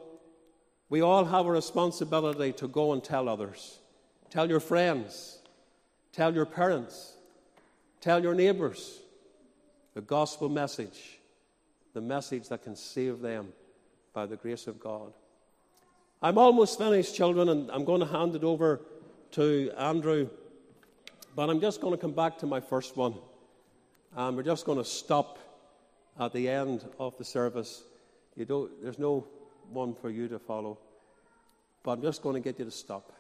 We 0.89 1.01
all 1.01 1.25
have 1.25 1.45
a 1.45 1.51
responsibility 1.51 2.53
to 2.53 2.67
go 2.67 2.93
and 2.93 3.03
tell 3.03 3.29
others. 3.29 3.78
Tell 4.29 4.49
your 4.49 4.59
friends. 4.59 5.39
Tell 6.13 6.33
your 6.33 6.45
parents. 6.45 7.13
Tell 8.01 8.21
your 8.21 8.33
neighbors 8.33 8.99
the 9.93 10.01
gospel 10.01 10.49
message, 10.49 11.19
the 11.93 12.01
message 12.01 12.47
that 12.49 12.63
can 12.63 12.75
save 12.75 13.19
them 13.19 13.49
by 14.13 14.25
the 14.25 14.37
grace 14.37 14.67
of 14.67 14.79
God. 14.79 15.11
I'm 16.21 16.37
almost 16.37 16.77
finished, 16.77 17.15
children, 17.15 17.49
and 17.49 17.71
I'm 17.71 17.85
going 17.85 18.01
to 18.01 18.05
hand 18.05 18.35
it 18.35 18.43
over 18.43 18.81
to 19.31 19.71
Andrew. 19.77 20.29
But 21.35 21.49
I'm 21.49 21.61
just 21.61 21.81
going 21.81 21.93
to 21.93 21.97
come 21.97 22.11
back 22.11 22.37
to 22.39 22.45
my 22.45 22.59
first 22.59 22.97
one. 22.97 23.15
And 24.15 24.35
we're 24.35 24.43
just 24.43 24.65
going 24.65 24.77
to 24.77 24.85
stop 24.85 25.39
at 26.19 26.33
the 26.33 26.49
end 26.49 26.85
of 26.99 27.17
the 27.17 27.23
service. 27.23 27.83
You 28.35 28.45
don't, 28.45 28.71
there's 28.83 28.99
no 28.99 29.27
one 29.71 29.95
for 29.95 30.09
you 30.09 30.27
to 30.27 30.39
follow. 30.39 30.77
But 31.83 31.91
I'm 31.91 32.01
just 32.01 32.21
going 32.21 32.35
to 32.35 32.41
get 32.41 32.59
you 32.59 32.65
to 32.65 32.71
stop. 32.71 33.13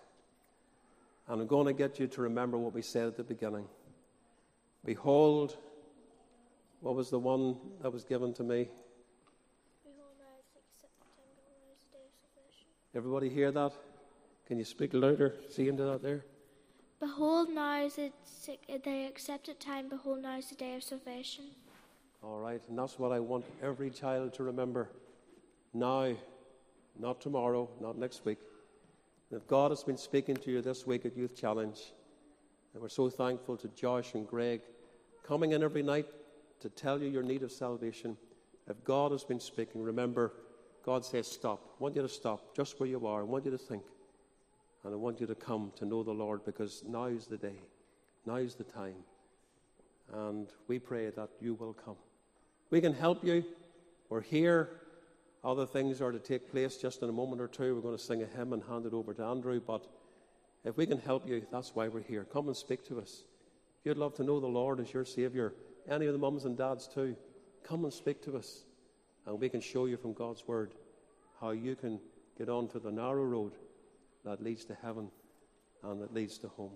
And 1.29 1.41
I'm 1.41 1.47
going 1.47 1.67
to 1.67 1.73
get 1.73 1.99
you 1.99 2.07
to 2.07 2.21
remember 2.21 2.57
what 2.57 2.73
we 2.73 2.81
said 2.81 3.07
at 3.07 3.15
the 3.15 3.23
beginning. 3.23 3.65
Behold, 4.83 5.55
what 6.81 6.95
was 6.95 7.11
the 7.11 7.19
one 7.19 7.55
that 7.81 7.93
was 7.93 8.03
given 8.03 8.33
to 8.33 8.43
me? 8.43 8.67
Everybody 12.95 13.29
hear 13.29 13.51
that? 13.51 13.73
Can 14.47 14.57
you 14.57 14.65
speak 14.65 14.95
louder? 14.95 15.35
See 15.49 15.67
into 15.67 15.83
that 15.83 16.01
there? 16.01 16.25
Behold, 16.99 17.49
now 17.49 17.83
is 17.83 17.99
it 17.99 18.13
the 18.83 19.05
accepted 19.05 19.59
time. 19.59 19.87
Behold, 19.87 20.23
now 20.23 20.39
is 20.39 20.49
the 20.49 20.55
day 20.55 20.75
of 20.75 20.83
salvation. 20.83 21.45
All 22.23 22.39
right, 22.39 22.61
and 22.67 22.77
that's 22.77 22.97
what 22.97 23.11
I 23.11 23.19
want 23.19 23.45
every 23.61 23.91
child 23.91 24.33
to 24.33 24.43
remember. 24.43 24.89
Now, 25.75 26.15
not 26.97 27.21
tomorrow, 27.21 27.69
not 27.79 27.99
next 27.99 28.25
week. 28.25 28.39
If 29.31 29.47
God 29.47 29.71
has 29.71 29.83
been 29.83 29.97
speaking 29.97 30.35
to 30.37 30.51
you 30.51 30.61
this 30.61 30.87
week 30.87 31.05
at 31.05 31.15
Youth 31.15 31.35
Challenge, 31.35 31.79
and 32.73 32.81
we're 32.81 32.89
so 32.89 33.09
thankful 33.09 33.57
to 33.57 33.67
Josh 33.69 34.13
and 34.15 34.27
Greg 34.27 34.61
coming 35.23 35.51
in 35.51 35.61
every 35.61 35.83
night 35.83 36.07
to 36.61 36.69
tell 36.69 37.01
you 37.01 37.09
your 37.09 37.23
need 37.23 37.43
of 37.43 37.51
salvation. 37.51 38.17
If 38.67 38.83
God 38.83 39.11
has 39.11 39.23
been 39.23 39.39
speaking, 39.39 39.83
remember, 39.83 40.33
God 40.83 41.05
says, 41.05 41.27
Stop. 41.27 41.61
I 41.79 41.83
want 41.83 41.95
you 41.95 42.01
to 42.01 42.09
stop 42.09 42.55
just 42.55 42.79
where 42.79 42.89
you 42.89 43.05
are. 43.05 43.21
I 43.21 43.23
want 43.23 43.45
you 43.45 43.51
to 43.51 43.57
think. 43.57 43.83
And 44.83 44.93
I 44.93 44.97
want 44.97 45.19
you 45.19 45.27
to 45.27 45.35
come 45.35 45.71
to 45.75 45.85
know 45.85 46.03
the 46.03 46.11
Lord 46.11 46.45
because 46.45 46.83
now 46.87 47.05
is 47.05 47.27
the 47.27 47.37
day. 47.37 47.61
Now 48.25 48.35
is 48.35 48.55
the 48.55 48.63
time. 48.63 48.95
And 50.13 50.47
we 50.67 50.79
pray 50.79 51.09
that 51.09 51.29
you 51.39 51.53
will 51.53 51.73
come. 51.73 51.97
We 52.71 52.81
can 52.81 52.93
help 52.93 53.23
you. 53.23 53.43
We're 54.09 54.21
here. 54.21 54.69
Other 55.43 55.65
things 55.65 56.01
are 56.01 56.11
to 56.11 56.19
take 56.19 56.51
place 56.51 56.77
just 56.77 57.01
in 57.01 57.09
a 57.09 57.13
moment 57.13 57.41
or 57.41 57.47
two. 57.47 57.73
We're 57.75 57.81
going 57.81 57.97
to 57.97 58.03
sing 58.03 58.21
a 58.21 58.25
hymn 58.25 58.51
and 58.53 58.63
hand 58.63 58.85
it 58.85 58.93
over 58.93 59.13
to 59.13 59.23
Andrew. 59.23 59.61
But 59.65 59.87
if 60.65 60.75
we 60.75 60.85
can 60.85 60.99
help 60.99 61.27
you, 61.27 61.45
that's 61.51 61.73
why 61.73 61.87
we're 61.87 62.01
here. 62.01 62.25
Come 62.25 62.47
and 62.47 62.57
speak 62.57 62.85
to 62.87 62.99
us. 62.99 63.23
If 63.79 63.85
you'd 63.85 63.97
love 63.97 64.15
to 64.15 64.23
know 64.23 64.39
the 64.39 64.47
Lord 64.47 64.81
as 64.81 64.93
your 64.93 65.05
Savior, 65.05 65.53
any 65.89 66.07
of 66.07 66.13
the 66.13 66.19
mums 66.19 66.43
and 66.43 66.57
dads 66.57 66.87
too, 66.87 67.15
come 67.63 67.85
and 67.85 67.93
speak 67.93 68.21
to 68.23 68.35
us. 68.35 68.65
And 69.25 69.39
we 69.39 69.47
can 69.47 69.61
show 69.61 69.85
you 69.85 69.95
from 69.95 70.13
God's 70.13 70.45
Word 70.45 70.73
how 71.39 71.51
you 71.51 71.75
can 71.75 71.99
get 72.37 72.49
onto 72.49 72.79
the 72.79 72.91
narrow 72.91 73.23
road 73.23 73.53
that 74.25 74.43
leads 74.43 74.65
to 74.65 74.75
heaven 74.81 75.09
and 75.83 76.01
that 76.01 76.13
leads 76.13 76.37
to 76.39 76.49
home. 76.49 76.73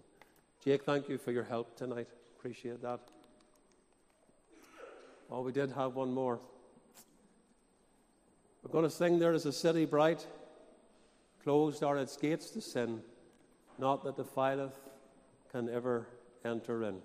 Jake, 0.64 0.84
thank 0.84 1.10
you 1.10 1.18
for 1.18 1.34
your 1.34 1.44
help 1.44 1.76
tonight. 1.76 2.08
Appreciate 2.38 2.82
that. 2.82 3.02
Oh, 5.30 5.42
we 5.42 5.52
did 5.52 5.72
have 5.72 5.96
one 5.96 6.14
more. 6.14 6.40
We're 8.64 8.72
going 8.72 8.86
to 8.86 8.90
sing 8.90 9.20
There 9.20 9.34
is 9.34 9.46
a 9.46 9.52
city 9.52 9.86
bright, 9.86 10.26
closed 11.44 11.84
are 11.84 11.98
its 11.98 12.16
gates 12.16 12.50
to 12.52 12.62
sin, 12.62 13.02
not 13.78 14.04
that 14.06 14.16
defileth 14.16 14.78
can 15.52 15.70
ever 15.70 16.08
enter 16.46 16.84
in. 16.84 17.00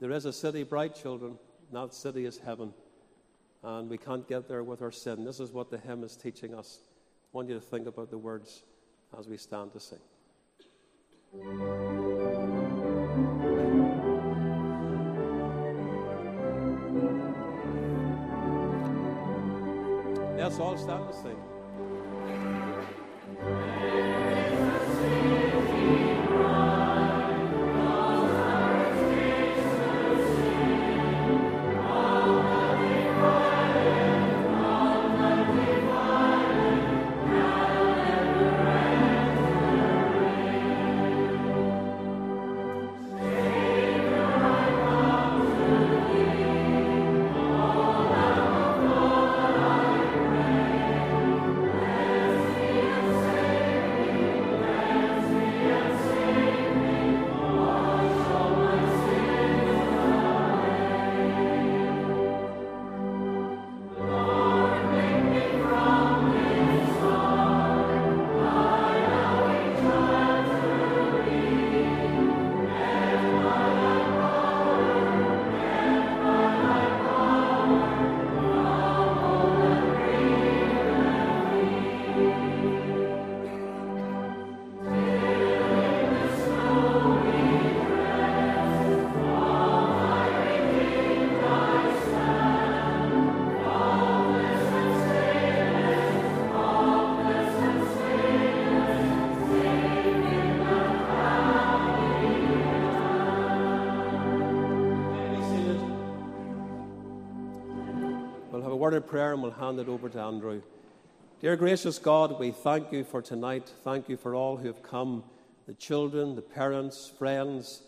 There 0.00 0.10
is 0.10 0.24
a 0.24 0.32
city 0.32 0.64
bright, 0.64 0.94
children. 0.94 1.38
That 1.72 1.94
city 1.94 2.26
is 2.26 2.38
heaven. 2.38 2.74
And 3.62 3.88
we 3.88 3.98
can't 3.98 4.28
get 4.28 4.48
there 4.48 4.62
with 4.62 4.82
our 4.82 4.92
sin. 4.92 5.24
This 5.24 5.40
is 5.40 5.52
what 5.52 5.70
the 5.70 5.78
hymn 5.78 6.04
is 6.04 6.16
teaching 6.16 6.54
us. 6.54 6.80
I 7.32 7.36
want 7.36 7.48
you 7.48 7.54
to 7.54 7.60
think 7.60 7.86
about 7.86 8.10
the 8.10 8.18
words 8.18 8.64
as 9.18 9.28
we 9.28 9.36
stand 9.36 9.72
to 9.72 9.80
sing. 9.80 9.98
Let's 20.36 20.58
all 20.60 20.76
stand 20.76 21.08
to 21.08 21.14
sing. 21.14 21.36
Of 108.96 109.06
prayer 109.06 109.32
and 109.32 109.42
we'll 109.42 109.52
hand 109.52 109.78
it 109.78 109.88
over 109.88 110.08
to 110.08 110.20
Andrew. 110.20 110.62
Dear 111.40 111.56
gracious 111.56 111.98
God, 111.98 112.38
we 112.40 112.50
thank 112.50 112.92
you 112.92 113.04
for 113.04 113.20
tonight. 113.20 113.70
Thank 113.84 114.08
you 114.08 114.16
for 114.16 114.34
all 114.34 114.56
who 114.56 114.66
have 114.66 114.82
come 114.82 115.22
the 115.66 115.74
children, 115.74 116.34
the 116.34 116.42
parents, 116.42 117.12
friends. 117.18 117.82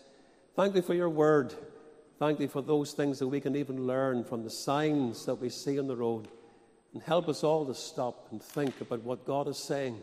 Thank 0.55 0.75
you 0.75 0.81
for 0.81 0.93
your 0.93 1.09
word. 1.09 1.53
Thank 2.19 2.39
you 2.39 2.47
for 2.47 2.61
those 2.61 2.91
things 2.91 3.19
that 3.19 3.27
we 3.27 3.39
can 3.39 3.55
even 3.55 3.87
learn 3.87 4.23
from 4.23 4.43
the 4.43 4.49
signs 4.49 5.25
that 5.25 5.35
we 5.35 5.49
see 5.49 5.79
on 5.79 5.87
the 5.87 5.95
road. 5.95 6.27
And 6.93 7.01
help 7.01 7.29
us 7.29 7.43
all 7.43 7.65
to 7.65 7.73
stop 7.73 8.27
and 8.31 8.41
think 8.41 8.81
about 8.81 9.03
what 9.03 9.25
God 9.25 9.47
is 9.47 9.57
saying. 9.57 10.01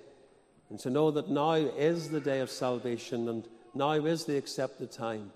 And 0.70 0.78
to 0.80 0.90
know 0.90 1.10
that 1.10 1.28
now 1.28 1.52
is 1.52 2.08
the 2.08 2.20
day 2.20 2.40
of 2.40 2.50
salvation 2.50 3.28
and 3.28 3.46
now 3.74 3.92
is 3.92 4.24
the 4.24 4.36
accepted 4.36 4.90
time. 4.90 5.30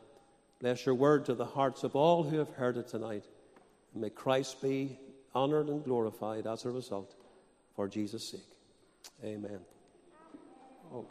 Bless 0.60 0.84
your 0.86 0.94
word 0.94 1.26
to 1.26 1.34
the 1.34 1.44
hearts 1.44 1.84
of 1.84 1.94
all 1.94 2.22
who 2.22 2.38
have 2.38 2.50
heard 2.50 2.76
it 2.76 2.88
tonight. 2.88 3.24
May 3.94 4.10
Christ 4.10 4.62
be 4.62 4.98
honored 5.34 5.68
and 5.68 5.84
glorified 5.84 6.46
as 6.46 6.64
a 6.64 6.70
result 6.70 7.14
for 7.74 7.88
Jesus' 7.88 8.30
sake. 8.30 8.40
Amen. 9.24 9.60
Oh. 10.92 11.06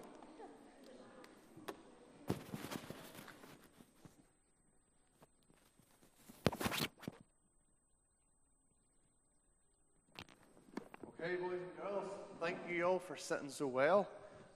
Okay, 11.22 11.36
boys 11.36 11.52
and 11.52 11.78
girls, 11.82 12.04
thank 12.42 12.58
you 12.70 12.84
all 12.86 13.00
for 13.00 13.18
sitting 13.18 13.50
so 13.50 13.68
well 13.68 14.08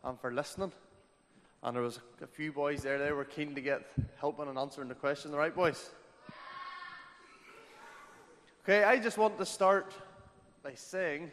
and 0.03 0.20
for 0.20 0.32
listening. 0.32 0.72
And 1.61 1.76
there 1.76 1.84
was 1.84 1.99
a 2.22 2.28
few 2.28 2.51
boys 2.51 2.84
there 2.84 2.97
that 2.97 3.16
were 3.16 3.24
keen 3.24 3.55
to 3.55 3.61
get 3.61 3.82
helping 4.20 4.49
and 4.49 4.57
answering 4.57 4.89
the 4.89 4.95
question, 4.95 5.32
the 5.32 5.38
right, 5.38 5.55
boys? 5.55 5.91
Okay, 8.66 8.82
I 8.86 8.97
just 8.97 9.18
want 9.18 9.38
to 9.39 9.45
start 9.45 9.93
by 10.64 10.74
saying 10.74 11.32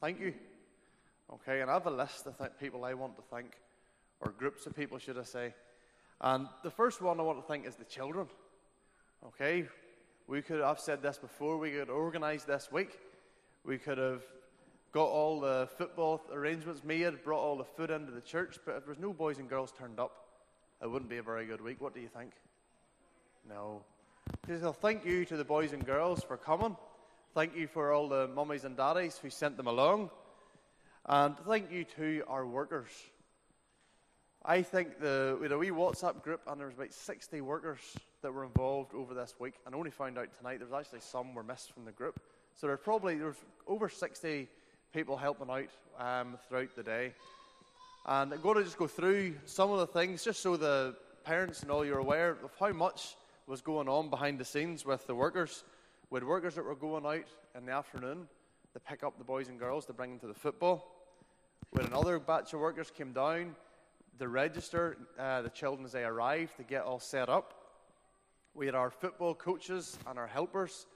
thank 0.00 0.18
you. 0.18 0.32
Okay, 1.30 1.60
and 1.60 1.70
I 1.70 1.74
have 1.74 1.84
a 1.84 1.90
list 1.90 2.26
of 2.26 2.38
th- 2.38 2.52
people 2.58 2.86
I 2.86 2.94
want 2.94 3.16
to 3.16 3.22
thank, 3.30 3.58
or 4.22 4.30
groups 4.30 4.64
of 4.64 4.74
people, 4.74 4.96
should 4.96 5.18
I 5.18 5.24
say. 5.24 5.52
And 6.22 6.48
the 6.62 6.70
first 6.70 7.02
one 7.02 7.20
I 7.20 7.22
want 7.22 7.38
to 7.38 7.46
thank 7.46 7.66
is 7.66 7.74
the 7.74 7.84
children. 7.84 8.28
Okay, 9.26 9.66
we 10.26 10.40
could, 10.40 10.62
I've 10.62 10.80
said 10.80 11.02
this 11.02 11.18
before, 11.18 11.58
we 11.58 11.72
could 11.72 11.90
organize 11.90 12.46
this 12.46 12.72
week. 12.72 12.98
We 13.62 13.76
could 13.76 13.98
have 13.98 14.22
got 14.92 15.08
all 15.08 15.38
the 15.38 15.68
football 15.76 16.22
arrangements 16.32 16.82
made, 16.82 17.22
brought 17.22 17.42
all 17.42 17.58
the 17.58 17.64
food 17.64 17.90
into 17.90 18.10
the 18.10 18.22
church, 18.22 18.56
but 18.64 18.76
if 18.76 18.86
there's 18.86 18.98
no 18.98 19.12
boys 19.12 19.38
and 19.38 19.50
girls 19.50 19.70
turned 19.70 20.00
up, 20.00 20.28
it 20.82 20.90
wouldn't 20.90 21.10
be 21.10 21.18
a 21.18 21.22
very 21.22 21.44
good 21.44 21.60
week. 21.60 21.82
What 21.82 21.92
do 21.92 22.00
you 22.00 22.08
think? 22.08 22.32
No, 23.46 23.82
so 24.48 24.72
thank 24.72 25.04
you 25.04 25.24
to 25.26 25.36
the 25.36 25.44
boys 25.44 25.72
and 25.72 25.84
girls 25.84 26.22
for 26.22 26.36
coming. 26.36 26.76
Thank 27.34 27.56
you 27.56 27.66
for 27.66 27.92
all 27.92 28.08
the 28.08 28.28
mummies 28.28 28.64
and 28.64 28.76
daddies 28.76 29.18
who 29.18 29.30
sent 29.30 29.56
them 29.56 29.66
along. 29.66 30.10
And 31.06 31.36
thank 31.38 31.70
you 31.70 31.84
to 31.96 32.22
our 32.28 32.46
workers. 32.46 32.90
I 34.44 34.62
think 34.62 35.00
the, 35.00 35.36
we 35.40 35.44
had 35.44 35.52
a 35.52 35.58
wee 35.58 35.70
WhatsApp 35.70 36.22
group, 36.22 36.42
and 36.46 36.60
there 36.60 36.66
was 36.66 36.76
about 36.76 36.92
60 36.92 37.40
workers 37.40 37.80
that 38.22 38.32
were 38.32 38.44
involved 38.44 38.94
over 38.94 39.14
this 39.14 39.34
week. 39.38 39.54
And 39.66 39.74
I 39.74 39.78
only 39.78 39.90
found 39.90 40.18
out 40.18 40.28
tonight 40.36 40.58
there 40.58 40.68
was 40.68 40.86
actually 40.86 41.00
some 41.00 41.34
were 41.34 41.42
missed 41.42 41.72
from 41.72 41.84
the 41.84 41.92
group. 41.92 42.20
So 42.54 42.66
there's 42.66 42.80
probably 42.80 43.16
there 43.16 43.28
was 43.28 43.44
over 43.66 43.88
60 43.88 44.48
people 44.92 45.16
helping 45.16 45.50
out 45.50 45.68
um, 45.98 46.38
throughout 46.48 46.76
the 46.76 46.82
day. 46.82 47.12
And 48.06 48.32
I'm 48.32 48.40
going 48.40 48.58
to 48.58 48.64
just 48.64 48.78
go 48.78 48.86
through 48.86 49.34
some 49.44 49.70
of 49.70 49.78
the 49.78 49.86
things, 49.86 50.22
just 50.22 50.40
so 50.40 50.56
the 50.56 50.94
parents 51.24 51.62
and 51.62 51.70
all 51.70 51.84
you're 51.84 51.98
aware 51.98 52.30
of 52.30 52.52
how 52.60 52.72
much 52.72 53.16
was 53.46 53.60
going 53.60 53.88
on 53.88 54.10
behind 54.10 54.38
the 54.38 54.44
scenes 54.44 54.84
with 54.84 55.06
the 55.06 55.14
workers. 55.14 55.64
We 56.10 56.18
had 56.18 56.24
workers 56.24 56.54
that 56.54 56.64
were 56.64 56.74
going 56.74 57.04
out 57.04 57.26
in 57.56 57.66
the 57.66 57.72
afternoon 57.72 58.26
to 58.72 58.80
pick 58.80 59.02
up 59.02 59.18
the 59.18 59.24
boys 59.24 59.48
and 59.48 59.58
girls 59.58 59.86
to 59.86 59.92
bring 59.92 60.10
them 60.10 60.20
to 60.20 60.26
the 60.26 60.34
football. 60.34 60.90
When 61.70 61.86
another 61.86 62.18
batch 62.18 62.52
of 62.54 62.60
workers 62.60 62.90
came 62.90 63.12
down 63.12 63.54
to 64.18 64.28
register 64.28 64.96
uh, 65.18 65.42
the 65.42 65.50
children 65.50 65.84
as 65.84 65.92
they 65.92 66.04
arrived 66.04 66.56
to 66.56 66.62
get 66.62 66.84
all 66.84 67.00
set 67.00 67.28
up. 67.28 67.54
We 68.54 68.66
had 68.66 68.74
our 68.74 68.90
football 68.90 69.34
coaches 69.34 69.98
and 70.06 70.18
our 70.18 70.26
helpers 70.26 70.86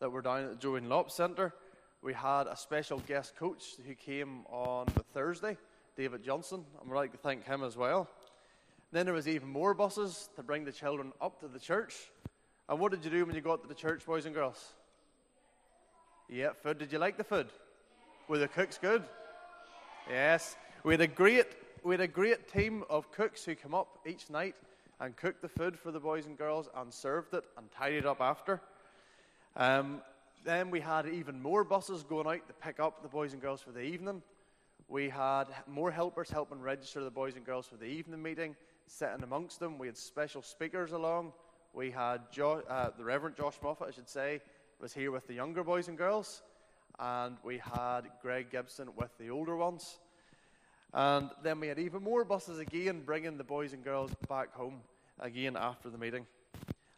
that 0.00 0.10
were 0.10 0.22
down 0.22 0.44
at 0.44 0.50
the 0.50 0.56
Joey 0.56 0.80
Dunlop 0.80 1.10
Centre. 1.10 1.54
We 2.02 2.12
had 2.12 2.46
a 2.46 2.56
special 2.56 2.98
guest 2.98 3.36
coach 3.36 3.76
who 3.86 3.94
came 3.94 4.44
on 4.50 4.86
the 4.94 5.04
Thursday, 5.14 5.56
David 5.96 6.24
Johnson, 6.24 6.64
and 6.80 6.90
we'd 6.90 6.96
like 6.96 7.12
to 7.12 7.18
thank 7.18 7.44
him 7.44 7.62
as 7.62 7.76
well. 7.76 8.10
Then 8.94 9.06
there 9.06 9.14
was 9.14 9.26
even 9.26 9.48
more 9.48 9.74
buses 9.74 10.28
to 10.36 10.44
bring 10.44 10.64
the 10.64 10.70
children 10.70 11.12
up 11.20 11.40
to 11.40 11.48
the 11.48 11.58
church. 11.58 12.12
And 12.68 12.78
what 12.78 12.92
did 12.92 13.04
you 13.04 13.10
do 13.10 13.26
when 13.26 13.34
you 13.34 13.40
got 13.40 13.60
to 13.62 13.68
the 13.68 13.74
church, 13.74 14.06
boys 14.06 14.24
and 14.24 14.32
girls? 14.32 14.72
Yeah, 16.28 16.50
food. 16.62 16.78
Did 16.78 16.92
you 16.92 17.00
like 17.00 17.16
the 17.16 17.24
food? 17.24 17.48
Were 18.28 18.38
the 18.38 18.46
cooks 18.46 18.78
good? 18.80 19.02
Yes. 20.08 20.54
We 20.84 20.92
had 20.92 21.00
a 21.00 21.08
great 21.08 21.46
we 21.82 21.94
had 21.94 22.02
a 22.02 22.06
great 22.06 22.46
team 22.46 22.84
of 22.88 23.10
cooks 23.10 23.44
who 23.44 23.56
come 23.56 23.74
up 23.74 23.98
each 24.06 24.30
night 24.30 24.54
and 25.00 25.16
cooked 25.16 25.42
the 25.42 25.48
food 25.48 25.76
for 25.76 25.90
the 25.90 25.98
boys 25.98 26.26
and 26.26 26.38
girls 26.38 26.68
and 26.76 26.94
served 26.94 27.34
it 27.34 27.42
and 27.58 27.68
tidied 27.72 28.06
up 28.06 28.20
after. 28.20 28.60
Um, 29.56 30.02
then 30.44 30.70
we 30.70 30.78
had 30.78 31.08
even 31.08 31.42
more 31.42 31.64
buses 31.64 32.04
going 32.04 32.28
out 32.28 32.46
to 32.46 32.54
pick 32.54 32.78
up 32.78 33.02
the 33.02 33.08
boys 33.08 33.32
and 33.32 33.42
girls 33.42 33.60
for 33.60 33.72
the 33.72 33.82
evening. 33.82 34.22
We 34.86 35.08
had 35.08 35.46
more 35.66 35.90
helpers 35.90 36.30
helping 36.30 36.60
register 36.60 37.02
the 37.02 37.10
boys 37.10 37.34
and 37.34 37.44
girls 37.44 37.66
for 37.66 37.76
the 37.76 37.86
evening 37.86 38.22
meeting, 38.22 38.54
sitting 38.86 39.22
amongst 39.22 39.60
them. 39.60 39.78
We 39.78 39.86
had 39.86 39.96
special 39.96 40.42
speakers 40.42 40.92
along. 40.92 41.32
We 41.72 41.90
had 41.90 42.30
jo- 42.30 42.62
uh, 42.68 42.90
the 42.96 43.04
Reverend 43.04 43.36
Josh 43.36 43.54
Moffat, 43.62 43.88
I 43.88 43.90
should 43.90 44.08
say, 44.08 44.40
was 44.80 44.92
here 44.92 45.10
with 45.10 45.26
the 45.26 45.34
younger 45.34 45.64
boys 45.64 45.88
and 45.88 45.98
girls. 45.98 46.42
And 46.98 47.36
we 47.42 47.58
had 47.58 48.02
Greg 48.22 48.50
Gibson 48.50 48.90
with 48.96 49.10
the 49.18 49.30
older 49.30 49.56
ones. 49.56 49.98
And 50.92 51.30
then 51.42 51.58
we 51.58 51.66
had 51.66 51.80
even 51.80 52.02
more 52.02 52.24
buses 52.24 52.60
again, 52.60 53.02
bringing 53.04 53.36
the 53.36 53.44
boys 53.44 53.72
and 53.72 53.82
girls 53.82 54.12
back 54.28 54.54
home 54.54 54.80
again 55.18 55.56
after 55.56 55.90
the 55.90 55.98
meeting. 55.98 56.26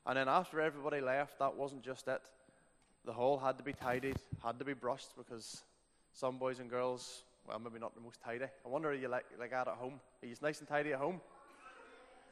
And 0.05 0.19
then 0.19 0.29
after 0.29 0.61
everybody 0.61 1.01
left, 1.01 1.39
that 1.39 1.57
wasn't 1.57 1.83
just 1.83 2.07
it. 2.09 2.21
The 3.07 3.13
hall 3.13 3.39
had 3.39 3.57
to 3.57 3.65
be 3.65 3.73
tidied, 3.73 4.19
had 4.45 4.59
to 4.59 4.65
be 4.65 4.75
brushed 4.75 5.17
because 5.17 5.63
some 6.13 6.37
boys 6.37 6.59
and 6.59 6.69
girls, 6.69 7.23
well, 7.49 7.59
maybe 7.59 7.79
not 7.79 7.95
the 7.95 8.01
most 8.01 8.21
tidy. 8.21 8.45
I 8.45 8.69
wonder, 8.69 8.91
are 8.91 8.95
you 8.95 9.09
like, 9.09 9.25
like 9.39 9.51
that 9.51 9.69
at 9.69 9.75
home? 9.75 10.01
Are 10.23 10.27
you 10.27 10.35
nice 10.43 10.59
and 10.59 10.69
tidy 10.69 10.93
at 10.93 10.99
home? 10.99 11.21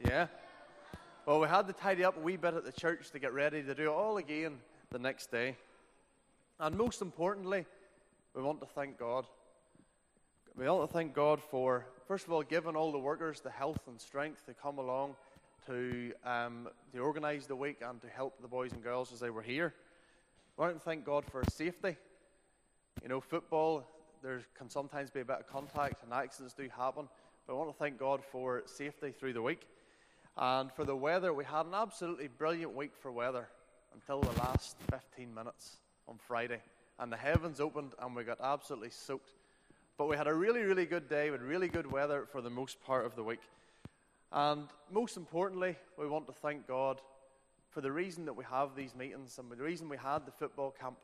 Yeah? 0.02 0.26
Well, 1.26 1.40
we 1.40 1.48
had 1.48 1.66
to 1.68 1.72
tidy 1.72 2.04
up 2.04 2.16
a 2.16 2.20
wee 2.20 2.36
bit 2.36 2.54
at 2.54 2.64
the 2.64 2.72
church 2.72 3.10
to 3.10 3.18
get 3.18 3.32
ready 3.32 3.62
to 3.62 3.74
do 3.74 3.84
it 3.84 3.88
all 3.88 4.16
again 4.16 4.58
the 4.90 4.98
next 4.98 5.30
day. 5.30 5.56
And 6.58 6.76
most 6.76 7.00
importantly, 7.02 7.64
we 8.34 8.42
want 8.42 8.60
to 8.60 8.66
thank 8.66 8.98
God. 8.98 9.26
We 10.56 10.68
want 10.68 10.88
to 10.88 10.92
thank 10.92 11.14
God 11.14 11.40
for, 11.40 11.86
first 12.06 12.26
of 12.26 12.32
all, 12.32 12.42
giving 12.42 12.76
all 12.76 12.92
the 12.92 12.98
workers 12.98 13.40
the 13.40 13.50
health 13.50 13.80
and 13.86 14.00
strength 14.00 14.44
to 14.46 14.54
come 14.54 14.78
along 14.78 15.14
to, 15.66 16.12
um, 16.24 16.68
to 16.92 16.98
organise 16.98 17.46
the 17.46 17.56
week 17.56 17.78
and 17.80 18.00
to 18.02 18.08
help 18.08 18.40
the 18.42 18.48
boys 18.48 18.72
and 18.72 18.82
girls 18.82 19.12
as 19.12 19.20
they 19.20 19.30
were 19.30 19.42
here. 19.42 19.74
We 20.56 20.62
want 20.62 20.74
to 20.74 20.80
thank 20.80 21.04
God 21.04 21.24
for 21.30 21.42
safety. 21.50 21.96
You 23.02 23.08
know, 23.08 23.20
football, 23.20 23.84
there 24.22 24.42
can 24.56 24.68
sometimes 24.68 25.10
be 25.10 25.20
a 25.20 25.24
bit 25.24 25.38
of 25.40 25.48
contact 25.48 26.04
and 26.04 26.12
accidents 26.12 26.54
do 26.54 26.68
happen, 26.76 27.08
but 27.46 27.54
I 27.54 27.56
want 27.56 27.70
to 27.70 27.78
thank 27.78 27.98
God 27.98 28.22
for 28.30 28.62
safety 28.66 29.10
through 29.10 29.32
the 29.32 29.42
week. 29.42 29.66
And 30.36 30.72
for 30.72 30.84
the 30.84 30.96
weather, 30.96 31.32
we 31.32 31.44
had 31.44 31.66
an 31.66 31.74
absolutely 31.74 32.28
brilliant 32.28 32.74
week 32.74 32.92
for 33.00 33.12
weather 33.12 33.48
until 33.94 34.20
the 34.20 34.38
last 34.40 34.76
15 34.90 35.32
minutes 35.32 35.76
on 36.08 36.18
Friday. 36.18 36.60
And 36.98 37.12
the 37.12 37.16
heavens 37.16 37.60
opened 37.60 37.92
and 38.00 38.16
we 38.16 38.24
got 38.24 38.40
absolutely 38.40 38.90
soaked. 38.90 39.30
But 39.96 40.08
we 40.08 40.16
had 40.16 40.26
a 40.26 40.34
really, 40.34 40.62
really 40.62 40.86
good 40.86 41.08
day 41.08 41.30
with 41.30 41.40
really 41.40 41.68
good 41.68 41.90
weather 41.90 42.26
for 42.32 42.40
the 42.40 42.50
most 42.50 42.82
part 42.82 43.06
of 43.06 43.14
the 43.14 43.22
week. 43.22 43.42
And 44.32 44.66
most 44.90 45.16
importantly, 45.16 45.76
we 45.96 46.08
want 46.08 46.26
to 46.26 46.32
thank 46.32 46.66
God 46.66 47.00
for 47.70 47.80
the 47.80 47.92
reason 47.92 48.24
that 48.24 48.32
we 48.34 48.44
have 48.44 48.74
these 48.74 48.94
meetings 48.94 49.38
and 49.38 49.50
the 49.50 49.56
reason 49.56 49.88
we 49.88 49.96
had 49.96 50.26
the 50.26 50.32
football 50.32 50.74
camp. 50.80 50.96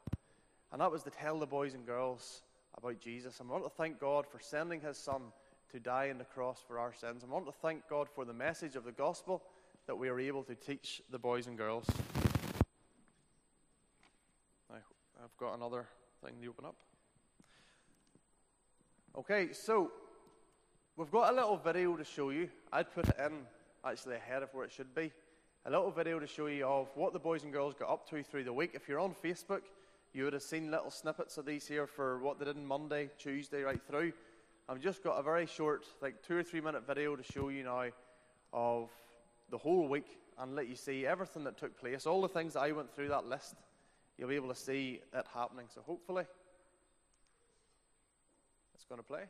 And 0.72 0.80
that 0.80 0.90
was 0.90 1.04
to 1.04 1.10
tell 1.10 1.38
the 1.38 1.46
boys 1.46 1.74
and 1.74 1.86
girls 1.86 2.42
about 2.76 3.00
Jesus. 3.00 3.38
And 3.38 3.48
we 3.48 3.52
want 3.52 3.64
to 3.64 3.76
thank 3.76 4.00
God 4.00 4.26
for 4.26 4.40
sending 4.40 4.80
his 4.80 4.98
son 4.98 5.22
to 5.72 5.78
die 5.78 6.10
on 6.10 6.18
the 6.18 6.24
cross 6.24 6.60
for 6.66 6.78
our 6.78 6.92
sins. 6.92 7.22
I 7.22 7.32
want 7.32 7.46
to 7.46 7.52
thank 7.52 7.88
God 7.88 8.08
for 8.12 8.24
the 8.24 8.32
message 8.32 8.74
of 8.74 8.84
the 8.84 8.92
gospel 8.92 9.42
that 9.86 9.96
we 9.96 10.08
are 10.08 10.18
able 10.18 10.42
to 10.44 10.54
teach 10.54 11.00
the 11.10 11.18
boys 11.18 11.46
and 11.46 11.56
girls. 11.56 11.86
I, 14.70 14.76
I've 15.22 15.36
got 15.38 15.54
another 15.54 15.86
thing 16.24 16.34
to 16.42 16.48
open 16.48 16.64
up. 16.64 16.74
Okay, 19.16 19.52
so 19.52 19.92
we've 20.96 21.10
got 21.10 21.32
a 21.32 21.36
little 21.36 21.56
video 21.56 21.96
to 21.96 22.04
show 22.04 22.30
you. 22.30 22.48
I'd 22.72 22.92
put 22.92 23.08
it 23.08 23.16
in 23.24 23.32
actually 23.84 24.16
ahead 24.16 24.42
of 24.42 24.52
where 24.52 24.64
it 24.64 24.72
should 24.72 24.94
be. 24.94 25.12
A 25.66 25.70
little 25.70 25.90
video 25.90 26.18
to 26.18 26.26
show 26.26 26.46
you 26.46 26.66
of 26.66 26.88
what 26.96 27.12
the 27.12 27.18
boys 27.18 27.44
and 27.44 27.52
girls 27.52 27.74
got 27.78 27.90
up 27.90 28.08
to 28.10 28.22
through 28.24 28.44
the 28.44 28.52
week. 28.52 28.70
If 28.74 28.88
you're 28.88 28.98
on 28.98 29.14
Facebook, 29.14 29.62
you 30.12 30.24
would 30.24 30.32
have 30.32 30.42
seen 30.42 30.70
little 30.70 30.90
snippets 30.90 31.38
of 31.38 31.46
these 31.46 31.68
here 31.68 31.86
for 31.86 32.18
what 32.18 32.38
they 32.38 32.44
did 32.44 32.56
on 32.56 32.66
Monday, 32.66 33.10
Tuesday, 33.18 33.62
right 33.62 33.80
through. 33.86 34.12
I've 34.70 34.78
just 34.80 35.02
got 35.02 35.18
a 35.18 35.22
very 35.24 35.46
short, 35.46 35.84
like 36.00 36.22
two 36.22 36.36
or 36.36 36.44
three 36.44 36.60
minute 36.60 36.86
video 36.86 37.16
to 37.16 37.24
show 37.24 37.48
you 37.48 37.64
now 37.64 37.86
of 38.52 38.88
the 39.50 39.58
whole 39.58 39.88
week 39.88 40.06
and 40.38 40.54
let 40.54 40.68
you 40.68 40.76
see 40.76 41.04
everything 41.04 41.42
that 41.42 41.58
took 41.58 41.76
place, 41.76 42.06
all 42.06 42.22
the 42.22 42.28
things 42.28 42.52
that 42.52 42.60
I 42.60 42.70
went 42.70 42.94
through 42.94 43.08
that 43.08 43.26
list. 43.26 43.56
You'll 44.16 44.28
be 44.28 44.36
able 44.36 44.50
to 44.50 44.54
see 44.54 45.00
it 45.12 45.26
happening. 45.34 45.66
So 45.74 45.80
hopefully, 45.80 46.22
it's 48.76 48.84
going 48.84 49.00
to 49.00 49.06
play. 49.06 49.24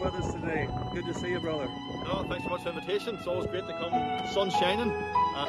With 0.00 0.14
us 0.14 0.32
today. 0.32 0.68
Good 0.94 1.06
to 1.06 1.14
see 1.14 1.30
you, 1.30 1.40
brother. 1.40 1.68
No, 2.04 2.24
thanks 2.28 2.44
so 2.44 2.50
much 2.50 2.62
for 2.62 2.70
the 2.72 2.78
invitation. 2.78 3.16
It's 3.16 3.26
always 3.26 3.46
great 3.46 3.66
to 3.66 3.72
come. 3.74 3.92
Sun 4.32 4.50
shining. 4.50 4.92
Uh, 4.92 5.47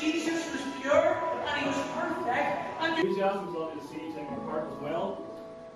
Jesus 0.00 0.52
was 0.52 0.62
pure 0.80 1.22
and 1.46 1.60
he 1.60 1.66
was 1.66 1.76
perfect. 1.94 2.80
And 2.80 2.98
Enthusiasm 2.98 3.48
is 3.48 3.54
lovely 3.54 3.80
to 3.80 3.86
see 3.86 3.98
taking 4.14 4.36
part 4.48 4.70
as 4.70 4.78
well. 4.80 5.24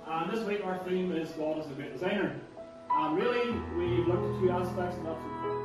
And 0.07 0.31
this 0.31 0.47
week 0.47 0.65
our 0.65 0.79
theme 0.85 1.13
is 1.13 1.31
God 1.31 1.59
is 1.59 1.67
a 1.67 1.75
great 1.75 1.93
designer. 1.93 2.41
And 2.91 3.17
really, 3.17 3.51
we've 3.77 4.07
looked 4.07 4.35
at 4.35 4.41
two 4.41 4.51
aspects 4.51 4.97
of 4.99 5.05
that. 5.05 5.62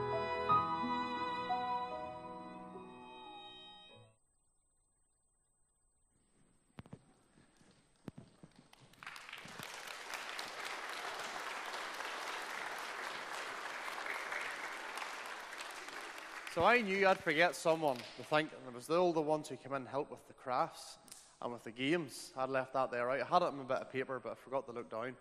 So 16.58 16.64
I 16.64 16.82
knew 16.82 17.08
I'd 17.08 17.20
forget 17.20 17.55
someone 17.55 17.97
to 17.97 18.24
thank, 18.32 18.49
and 18.51 18.62
it 18.68 18.76
was 18.76 18.88
the 18.88 18.95
older 18.95 19.22
ones 19.22 19.47
who 19.47 19.58
came 19.58 19.74
in 19.74 19.84
and 19.84 19.88
helped 19.88 20.10
with 20.10 20.28
the 20.28 20.34
crafts 20.34 20.97
and 21.39 21.53
with 21.53 21.64
the 21.64 21.70
games. 21.70 22.32
I'd 22.36 22.49
left 22.49 22.74
that 22.74 22.89
there. 22.89 23.12
I 23.12 23.18
had 23.18 23.43
it 23.43 23.49
on 23.49 23.60
a 23.60 23.64
bit 23.64 23.78
of 23.78 23.93
paper, 23.93 24.20
but 24.20 24.32
I 24.32 24.34
forgot 24.34 24.66
to 24.66 24.72
look 24.72 24.89
down. 24.89 25.16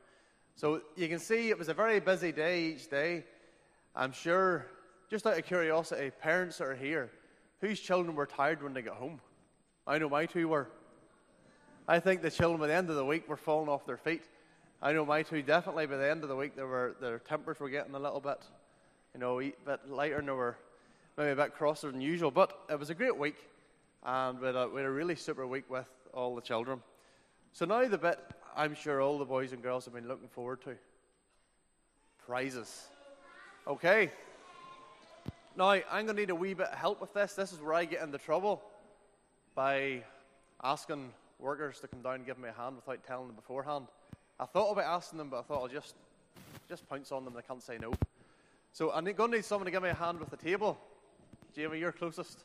So 0.55 0.81
you 0.97 1.09
can 1.09 1.19
see 1.19 1.51
it 1.51 1.59
was 1.59 1.69
a 1.69 1.75
very 1.75 2.01
busy 2.01 2.33
day 2.33 2.69
each 2.69 2.89
day. 2.89 3.23
I'm 3.95 4.13
sure, 4.13 4.65
just 5.11 5.27
out 5.27 5.37
of 5.37 5.45
curiosity, 5.45 6.11
parents 6.23 6.57
that 6.57 6.69
are 6.69 6.75
here, 6.75 7.11
whose 7.61 7.81
children 7.81 8.17
were 8.17 8.25
tired 8.25 8.63
when 8.63 8.73
they 8.73 8.81
got 8.81 8.97
home? 8.97 9.21
I 9.87 9.99
know 9.99 10.09
my 10.09 10.25
two 10.25 10.49
were. 10.49 10.71
I 11.87 12.01
think 12.01 12.23
the 12.23 12.31
children 12.31 12.59
by 12.59 12.69
the 12.69 12.75
end 12.75 12.89
of 12.89 12.97
the 12.97 13.05
week 13.05 13.29
were 13.29 13.37
falling 13.37 13.69
off 13.69 13.85
their 13.85 13.99
feet. 13.99 14.23
I 14.81 14.95
know 14.95 15.05
my 15.05 15.23
two 15.23 15.43
definitely 15.43 15.85
by 15.85 15.99
the 15.99 16.11
end 16.11 16.23
of 16.23 16.31
the 16.31 16.37
week 16.37 16.57
they 16.57 16.63
were, 16.63 16.97
their 16.99 17.19
tempers 17.19 17.61
were 17.61 17.69
getting 17.69 17.95
a 17.95 18.01
little 18.01 18.21
bit, 18.21 18.43
you 19.13 19.21
know, 19.21 19.39
a 19.43 19.53
bit 19.67 19.81
lighter 19.87 20.21
and 20.21 20.29
they 20.29 20.33
were 20.33 20.57
maybe 21.17 21.31
a 21.31 21.37
bit 21.37 21.55
crosser 21.55 21.91
than 21.91 22.01
usual. 22.01 22.31
But 22.31 22.59
it 22.71 22.79
was 22.79 22.91
a 22.91 22.95
great 22.95 23.17
week 23.17 23.37
and 24.05 24.41
we 24.41 24.47
had 24.47 24.57
a, 24.57 24.69
we 24.69 24.81
had 24.81 24.87
a 24.87 24.91
really 24.91 25.17
super 25.17 25.47
week 25.47 25.65
with 25.69 25.89
all 26.13 26.35
the 26.35 26.43
children. 26.43 26.83
So 27.53 27.65
now 27.65 27.87
the 27.87 27.99
bit 27.99 28.19
I'm 28.57 28.75
sure 28.75 29.03
all 29.03 29.19
the 29.19 29.25
boys 29.25 29.53
and 29.53 29.63
girls 29.63 29.85
have 29.85 29.93
been 29.93 30.09
looking 30.09 30.29
forward 30.29 30.63
to 30.63 30.77
prizes. 32.27 32.89
Okay. 33.67 34.11
Now, 35.57 35.71
I'm 35.71 36.07
going 36.07 36.09
to 36.09 36.15
need 36.15 36.31
a 36.31 36.35
wee 36.35 36.55
bit 36.55 36.69
of 36.69 36.79
help 36.79 37.01
with 37.01 37.13
this. 37.13 37.35
This 37.35 37.53
is 37.53 37.61
where 37.61 37.75
I 37.75 37.85
get 37.85 38.03
into 38.03 38.19
trouble 38.19 38.63
by 39.55 40.03
asking 40.63 41.13
workers 41.39 41.81
to 41.81 41.89
come 41.89 42.01
down 42.03 42.15
and 42.17 42.27
give 42.27 42.39
me 42.39 42.49
a 42.49 42.53
hand 42.53 42.77
without 42.77 43.07
telling 43.07 43.27
them 43.27 43.37
beforehand. 43.37 43.87
I 44.41 44.47
thought 44.47 44.73
about 44.73 44.85
asking 44.85 45.19
them, 45.19 45.29
but 45.29 45.41
I 45.41 45.43
thought 45.43 45.63
I'll 45.63 45.69
just, 45.69 45.95
just 46.69 46.89
pounce 46.89 47.13
on 47.13 47.25
them. 47.25 47.35
They 47.35 47.43
can't 47.43 47.63
say 47.63 47.79
no. 47.79 47.93
So 48.73 48.91
I'm 48.93 49.05
going 49.05 49.31
to 49.31 49.37
need 49.37 49.45
someone 49.45 49.67
to 49.67 49.71
give 49.71 49.83
me 49.83 49.89
a 49.91 49.95
hand 49.95 50.19
with 50.19 50.31
the 50.31 50.37
table. 50.37 50.79
Jamie, 51.57 51.79
you're 51.79 51.91
closest. 51.91 52.45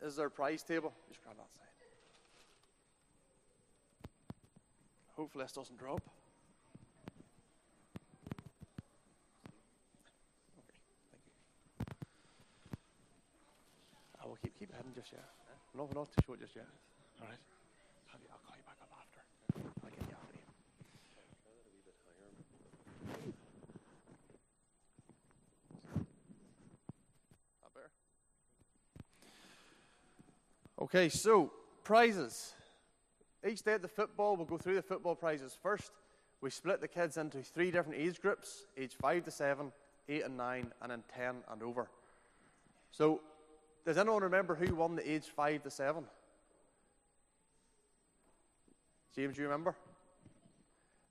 Is 0.00 0.16
there 0.16 0.28
a 0.28 0.30
prize 0.30 0.62
table? 0.62 0.94
Just 1.10 1.22
grab 1.22 1.36
that 1.36 1.52
side. 1.52 1.66
Hopefully 5.14 5.44
this 5.44 5.52
doesn't 5.52 5.78
drop. 5.78 6.00
I 14.22 14.26
will 14.26 14.38
keep 14.42 14.58
keep 14.58 14.72
heading 14.74 14.92
just 14.94 15.12
yet. 15.12 15.24
No, 15.76 15.86
not 15.94 16.08
too 16.16 16.22
short 16.24 16.40
just 16.40 16.56
yet. 16.56 16.64
All 17.20 17.26
right. 17.28 17.36
Have 18.10 18.22
you, 18.22 18.28
I'll 18.32 18.40
call 18.48 18.56
you 18.56 18.62
back 18.64 18.80
up 18.80 18.88
after. 18.96 19.20
I'll 19.84 19.90
get 19.90 20.00
you 20.08 20.16
after 20.16 20.32
you. 20.32 20.46
Up 27.64 27.72
there. 27.74 27.90
Okay, 30.80 31.08
so 31.08 31.50
prizes. 31.82 32.54
Each 33.46 33.62
day 33.62 33.72
at 33.72 33.82
the 33.82 33.88
football, 33.88 34.36
we'll 34.36 34.46
go 34.46 34.58
through 34.58 34.76
the 34.76 34.82
football 34.82 35.14
prizes 35.14 35.56
first. 35.60 35.92
We 36.40 36.50
split 36.50 36.80
the 36.80 36.88
kids 36.88 37.16
into 37.16 37.42
three 37.42 37.70
different 37.70 37.98
age 37.98 38.20
groups 38.20 38.66
age 38.76 38.94
5 39.00 39.24
to 39.24 39.30
7, 39.30 39.72
8 40.08 40.24
and 40.24 40.36
9, 40.36 40.72
and 40.82 40.90
then 40.90 41.02
10 41.16 41.34
and 41.50 41.62
over. 41.62 41.88
So, 42.92 43.20
does 43.84 43.98
anyone 43.98 44.22
remember 44.22 44.54
who 44.54 44.74
won 44.74 44.94
the 44.94 45.10
age 45.10 45.24
5 45.24 45.64
to 45.64 45.70
7? 45.70 46.04
James, 49.16 49.36
you 49.36 49.44
remember? 49.44 49.74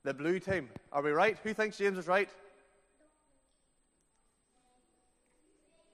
The 0.04 0.14
blue 0.14 0.38
team. 0.38 0.70
Are 0.92 1.02
we 1.02 1.10
right? 1.10 1.36
Who 1.42 1.52
thinks 1.52 1.76
James 1.76 1.98
is 1.98 2.06
right? 2.06 2.30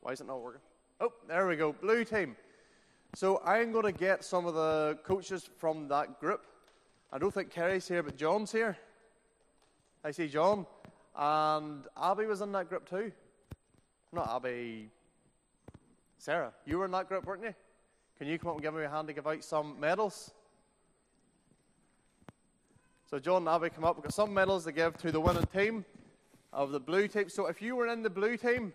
Why 0.01 0.12
is 0.12 0.20
it 0.20 0.29
not 0.29 0.41
working? 0.41 0.61
Oh, 1.01 1.12
there 1.27 1.49
we 1.49 1.57
go. 1.57 1.72
Blue 1.72 2.05
team. 2.05 2.37
So 3.17 3.41
I'm 3.45 3.71
going 3.71 3.85
to 3.85 3.93
get 3.93 4.25
some 4.25 4.45
of 4.45 4.55
the 4.55 4.99
coaches 5.05 5.49
from 5.59 5.87
that 5.87 6.19
group. 6.19 6.45
I 7.12 7.19
don't 7.19 7.33
think 7.33 7.51
Kerry's 7.51 7.87
here, 7.87 8.03
but 8.03 8.17
John's 8.17 8.51
here. 8.51 8.77
I 10.03 10.11
see 10.11 10.27
John. 10.27 10.67
And 11.17 11.85
Abby 11.97 12.27
was 12.27 12.41
in 12.41 12.51
that 12.53 12.69
group 12.69 12.91
too. 12.91 13.12
Not 14.12 14.29
Abby. 14.35 14.91
Sarah, 16.19 16.53
you 16.67 16.77
were 16.77 16.87
in 16.87 16.91
that 16.91 17.09
group, 17.09 17.25
weren't 17.25 17.45
you? 17.45 17.55
Can 18.19 18.27
you 18.27 18.37
come 18.37 18.49
up 18.49 18.57
and 18.57 18.62
give 18.65 18.75
me 18.75 18.83
a 18.83 18.89
hand 18.89 19.07
to 19.07 19.15
give 19.15 19.29
out 19.29 19.45
some 19.45 19.79
medals? 19.79 20.33
So 23.09 23.21
John 23.21 23.43
and 23.43 23.49
Abby 23.49 23.71
come 23.71 23.85
up. 23.85 23.95
We've 23.95 24.03
got 24.03 24.12
some 24.12 24.35
medals 24.35 24.65
to 24.65 24.73
give 24.73 24.97
to 24.99 25.12
the 25.12 25.21
winning 25.21 25.47
team 25.55 25.85
of 26.53 26.73
the 26.73 26.81
blue 26.81 27.07
team. 27.07 27.29
So 27.29 27.47
if 27.47 27.62
you 27.62 27.77
were 27.77 27.87
in 27.87 28.03
the 28.03 28.11
blue 28.11 28.37
team, 28.37 28.73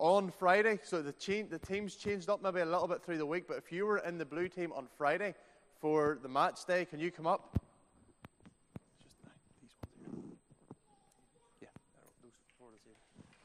on 0.00 0.32
Friday. 0.38 0.80
So 0.82 1.02
the, 1.02 1.12
the 1.50 1.58
teams 1.58 1.94
changed 1.94 2.30
up 2.30 2.42
maybe 2.42 2.60
a 2.60 2.64
little 2.64 2.88
bit 2.88 3.04
through 3.04 3.18
the 3.18 3.26
week, 3.26 3.44
but 3.46 3.58
if 3.58 3.70
you 3.70 3.86
were 3.86 3.98
in 3.98 4.18
the 4.18 4.24
blue 4.24 4.48
team 4.48 4.72
on 4.74 4.88
Friday 4.96 5.34
for 5.78 6.18
the 6.22 6.28
match 6.28 6.64
day, 6.64 6.86
can 6.86 6.98
you 6.98 7.10
come 7.10 7.26
up? 7.26 7.60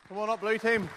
Come 0.08 0.20
on 0.20 0.30
up, 0.30 0.40
blue 0.40 0.58
team. 0.58 0.88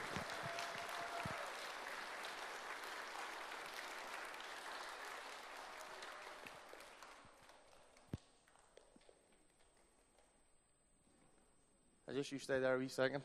I 12.06 12.12
just 12.12 12.30
you 12.30 12.38
stay 12.38 12.58
there 12.58 12.74
a 12.74 12.78
wee 12.78 12.88
second. 12.88 13.22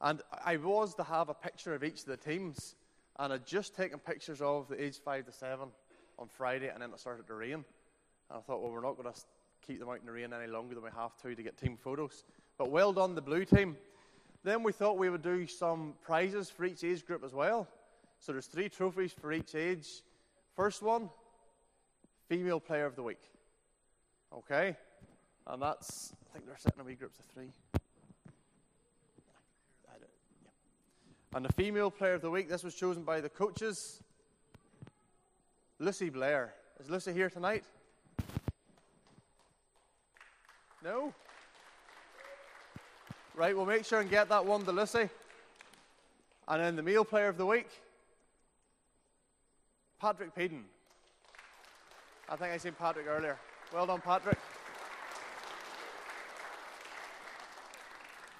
And 0.00 0.22
I 0.44 0.56
was 0.56 0.94
to 0.94 1.04
have 1.04 1.28
a 1.28 1.34
picture 1.34 1.74
of 1.74 1.84
each 1.84 2.00
of 2.00 2.06
the 2.06 2.16
teams, 2.16 2.74
and 3.18 3.32
I'd 3.32 3.46
just 3.46 3.76
taken 3.76 3.98
pictures 3.98 4.40
of 4.40 4.68
the 4.68 4.82
age 4.82 4.98
five 5.04 5.26
to 5.26 5.32
seven 5.32 5.68
on 6.18 6.28
Friday, 6.28 6.68
and 6.68 6.82
then 6.82 6.90
it 6.90 7.00
started 7.00 7.26
to 7.26 7.34
rain. 7.34 7.52
And 7.54 7.64
I 8.30 8.40
thought, 8.40 8.62
well, 8.62 8.70
we're 8.70 8.80
not 8.80 8.96
going 8.96 9.12
to 9.12 9.20
keep 9.66 9.78
them 9.78 9.88
out 9.88 10.00
in 10.00 10.06
the 10.06 10.12
rain 10.12 10.32
any 10.32 10.50
longer 10.50 10.74
than 10.74 10.84
we 10.84 10.90
have 10.96 11.16
to 11.22 11.34
to 11.34 11.42
get 11.42 11.58
team 11.58 11.76
photos. 11.76 12.24
But 12.56 12.70
well 12.70 12.92
done, 12.92 13.14
the 13.14 13.20
blue 13.20 13.44
team. 13.44 13.76
Then 14.42 14.62
we 14.62 14.72
thought 14.72 14.96
we 14.96 15.10
would 15.10 15.22
do 15.22 15.46
some 15.46 15.94
prizes 16.02 16.48
for 16.48 16.64
each 16.64 16.82
age 16.82 17.04
group 17.04 17.22
as 17.24 17.34
well. 17.34 17.68
So 18.20 18.32
there's 18.32 18.46
three 18.46 18.68
trophies 18.70 19.12
for 19.12 19.32
each 19.32 19.54
age. 19.54 19.86
First 20.56 20.82
one, 20.82 21.10
female 22.28 22.60
player 22.60 22.86
of 22.86 22.96
the 22.96 23.02
week. 23.02 23.20
Okay? 24.32 24.76
And 25.46 25.60
that's, 25.60 26.14
I 26.30 26.32
think 26.32 26.46
they're 26.46 26.56
sitting 26.58 26.80
in 26.80 26.86
wee 26.86 26.94
groups 26.94 27.18
of 27.18 27.26
three. 27.26 27.50
And 31.32 31.44
the 31.44 31.52
female 31.52 31.92
player 31.92 32.14
of 32.14 32.22
the 32.22 32.30
week, 32.30 32.48
this 32.48 32.64
was 32.64 32.74
chosen 32.74 33.04
by 33.04 33.20
the 33.20 33.28
coaches, 33.28 34.02
Lucy 35.78 36.10
Blair. 36.10 36.54
Is 36.80 36.90
Lucy 36.90 37.12
here 37.12 37.30
tonight? 37.30 37.62
No? 40.82 41.14
Right, 43.36 43.56
we'll 43.56 43.64
make 43.64 43.84
sure 43.84 44.00
and 44.00 44.10
get 44.10 44.28
that 44.28 44.44
one 44.44 44.64
to 44.64 44.72
Lucy. 44.72 45.08
And 46.48 46.60
then 46.60 46.74
the 46.74 46.82
male 46.82 47.04
player 47.04 47.28
of 47.28 47.36
the 47.36 47.46
week, 47.46 47.68
Patrick 50.00 50.34
Peden. 50.34 50.64
I 52.28 52.34
think 52.34 52.52
I 52.52 52.56
seen 52.56 52.72
Patrick 52.72 53.06
earlier. 53.06 53.38
Well 53.72 53.86
done, 53.86 54.00
Patrick. 54.00 54.38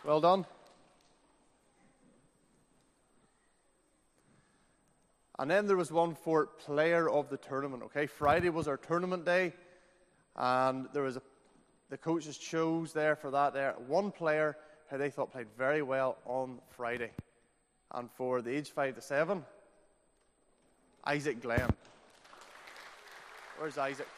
Well 0.05 0.21
done. 0.21 0.45
And 5.41 5.51
then 5.51 5.67
there 5.67 5.79
was 5.79 5.91
one 5.91 6.15
for 6.15 6.45
player 6.45 7.09
of 7.09 7.31
the 7.31 7.39
tournament. 7.39 7.83
Okay, 7.85 8.07
Friday 8.07 8.51
was 8.51 8.69
our 8.69 8.77
tournament 8.77 9.25
day, 9.25 9.55
and 10.37 10.87
there 10.93 11.03
was 11.03 11.17
a, 11.17 11.23
the 11.89 11.97
coaches 11.97 12.37
chose 12.37 12.93
there 12.93 13.17
for 13.17 13.31
that 13.31 13.55
there 13.55 13.75
one 13.87 14.11
player 14.11 14.59
who 14.91 14.99
they 14.99 15.09
thought 15.09 15.33
played 15.33 15.47
very 15.57 15.81
well 15.81 16.19
on 16.27 16.59
Friday, 16.69 17.11
and 17.93 18.11
for 18.11 18.43
the 18.43 18.55
age 18.55 18.71
five 18.71 18.97
to 18.97 19.01
seven, 19.01 19.43
Isaac 21.05 21.41
Glenn. 21.41 21.71
Where's 23.57 23.79
Isaac? 23.79 24.09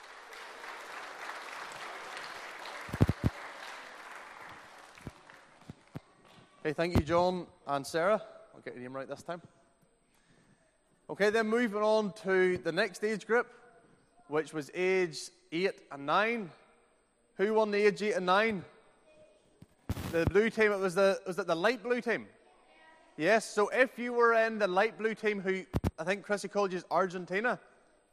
Okay, 6.62 6.72
thank 6.72 6.98
you, 6.98 7.04
John 7.04 7.46
and 7.68 7.86
Sarah. 7.86 8.20
I'll 8.52 8.60
get 8.60 8.74
your 8.74 8.82
name 8.82 8.96
right 8.96 9.08
this 9.08 9.22
time. 9.22 9.40
Okay, 11.12 11.28
then 11.28 11.46
moving 11.46 11.82
on 11.82 12.14
to 12.22 12.56
the 12.56 12.72
next 12.72 13.04
age 13.04 13.26
group, 13.26 13.46
which 14.28 14.54
was 14.54 14.70
age 14.74 15.18
8 15.52 15.70
and 15.92 16.06
9. 16.06 16.50
Who 17.36 17.52
won 17.52 17.70
the 17.70 17.86
age 17.86 18.00
8 18.00 18.14
and 18.14 18.24
9? 18.24 18.64
The 20.10 20.24
blue 20.24 20.48
team, 20.48 20.72
it 20.72 20.78
was 20.78 20.94
the, 20.94 21.20
was 21.26 21.38
it 21.38 21.46
the 21.46 21.54
light 21.54 21.82
blue 21.82 22.00
team? 22.00 22.28
Yes, 23.18 23.44
so 23.44 23.68
if 23.68 23.98
you 23.98 24.14
were 24.14 24.32
in 24.32 24.58
the 24.58 24.66
light 24.66 24.96
blue 24.96 25.14
team, 25.14 25.42
who 25.42 25.64
I 25.98 26.04
think 26.04 26.22
Chrissy 26.22 26.48
called 26.48 26.72
you 26.72 26.80
Argentina 26.90 27.60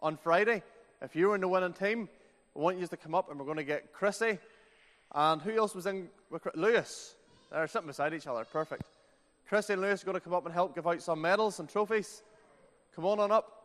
on 0.01 0.17
Friday, 0.17 0.61
if 1.01 1.15
you 1.15 1.29
were 1.29 1.35
in 1.35 1.41
the 1.41 1.47
winning 1.47 1.71
team, 1.71 2.09
I 2.53 2.59
want 2.59 2.79
you 2.79 2.87
to 2.87 2.97
come 2.97 3.15
up 3.15 3.29
and 3.29 3.39
we're 3.39 3.45
going 3.45 3.55
to 3.59 3.63
get 3.63 3.93
Chrissy. 3.93 4.39
And 5.15 5.41
who 5.41 5.57
else 5.57 5.73
was 5.73 5.85
in? 5.85 6.09
Lewis. 6.53 7.15
They're 7.49 7.65
sitting 7.69 7.87
beside 7.87 8.13
each 8.13 8.27
other. 8.27 8.43
Perfect. 8.43 8.83
Chrissy 9.47 9.71
and 9.71 9.81
Lewis 9.81 10.03
are 10.03 10.05
going 10.05 10.15
to 10.15 10.21
come 10.21 10.33
up 10.33 10.43
and 10.43 10.53
help 10.53 10.75
give 10.75 10.85
out 10.85 11.01
some 11.01 11.21
medals 11.21 11.61
and 11.61 11.69
trophies. 11.69 12.23
Come 12.95 13.05
on 13.05 13.19
on 13.19 13.31
up. 13.31 13.58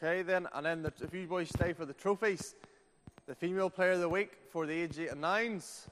Okay, 0.00 0.22
then, 0.22 0.46
and 0.54 0.64
then 0.64 0.82
the, 0.82 0.92
if 1.02 1.12
you 1.12 1.26
boys 1.26 1.48
stay 1.48 1.72
for 1.72 1.84
the 1.84 1.92
trophies, 1.92 2.54
the 3.26 3.34
female 3.34 3.68
player 3.68 3.92
of 3.92 4.00
the 4.00 4.08
week 4.08 4.30
for 4.52 4.64
the 4.64 4.72
age 4.72 4.96
8 4.96 5.10
and 5.10 5.20
9s, 5.20 5.88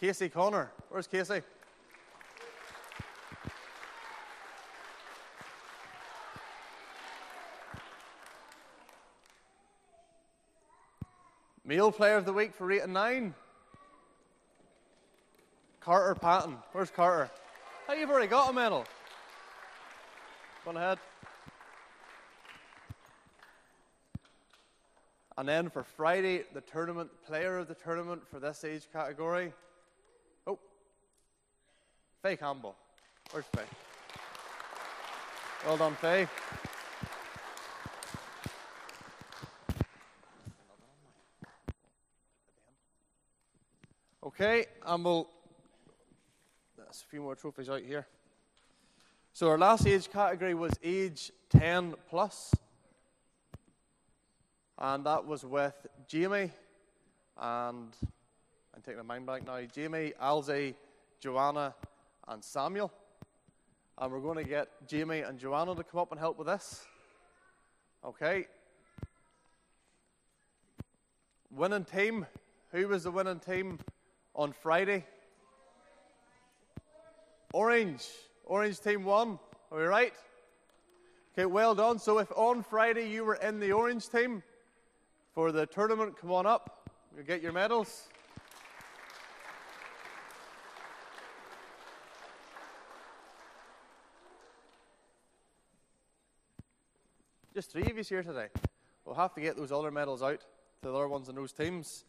Casey 0.00 0.30
Connor. 0.30 0.70
Where's 0.88 1.06
Casey? 1.06 1.42
Male 11.66 11.92
player 11.92 12.16
of 12.16 12.24
the 12.24 12.32
week 12.32 12.54
for 12.54 12.72
8 12.72 12.84
and 12.84 12.94
9, 12.94 13.34
Carter 15.80 16.14
Patton. 16.14 16.56
Where's 16.72 16.90
Carter? 16.90 17.30
Oh, 17.90 17.92
you've 17.92 18.08
already 18.08 18.26
got 18.26 18.48
a 18.48 18.52
medal. 18.54 18.86
Go 20.64 20.70
ahead. 20.70 20.98
And 25.38 25.48
then 25.48 25.70
for 25.70 25.84
Friday, 25.84 26.42
the 26.52 26.60
tournament 26.60 27.10
player 27.24 27.58
of 27.58 27.68
the 27.68 27.74
tournament 27.74 28.22
for 28.28 28.40
this 28.40 28.64
age 28.64 28.88
category. 28.92 29.52
Oh, 30.48 30.58
Faye 32.20 32.34
Campbell. 32.34 32.74
Where's 33.30 33.44
Faye? 33.54 33.62
Well 35.64 35.76
done, 35.76 35.94
Faye. 35.94 36.26
Okay, 44.24 44.66
and 44.86 45.04
we'll. 45.04 45.28
There's 46.76 47.04
a 47.06 47.10
few 47.10 47.22
more 47.22 47.36
trophies 47.36 47.68
out 47.68 47.82
here. 47.82 48.08
So 49.32 49.48
our 49.50 49.58
last 49.58 49.86
age 49.86 50.10
category 50.10 50.54
was 50.54 50.72
age 50.82 51.30
10 51.50 51.94
plus 52.10 52.52
and 54.78 55.04
that 55.04 55.26
was 55.26 55.44
with 55.44 55.74
Jamie 56.06 56.50
and 57.40 57.94
I'm 58.78 58.82
taking 58.82 58.98
my 58.98 59.18
mind 59.18 59.26
back 59.26 59.46
now. 59.46 59.60
Jamie, 59.72 60.12
Alzi, 60.22 60.74
Joanna, 61.20 61.74
and 62.28 62.44
Samuel. 62.44 62.92
And 63.96 64.12
we're 64.12 64.20
going 64.20 64.38
to 64.38 64.48
get 64.48 64.68
Jamie 64.86 65.20
and 65.20 65.38
Joanna 65.38 65.74
to 65.74 65.82
come 65.82 66.00
up 66.00 66.12
and 66.12 66.20
help 66.20 66.38
with 66.38 66.46
this. 66.46 66.84
Okay. 68.04 68.46
Winning 71.50 71.84
team. 71.84 72.24
Who 72.70 72.86
was 72.86 73.02
the 73.02 73.10
winning 73.10 73.40
team 73.40 73.80
on 74.34 74.52
Friday? 74.52 75.04
Orange. 77.52 78.06
Orange 78.44 78.78
team 78.80 79.04
won. 79.04 79.40
Are 79.72 79.78
we 79.78 79.84
right? 79.84 80.12
Okay, 81.32 81.46
well 81.46 81.74
done. 81.74 81.98
So 81.98 82.18
if 82.18 82.30
on 82.36 82.62
Friday 82.62 83.08
you 83.08 83.24
were 83.24 83.36
in 83.36 83.58
the 83.58 83.72
orange 83.72 84.08
team, 84.08 84.42
for 85.38 85.52
the 85.52 85.66
tournament. 85.66 86.16
Come 86.20 86.32
on 86.32 86.46
up. 86.46 86.90
You 87.16 87.22
get 87.22 87.40
your 87.40 87.52
medals. 87.52 88.08
Just 97.54 97.70
three 97.70 97.82
of 97.82 97.96
you 97.96 98.02
here 98.02 98.24
today. 98.24 98.48
We'll 99.04 99.14
have 99.14 99.32
to 99.34 99.40
get 99.40 99.56
those 99.56 99.70
other 99.70 99.92
medals 99.92 100.24
out 100.24 100.40
to 100.40 100.88
the 100.88 100.92
other 100.92 101.06
ones 101.06 101.28
in 101.28 101.36
those 101.36 101.52
teams. 101.52 102.02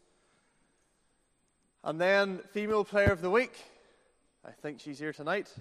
And 1.84 2.00
then, 2.00 2.40
female 2.50 2.84
player 2.84 3.12
of 3.12 3.20
the 3.20 3.30
week. 3.30 3.56
I 4.44 4.50
think 4.50 4.80
she's 4.80 4.98
here 4.98 5.12
tonight. 5.12 5.54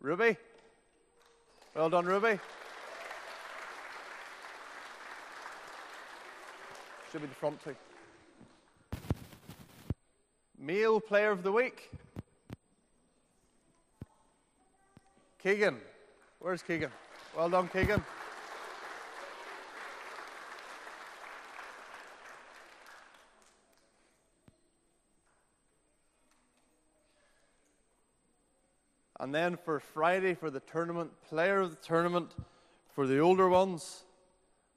Ruby. 0.00 0.36
Well 1.74 1.90
done, 1.90 2.06
Ruby. 2.06 2.38
Should 7.10 7.22
be 7.22 7.26
the 7.26 7.34
front 7.34 7.58
two. 7.64 7.74
Male 10.56 11.00
player 11.00 11.32
of 11.32 11.42
the 11.42 11.50
week. 11.50 11.90
Keegan. 15.42 15.78
Where's 16.38 16.62
Keegan? 16.62 16.92
Well 17.36 17.50
done, 17.50 17.66
Keegan. 17.66 18.04
And 29.18 29.34
then 29.34 29.56
for 29.56 29.80
Friday, 29.80 30.34
for 30.34 30.48
the 30.48 30.60
tournament, 30.60 31.10
player 31.28 31.60
of 31.60 31.70
the 31.70 31.76
tournament 31.76 32.36
for 32.94 33.08
the 33.08 33.18
older 33.18 33.48
ones, 33.48 34.04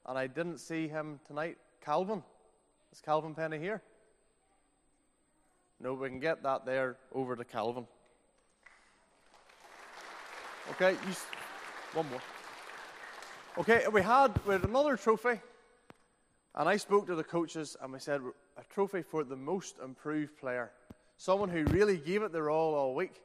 and 0.07 0.17
I 0.17 0.25
didn't 0.25 0.57
see 0.57 0.87
him 0.87 1.19
tonight, 1.27 1.57
Calvin. 1.83 2.23
Is 2.91 3.01
Calvin 3.01 3.35
Penny 3.35 3.59
here? 3.59 3.81
No, 5.79 5.93
we 5.93 6.07
can 6.07 6.19
get 6.19 6.43
that 6.43 6.65
there 6.65 6.95
over 7.13 7.35
to 7.35 7.43
Calvin. 7.43 7.85
Okay, 10.71 10.91
you, 10.91 11.13
one 11.93 12.09
more. 12.09 12.21
Okay, 13.57 13.83
we 13.91 14.01
had, 14.01 14.31
we 14.45 14.53
had 14.53 14.63
another 14.63 14.95
trophy, 14.95 15.41
and 16.55 16.69
I 16.69 16.77
spoke 16.77 17.05
to 17.07 17.15
the 17.15 17.23
coaches, 17.23 17.75
and 17.81 17.91
we 17.91 17.99
said 17.99 18.21
a 18.57 18.63
trophy 18.73 19.01
for 19.01 19.25
the 19.25 19.35
most 19.35 19.75
improved 19.83 20.37
player, 20.37 20.71
someone 21.17 21.49
who 21.49 21.65
really 21.65 21.97
gave 21.97 22.23
it 22.23 22.31
their 22.31 22.49
all 22.49 22.75
all 22.75 22.95
week 22.95 23.21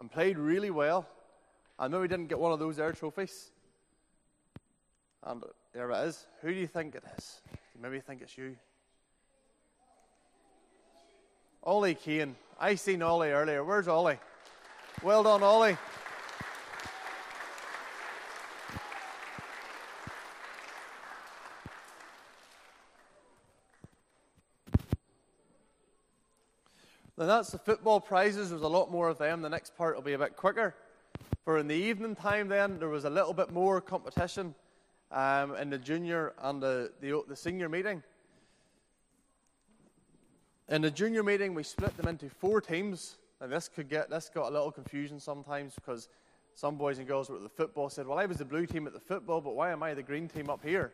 and 0.00 0.10
played 0.10 0.36
really 0.36 0.70
well. 0.70 1.06
I 1.78 1.86
know 1.86 2.00
we 2.00 2.08
didn't 2.08 2.26
get 2.26 2.40
one 2.40 2.52
of 2.52 2.58
those 2.58 2.80
air 2.80 2.92
trophies, 2.92 3.52
and 5.22 5.44
there 5.72 5.90
it 5.92 6.08
is. 6.08 6.26
Who 6.42 6.52
do 6.52 6.58
you 6.58 6.66
think 6.66 6.96
it 6.96 7.04
is? 7.16 7.40
You 7.74 7.82
maybe 7.82 8.00
think 8.00 8.22
it's 8.22 8.38
you. 8.38 8.56
Ollie 11.62 11.94
Kane. 11.94 12.36
I 12.60 12.76
seen 12.76 13.02
Ollie 13.02 13.30
earlier. 13.30 13.64
Where's 13.64 13.88
Ollie? 13.88 14.18
Well 15.02 15.24
done, 15.24 15.42
Ollie. 15.42 15.76
Then 27.16 27.28
that's 27.28 27.50
the 27.50 27.58
football 27.58 28.00
prizes. 28.00 28.50
There's 28.50 28.62
a 28.62 28.68
lot 28.68 28.90
more 28.90 29.08
of 29.08 29.18
them. 29.18 29.42
The 29.42 29.48
next 29.48 29.76
part 29.76 29.96
will 29.96 30.02
be 30.02 30.12
a 30.12 30.18
bit 30.18 30.36
quicker. 30.36 30.74
For 31.44 31.58
in 31.58 31.68
the 31.68 31.74
evening 31.74 32.14
time, 32.14 32.48
then, 32.48 32.78
there 32.78 32.88
was 32.88 33.04
a 33.04 33.10
little 33.10 33.34
bit 33.34 33.50
more 33.50 33.80
competition 33.80 34.54
um, 35.10 35.56
in 35.56 35.70
the 35.70 35.78
junior 35.78 36.32
and 36.42 36.62
the, 36.62 36.92
the, 37.00 37.22
the 37.28 37.36
senior 37.36 37.68
meeting. 37.68 38.02
In 40.68 40.82
the 40.82 40.90
junior 40.90 41.22
meeting, 41.22 41.54
we 41.54 41.62
split 41.62 41.96
them 41.96 42.08
into 42.08 42.28
four 42.28 42.60
teams. 42.60 43.16
And 43.40 43.52
this 43.52 43.68
could 43.68 43.88
get 43.90 44.08
this 44.08 44.30
got 44.32 44.48
a 44.48 44.52
little 44.52 44.70
confusion 44.70 45.20
sometimes 45.20 45.74
because 45.74 46.08
some 46.54 46.76
boys 46.76 46.98
and 46.98 47.06
girls 47.06 47.28
were 47.28 47.36
at 47.36 47.42
the 47.42 47.48
football 47.48 47.90
said, 47.90 48.06
"Well, 48.06 48.18
I 48.18 48.26
was 48.26 48.38
the 48.38 48.44
blue 48.44 48.64
team 48.64 48.86
at 48.86 48.94
the 48.94 49.00
football, 49.00 49.40
but 49.40 49.54
why 49.54 49.70
am 49.70 49.82
I 49.82 49.92
the 49.92 50.02
green 50.02 50.28
team 50.28 50.48
up 50.48 50.64
here?" 50.64 50.92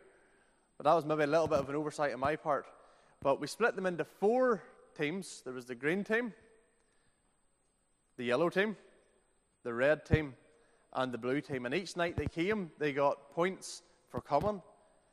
But 0.77 0.85
that 0.85 0.95
was 0.95 1.05
maybe 1.05 1.23
a 1.23 1.27
little 1.27 1.47
bit 1.47 1.59
of 1.59 1.69
an 1.69 1.77
oversight 1.77 2.13
on 2.13 2.21
my 2.21 2.35
part. 2.35 2.67
But 3.21 3.41
we 3.41 3.47
split 3.47 3.77
them 3.77 3.87
into 3.87 4.05
four 4.05 4.63
teams. 4.97 5.43
There 5.45 5.53
was 5.53 5.67
the 5.67 5.75
green 5.75 6.03
team, 6.03 6.33
the 8.17 8.25
yellow 8.25 8.49
team, 8.49 8.77
the 9.63 9.75
red 9.75 10.07
team, 10.07 10.35
and 10.95 11.13
the 11.13 11.19
blue 11.19 11.41
team. 11.41 11.67
And 11.67 11.75
each 11.75 11.97
night 11.97 12.17
they 12.17 12.27
came, 12.27 12.73
they 12.79 12.93
got 12.93 13.31
points 13.33 13.83
for 14.11 14.21
coming. 14.21 14.61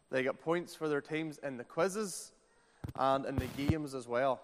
They 0.09 0.23
got 0.23 0.39
points 0.39 0.73
for 0.75 0.87
their 0.87 1.01
teams 1.01 1.39
in 1.43 1.57
the 1.57 1.63
quizzes 1.63 2.31
and 2.97 3.25
in 3.25 3.35
the 3.35 3.47
games 3.67 3.93
as 3.93 4.07
well. 4.07 4.41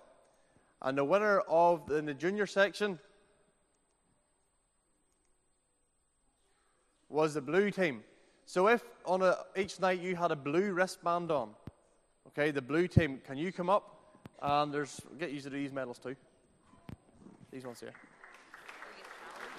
And 0.81 0.97
the 0.97 1.03
winner 1.05 1.39
of 1.41 1.87
the, 1.87 1.95
in 1.95 2.05
the 2.05 2.13
junior 2.13 2.45
section 2.45 2.99
was 7.09 7.33
the 7.33 7.41
blue 7.41 7.71
team. 7.71 8.03
So 8.45 8.67
if 8.67 8.83
on 9.05 9.21
a, 9.21 9.37
each 9.55 9.79
night 9.79 10.01
you 10.01 10.15
had 10.15 10.31
a 10.31 10.35
blue 10.35 10.73
wristband 10.73 11.31
on, 11.31 11.51
okay, 12.27 12.51
the 12.51 12.61
blue 12.61 12.87
team, 12.87 13.21
can 13.25 13.37
you 13.37 13.51
come 13.51 13.69
up? 13.69 13.89
And 14.41 14.73
there's 14.73 14.99
get 15.17 15.31
used 15.31 15.45
to 15.45 15.49
these 15.49 15.71
medals 15.71 15.99
too. 15.99 16.15
These 17.51 17.65
ones 17.65 17.79
here. 17.79 17.93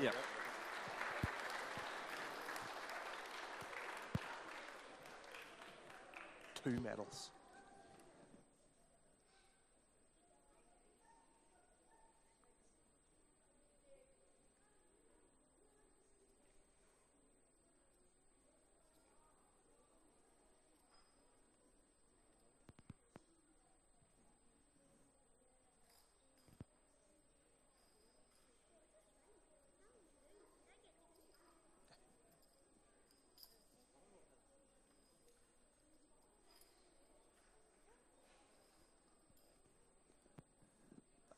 Yeah. 0.03 0.11
Two 6.65 6.81
medals. 6.81 7.31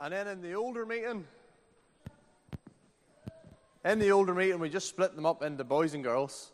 And 0.01 0.13
then 0.13 0.29
in 0.29 0.43
the 0.43 0.55
older 0.55 0.85
meeting, 0.85 1.25
in 3.85 3.99
the 3.99 4.11
older 4.11 4.35
meeting, 4.35 4.59
we 4.59 4.69
just 4.69 4.89
split 4.89 5.17
them 5.17 5.25
up 5.25 5.43
into 5.43 5.65
boys 5.65 5.95
and 5.95 6.05
girls. 6.05 6.53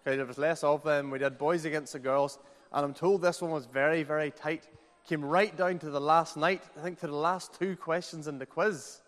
Okay, 0.00 0.16
there 0.16 0.24
was 0.24 0.38
less 0.38 0.64
of 0.64 0.84
them. 0.84 1.10
We 1.10 1.18
did 1.18 1.36
boys 1.36 1.64
against 1.64 1.92
the 1.92 1.98
girls. 1.98 2.38
And 2.72 2.84
I'm 2.84 2.94
told 2.94 3.20
this 3.20 3.42
one 3.42 3.50
was 3.50 3.66
very, 3.66 4.02
very 4.04 4.30
tight. 4.30 4.68
Came 5.06 5.24
right 5.24 5.54
down 5.56 5.78
to 5.80 5.90
the 5.90 6.00
last 6.00 6.36
night, 6.36 6.62
I 6.78 6.82
think 6.82 6.98
to 7.00 7.06
the 7.06 7.16
last 7.16 7.58
two 7.58 7.76
questions 7.76 8.28
in 8.28 8.38
the 8.38 8.46
quiz. 8.46 9.00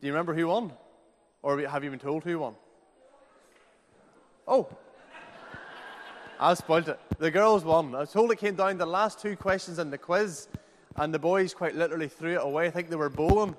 Do 0.00 0.06
you 0.06 0.12
remember 0.12 0.34
who 0.34 0.46
won? 0.48 0.72
Or 1.42 1.58
have 1.60 1.84
you 1.84 1.90
been 1.90 1.98
told 1.98 2.24
who 2.24 2.38
won? 2.38 2.54
Oh, 4.46 4.68
I 6.38 6.54
spoiled 6.54 6.88
it. 6.88 7.00
The 7.18 7.30
girls 7.30 7.64
won. 7.64 7.94
I 7.94 8.00
was 8.00 8.12
told 8.12 8.30
it 8.30 8.38
came 8.38 8.54
down 8.54 8.72
to 8.72 8.78
the 8.78 8.86
last 8.86 9.18
two 9.18 9.36
questions 9.36 9.78
in 9.78 9.90
the 9.90 9.98
quiz. 9.98 10.48
And 10.98 11.12
the 11.12 11.18
boys 11.18 11.52
quite 11.52 11.74
literally 11.74 12.08
threw 12.08 12.36
it 12.36 12.42
away. 12.42 12.66
I 12.66 12.70
think 12.70 12.88
they 12.88 12.96
were 12.96 13.10
bowling, 13.10 13.54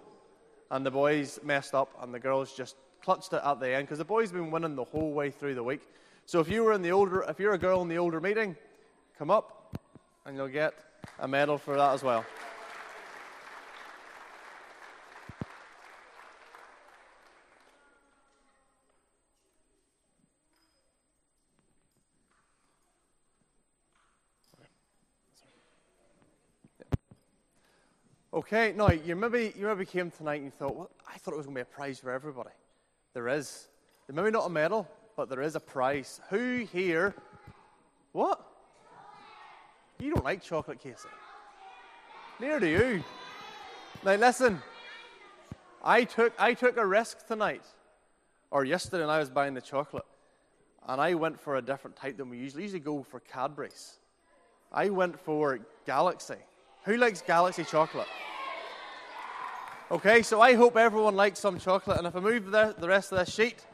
and 0.71 0.85
the 0.85 0.91
boys 0.91 1.39
messed 1.43 1.75
up, 1.75 1.89
and 2.01 2.13
the 2.13 2.19
girls 2.19 2.55
just 2.55 2.75
clutched 3.03 3.31
it 3.33 3.41
at 3.43 3.59
the 3.59 3.69
end 3.69 3.85
because 3.85 3.99
the 3.99 4.05
boys 4.05 4.29
have 4.29 4.39
been 4.39 4.51
winning 4.51 4.75
the 4.75 4.83
whole 4.83 5.11
way 5.13 5.29
through 5.29 5.55
the 5.55 5.63
week. 5.63 5.81
So 6.25 6.39
if 6.39 6.49
you 6.49 6.63
were 6.63 6.73
in 6.73 6.81
the 6.81 6.91
older, 6.91 7.23
if 7.29 7.39
you're 7.39 7.53
a 7.53 7.57
girl 7.57 7.81
in 7.81 7.87
the 7.87 7.97
older 7.97 8.19
meeting, 8.19 8.55
come 9.17 9.29
up, 9.29 9.77
and 10.25 10.35
you'll 10.35 10.47
get 10.47 10.73
a 11.19 11.27
medal 11.27 11.57
for 11.57 11.77
that 11.77 11.93
as 11.93 12.03
well. 12.03 12.25
Okay, 28.37 28.71
now 28.71 28.91
you 28.91 29.15
maybe 29.15 29.51
you 29.57 29.65
maybe 29.65 29.83
came 29.83 30.11
tonight 30.11 30.35
and 30.35 30.45
you 30.45 30.51
thought, 30.51 30.75
well, 30.75 30.91
I 31.11 31.17
thought 31.17 31.33
it 31.33 31.37
was 31.37 31.47
going 31.47 31.55
to 31.55 31.57
be 31.57 31.61
a 31.63 31.65
prize 31.65 31.97
for 31.97 32.11
everybody. 32.11 32.51
There 33.15 33.27
is. 33.29 33.67
There 34.05 34.15
maybe 34.15 34.29
not 34.29 34.45
a 34.45 34.49
medal, 34.49 34.87
but 35.15 35.27
there 35.27 35.41
is 35.41 35.55
a 35.55 35.59
prize. 35.59 36.21
Who 36.29 36.67
here? 36.71 37.15
What? 38.11 38.39
You 39.97 40.13
don't 40.13 40.23
like 40.23 40.43
chocolate, 40.43 40.79
Casey. 40.79 41.09
Neither 42.39 42.59
do 42.59 42.67
you. 42.67 43.03
Now 44.05 44.13
listen. 44.13 44.61
I 45.83 46.03
took 46.03 46.31
I 46.37 46.53
took 46.53 46.77
a 46.77 46.85
risk 46.85 47.25
tonight, 47.25 47.63
or 48.51 48.65
yesterday, 48.65 49.01
when 49.01 49.09
I 49.09 49.17
was 49.17 49.31
buying 49.31 49.55
the 49.55 49.61
chocolate, 49.61 50.05
and 50.87 51.01
I 51.01 51.15
went 51.15 51.39
for 51.39 51.55
a 51.55 51.61
different 51.63 51.95
type 51.95 52.17
than 52.17 52.29
we 52.29 52.37
usually 52.37 52.61
usually 52.61 52.81
go 52.81 53.01
for 53.01 53.19
Cadbury's. 53.19 53.95
I 54.71 54.89
went 54.89 55.19
for 55.19 55.59
Galaxy. 55.87 56.35
Who 56.83 56.97
likes 56.97 57.23
Galaxy 57.23 57.63
chocolate? 57.63 58.07
Okay, 59.89 60.21
so 60.21 60.41
I 60.41 60.53
hope 60.53 60.75
everyone 60.75 61.15
likes 61.15 61.39
some 61.39 61.59
chocolate. 61.59 61.97
And 61.97 62.07
if 62.07 62.13
I 62.13 62.19
move 62.19 62.51
the, 62.51 62.75
the 62.77 62.89
rest 62.89 63.13
of 63.13 63.19
this 63.19 63.33
sheet, 63.33 63.65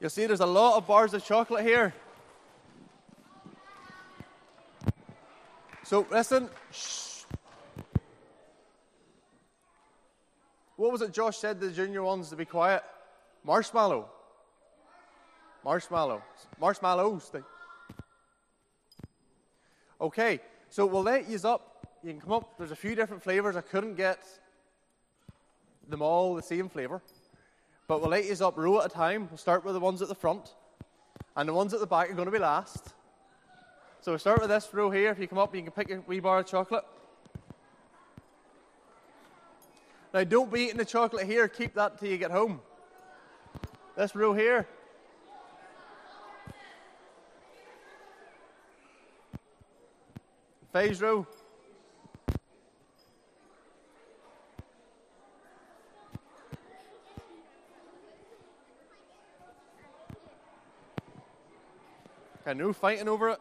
you'll 0.00 0.10
see 0.10 0.26
there's 0.26 0.40
a 0.40 0.46
lot 0.46 0.76
of 0.76 0.86
bars 0.88 1.14
of 1.14 1.24
chocolate 1.24 1.64
here. 1.64 1.94
So 5.84 6.04
listen. 6.10 6.50
Shh. 6.72 7.22
What 10.74 10.90
was 10.90 11.02
it 11.02 11.12
Josh 11.12 11.38
said 11.38 11.60
to 11.60 11.68
the 11.68 11.72
junior 11.72 12.02
ones 12.02 12.30
to 12.30 12.36
be 12.36 12.44
quiet? 12.44 12.82
Marshmallow. 13.44 14.10
Marshmallow. 15.64 16.20
Marshmallows. 16.60 17.30
Okay, 20.00 20.40
so 20.68 20.84
we'll 20.84 21.04
let 21.04 21.28
you 21.28 21.38
up. 21.44 21.75
You 22.06 22.12
can 22.12 22.20
come 22.20 22.34
up. 22.34 22.56
There's 22.56 22.70
a 22.70 22.76
few 22.76 22.94
different 22.94 23.20
flavors. 23.20 23.56
I 23.56 23.62
couldn't 23.62 23.96
get 23.96 24.20
them 25.88 26.02
all 26.02 26.36
the 26.36 26.42
same 26.42 26.68
flavor. 26.68 27.02
But 27.88 28.00
we'll 28.00 28.10
light 28.10 28.26
you 28.26 28.46
up 28.46 28.56
row 28.56 28.78
at 28.78 28.86
a 28.86 28.88
time. 28.88 29.26
We'll 29.28 29.38
start 29.38 29.64
with 29.64 29.74
the 29.74 29.80
ones 29.80 30.00
at 30.02 30.06
the 30.06 30.14
front. 30.14 30.54
And 31.34 31.48
the 31.48 31.52
ones 31.52 31.74
at 31.74 31.80
the 31.80 31.86
back 31.86 32.08
are 32.08 32.14
going 32.14 32.26
to 32.26 32.32
be 32.32 32.38
last. 32.38 32.94
So 34.00 34.12
we'll 34.12 34.20
start 34.20 34.40
with 34.40 34.50
this 34.50 34.68
row 34.72 34.88
here. 34.88 35.10
If 35.10 35.18
you 35.18 35.26
come 35.26 35.38
up, 35.38 35.52
you 35.52 35.62
can 35.62 35.72
pick 35.72 35.90
a 35.90 36.00
wee 36.06 36.20
bar 36.20 36.38
of 36.38 36.46
chocolate. 36.46 36.84
Now, 40.14 40.22
don't 40.22 40.52
be 40.52 40.60
eating 40.60 40.76
the 40.76 40.84
chocolate 40.84 41.26
here. 41.26 41.48
Keep 41.48 41.74
that 41.74 41.98
till 41.98 42.08
you 42.08 42.18
get 42.18 42.30
home. 42.30 42.60
This 43.96 44.14
row 44.14 44.32
here. 44.32 44.68
Phase 50.72 51.02
row. 51.02 51.26
No 62.54 62.72
fighting 62.72 63.08
over 63.08 63.30
it. 63.30 63.40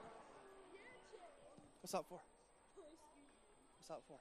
What's 1.82 1.92
that 1.92 2.04
for? 2.10 2.20
What's 3.78 3.90
that 3.90 4.00
for? 4.08 4.18